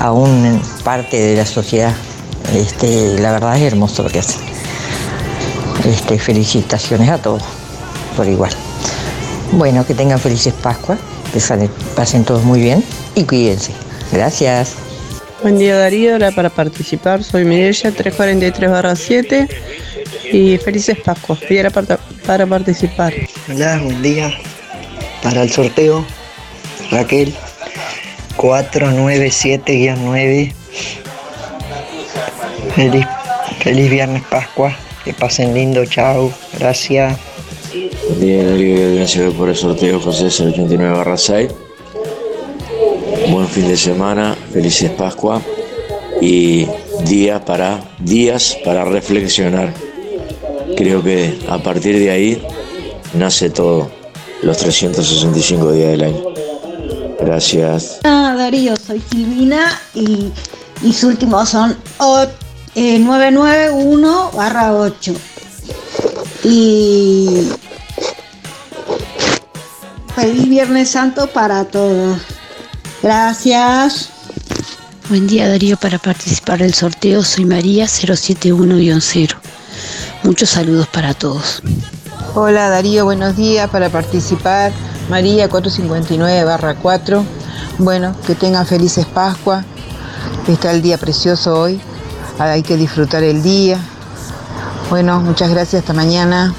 aún 0.01 0.61
parte 0.83 1.21
de 1.21 1.37
la 1.37 1.47
sociedad. 1.47 1.95
Este, 2.55 3.19
la 3.19 3.33
verdad 3.33 3.57
es 3.57 3.63
hermoso 3.63 4.03
lo 4.03 4.09
que 4.09 4.21
hacen. 4.21 4.41
Este, 5.85 6.19
felicitaciones 6.19 7.09
a 7.11 7.19
todos 7.19 7.43
por 8.17 8.27
igual. 8.27 8.53
Bueno, 9.53 9.85
que 9.85 9.95
tengan 9.95 10.19
felices 10.19 10.55
Pascuas, 10.55 10.99
que 11.33 11.41
salen- 11.41 11.71
pasen 11.97 12.25
todos 12.25 12.43
muy 12.45 12.61
bien 12.61 12.85
y 13.15 13.25
cuídense. 13.25 13.73
Gracias. 14.13 14.75
Buen 15.43 15.59
día 15.59 15.77
Darío, 15.77 16.15
hora 16.15 16.31
para 16.31 16.51
participar. 16.51 17.25
Soy 17.25 17.45
Mirella 17.45 17.91
343-7 17.91 19.49
y 20.33 20.57
felices 20.59 20.99
Pascuas. 21.05 21.41
Y 21.51 21.57
era 21.57 21.71
para, 21.71 21.99
para 22.27 22.47
participar. 22.47 23.13
Hola, 23.53 23.81
buen 23.83 24.01
día. 24.03 24.33
Para 25.23 25.43
el 25.43 25.51
sorteo, 25.51 26.05
Raquel 26.91 27.35
497-9. 28.37 30.53
Feliz, 32.77 33.07
feliz 33.61 33.91
viernes 33.91 34.23
Pascua. 34.31 34.77
Que 35.05 35.13
pasen 35.13 35.53
lindo, 35.55 35.85
chao. 35.87 36.33
Gracias. 36.59 37.17
Día 37.73 38.45
Darío 38.51 38.95
gracias 38.97 39.33
por 39.35 39.49
el 39.49 39.57
sorteo 39.57 39.99
José 40.01 40.27
089 40.27 40.95
barra 40.99 41.17
6. 41.17 41.51
Buen 43.31 43.49
fin 43.49 43.67
de 43.69 43.77
semana, 43.79 44.37
felices 44.53 44.91
Pascua 44.91 45.41
y 46.21 46.67
día 47.07 47.43
para, 47.43 47.81
días 47.99 48.59
para 48.65 48.85
reflexionar. 48.85 49.73
Creo 50.77 51.03
que 51.03 51.39
a 51.49 51.59
partir 51.63 51.99
de 51.99 52.11
ahí 52.11 52.43
nace 53.15 53.49
todo, 53.49 53.91
los 54.43 54.59
365 54.59 55.73
días 55.73 55.91
del 55.93 56.03
año. 56.05 56.25
Gracias. 57.21 58.01
Ah, 58.05 58.35
Darío, 58.37 58.75
soy 58.77 59.01
Silvina 59.11 59.81
y 59.95 60.31
mis 60.83 61.03
últimos 61.05 61.49
son 61.49 61.75
o- 61.99 62.27
eh, 62.75 62.99
991 62.99 64.31
barra 64.35 64.75
8. 64.75 65.15
Y 66.45 67.49
feliz 70.15 70.49
Viernes 70.49 70.91
Santo 70.91 71.29
para 71.29 71.65
todos. 71.65 72.19
Gracias. 73.03 74.09
Buen 75.09 75.27
día 75.27 75.49
Darío, 75.49 75.77
para 75.77 75.99
participar 75.99 76.59
del 76.61 76.75
sorteo 76.75 77.23
soy 77.23 77.45
María 77.45 77.85
071-0. 77.87 79.35
Muchos 80.25 80.51
saludos 80.51 80.87
para 80.89 81.15
todos. 81.15 81.63
Hola 82.35 82.69
Darío, 82.71 83.05
buenos 83.05 83.37
días 83.37 83.69
para 83.71 83.91
participar. 83.91 84.73
María 85.11 85.49
459 85.49 86.45
barra 86.45 86.75
4. 86.77 87.25
Bueno, 87.79 88.17
que 88.27 88.35
tengan 88.35 88.67
felices 88.67 89.07
Pascua. 89.07 89.65
Está 90.49 90.71
el 90.71 90.83
día 90.83 90.99
precioso 90.99 91.61
hoy. 91.61 91.81
Hay 92.39 92.63
que 92.63 92.77
disfrutar 92.77 93.23
el 93.23 93.43
día. 93.43 93.79
Bueno, 94.93 95.21
muchas 95.21 95.49
gracias. 95.49 95.81
Hasta 95.81 95.95
mañana. 95.95 96.53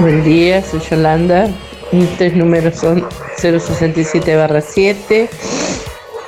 Buen 0.00 0.24
día, 0.24 0.64
soy 0.64 0.80
Yolanda. 0.80 1.50
Mis 1.92 2.16
tres 2.16 2.34
números 2.34 2.76
son 2.76 3.06
067 3.36 4.36
barra 4.36 4.62
7 4.62 5.28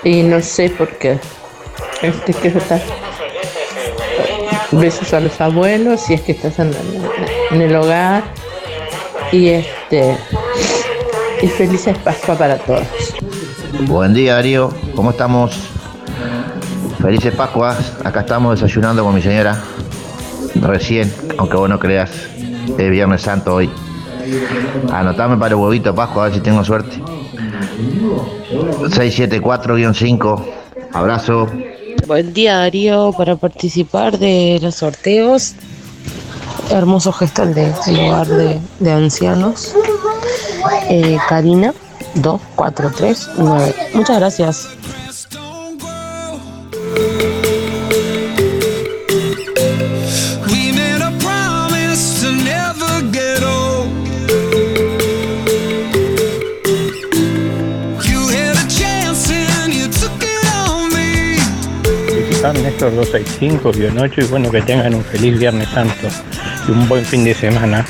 y 0.05 0.23
no 0.23 0.43
sé 0.43 0.69
por 0.69 0.99
qué. 0.99 1.19
Este 2.03 2.35
que 2.35 2.49
está. 2.49 2.79
Besos 4.71 5.15
a 5.15 5.21
los 5.21 5.41
abuelos 5.41 6.03
si 6.03 6.12
es 6.12 6.21
que 6.21 6.33
estás 6.33 6.59
en, 6.59 6.75
en 7.53 7.62
el 7.62 7.75
hogar 7.75 8.23
y 9.33 9.49
este 9.49 10.19
y 11.41 11.47
felices 11.47 11.97
Pascua 12.05 12.35
para 12.35 12.59
todos. 12.59 12.87
Buen 13.87 14.12
día 14.12 14.35
Darío, 14.35 14.75
¿cómo 14.95 15.12
estamos? 15.12 15.59
Felices 17.01 17.35
Pascuas, 17.35 17.95
acá 18.05 18.21
estamos 18.21 18.61
desayunando 18.61 19.03
con 19.03 19.15
mi 19.15 19.23
señora. 19.23 19.59
Recién, 20.57 21.13
aunque 21.39 21.57
vos 21.57 21.69
no 21.69 21.79
creas, 21.79 22.11
es 22.79 22.91
Viernes 22.91 23.23
Santo 23.23 23.55
hoy. 23.55 23.71
Anotame 24.93 25.37
para 25.37 25.55
el 25.55 25.61
huevito 25.61 25.95
Pascua, 25.95 26.25
a 26.25 26.27
ver 26.27 26.35
si 26.35 26.41
tengo 26.41 26.65
suerte. 26.65 27.01
674-5, 28.83 30.45
abrazo. 30.93 31.49
Buen 32.07 32.33
día 32.33 32.57
Darío, 32.59 33.13
para 33.17 33.37
participar 33.37 34.19
de 34.19 34.59
los 34.61 34.75
sorteos. 34.77 35.55
Hermoso 36.71 37.13
gesto 37.13 37.43
el 37.43 37.55
de 37.55 37.73
el 37.87 37.97
lugar 37.97 38.27
de, 38.27 38.61
de 38.79 38.93
ancianos. 38.93 39.75
Eh, 40.89 41.17
Karina 41.29 41.73
2439. 42.15 43.75
Muchas 43.95 44.19
gracias. 44.19 44.69
265, 62.81 63.73
guion 63.73 63.98
8 63.98 64.20
y 64.23 64.24
bueno, 64.24 64.51
que 64.51 64.62
tengan 64.62 64.94
un 64.94 65.05
feliz 65.05 65.39
Viernes 65.39 65.69
Santo 65.69 66.09
y 66.66 66.70
un 66.70 66.89
buen 66.89 67.05
fin 67.05 67.24
de 67.24 67.35
semana. 67.35 67.85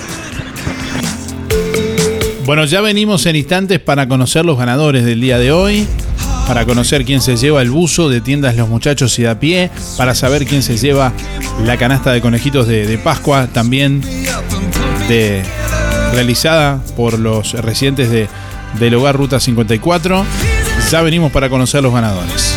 Bueno, 2.44 2.64
ya 2.64 2.80
venimos 2.80 3.26
en 3.26 3.36
instantes 3.36 3.78
para 3.78 4.08
conocer 4.08 4.44
los 4.44 4.58
ganadores 4.58 5.04
del 5.04 5.20
día 5.20 5.38
de 5.38 5.52
hoy, 5.52 5.86
para 6.48 6.64
conocer 6.64 7.04
quién 7.04 7.20
se 7.20 7.36
lleva 7.36 7.62
el 7.62 7.70
buzo 7.70 8.08
de 8.08 8.20
tiendas 8.20 8.56
Los 8.56 8.68
Muchachos 8.68 9.16
y 9.20 9.22
de 9.22 9.28
a 9.28 9.38
pie, 9.38 9.70
para 9.96 10.16
saber 10.16 10.44
quién 10.46 10.64
se 10.64 10.76
lleva 10.76 11.12
la 11.64 11.76
canasta 11.76 12.10
de 12.10 12.20
conejitos 12.20 12.66
de, 12.66 12.98
Pascua, 12.98 13.46
también 13.46 14.00
de, 15.08 15.44
realizada 16.12 16.82
por 16.96 17.20
los 17.20 17.52
residentes 17.52 18.10
de, 18.10 18.28
del 18.80 18.94
hogar 18.96 19.16
Ruta 19.16 19.38
54. 19.38 20.24
Ya 20.90 21.02
venimos 21.02 21.30
para 21.30 21.48
conocer 21.48 21.84
los 21.84 21.94
ganadores. 21.94 22.56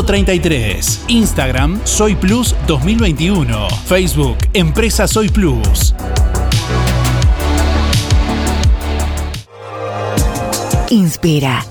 133. 0.03 1.05
Instagram 1.07 1.79
Soy 1.83 2.15
Plus 2.15 2.55
2021. 2.67 3.69
Facebook 3.85 4.37
Empresa 4.53 5.07
Soy 5.07 5.29
Plus. 5.29 5.93
Inspira. 10.89 11.70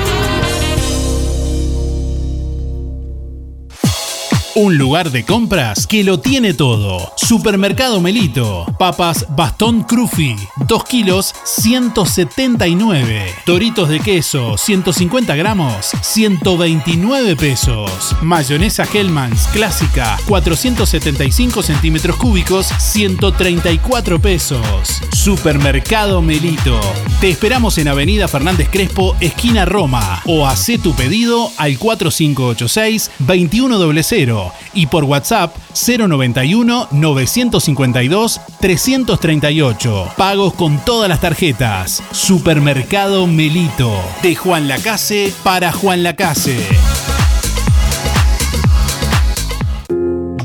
Un 4.53 4.77
lugar 4.77 5.11
de 5.11 5.23
compras 5.23 5.87
que 5.87 6.03
lo 6.03 6.19
tiene 6.19 6.53
todo. 6.53 7.13
Supermercado 7.15 8.01
Melito. 8.01 8.65
Papas 8.77 9.25
Bastón 9.29 9.83
Crufi. 9.83 10.35
2 10.67 10.83
kilos 10.83 11.33
179. 11.45 13.33
Toritos 13.45 13.87
de 13.87 14.01
queso 14.01 14.57
150 14.57 15.37
gramos 15.37 15.91
129 16.01 17.37
pesos. 17.37 18.13
Mayonesa 18.21 18.85
Hellmann's 18.93 19.47
clásica 19.53 20.19
475 20.27 21.63
centímetros 21.63 22.17
cúbicos 22.17 22.67
134 22.77 24.21
pesos. 24.21 25.01
Supermercado 25.13 26.21
Melito. 26.21 26.77
Te 27.21 27.29
esperamos 27.29 27.77
en 27.77 27.87
Avenida 27.87 28.27
Fernández 28.27 28.67
Crespo, 28.69 29.15
esquina 29.21 29.63
Roma. 29.63 30.21
O 30.25 30.45
haz 30.45 30.65
tu 30.83 30.93
pedido 30.93 31.49
al 31.57 31.77
4586 31.77 33.11
2100 33.19 34.40
y 34.73 34.87
por 34.87 35.03
WhatsApp 35.03 35.55
091 35.73 36.87
952 36.91 38.41
338. 38.59 40.13
Pagos 40.17 40.53
con 40.53 40.79
todas 40.79 41.09
las 41.09 41.21
tarjetas. 41.21 42.03
Supermercado 42.11 43.27
Melito. 43.27 43.91
De 44.23 44.35
Juan 44.35 44.67
Lacase 44.67 45.33
para 45.43 45.71
Juan 45.71 46.03
Lacase. 46.03 46.57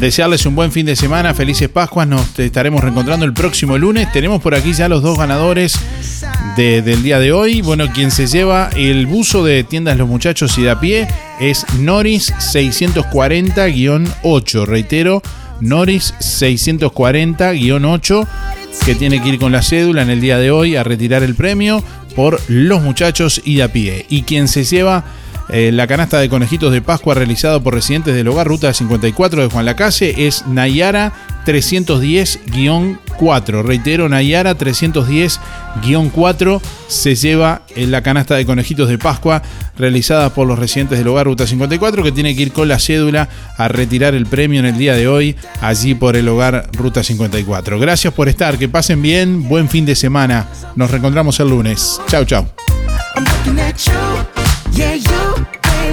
Desearles 0.00 0.46
un 0.46 0.54
buen 0.54 0.70
fin 0.70 0.86
de 0.86 0.94
semana, 0.94 1.34
felices 1.34 1.68
Pascuas, 1.68 2.06
nos 2.06 2.38
estaremos 2.38 2.80
reencontrando 2.82 3.26
el 3.26 3.32
próximo 3.32 3.76
lunes. 3.76 4.12
Tenemos 4.12 4.40
por 4.40 4.54
aquí 4.54 4.72
ya 4.72 4.88
los 4.88 5.02
dos 5.02 5.18
ganadores 5.18 5.76
de- 6.56 6.82
del 6.82 7.02
día 7.02 7.18
de 7.18 7.32
hoy. 7.32 7.62
Bueno, 7.62 7.88
quien 7.92 8.12
se 8.12 8.28
lleva 8.28 8.70
el 8.76 9.08
buzo 9.08 9.44
de 9.44 9.64
tiendas 9.64 9.96
Los 9.96 10.06
Muchachos 10.08 10.56
y 10.56 10.62
de 10.62 10.70
a 10.70 10.78
pie 10.78 11.08
es 11.40 11.66
Noris 11.80 12.32
640-8. 12.38 14.66
Reitero, 14.66 15.20
Noris 15.60 16.14
640-8, 16.20 18.24
que 18.84 18.94
tiene 18.94 19.20
que 19.20 19.30
ir 19.30 19.40
con 19.40 19.50
la 19.50 19.62
cédula 19.62 20.02
en 20.02 20.10
el 20.10 20.20
día 20.20 20.38
de 20.38 20.52
hoy 20.52 20.76
a 20.76 20.84
retirar 20.84 21.24
el 21.24 21.34
premio 21.34 21.82
por 22.14 22.40
Los 22.46 22.82
Muchachos 22.82 23.40
y 23.44 23.56
de 23.56 23.64
a 23.64 23.72
pie. 23.72 24.06
Y 24.08 24.22
quien 24.22 24.46
se 24.46 24.62
lleva 24.62 25.02
eh, 25.50 25.72
la 25.72 25.86
canasta 25.86 26.18
de 26.18 26.28
conejitos 26.28 26.70
de 26.72 26.82
Pascua 26.82 27.14
realizado 27.14 27.62
por 27.62 27.72
residentes 27.74 28.14
del 28.14 28.28
hogar 28.28 28.46
Ruta 28.46 28.74
54 28.74 29.40
de 29.42 29.48
Juan 29.48 29.64
Lacase 29.64 30.26
es 30.26 30.46
Nayara 30.46 31.14
310-4. 31.46 33.62
Reitero, 33.62 34.10
Nayara 34.10 34.58
310-4 34.58 36.60
se 36.88 37.14
lleva 37.14 37.62
en 37.76 37.90
la 37.90 38.02
canasta 38.02 38.36
de 38.36 38.44
conejitos 38.44 38.90
de 38.90 38.98
Pascua 38.98 39.40
realizada 39.78 40.34
por 40.34 40.46
los 40.46 40.58
residentes 40.58 40.98
del 40.98 41.08
hogar 41.08 41.24
Ruta 41.26 41.46
54 41.46 42.02
que 42.02 42.12
tiene 42.12 42.36
que 42.36 42.42
ir 42.42 42.52
con 42.52 42.68
la 42.68 42.78
cédula 42.78 43.30
a 43.56 43.68
retirar 43.68 44.14
el 44.14 44.26
premio 44.26 44.60
en 44.60 44.66
el 44.66 44.76
día 44.76 44.92
de 44.94 45.08
hoy 45.08 45.34
allí 45.62 45.94
por 45.94 46.16
el 46.16 46.28
hogar 46.28 46.68
Ruta 46.72 47.02
54. 47.02 47.78
Gracias 47.78 48.12
por 48.12 48.28
estar, 48.28 48.58
que 48.58 48.68
pasen 48.68 49.00
bien, 49.00 49.48
buen 49.48 49.70
fin 49.70 49.86
de 49.86 49.94
semana. 49.94 50.46
Nos 50.76 50.90
reencontramos 50.90 51.40
el 51.40 51.48
lunes. 51.48 51.98
Chau, 52.08 52.26
chau. 52.26 52.46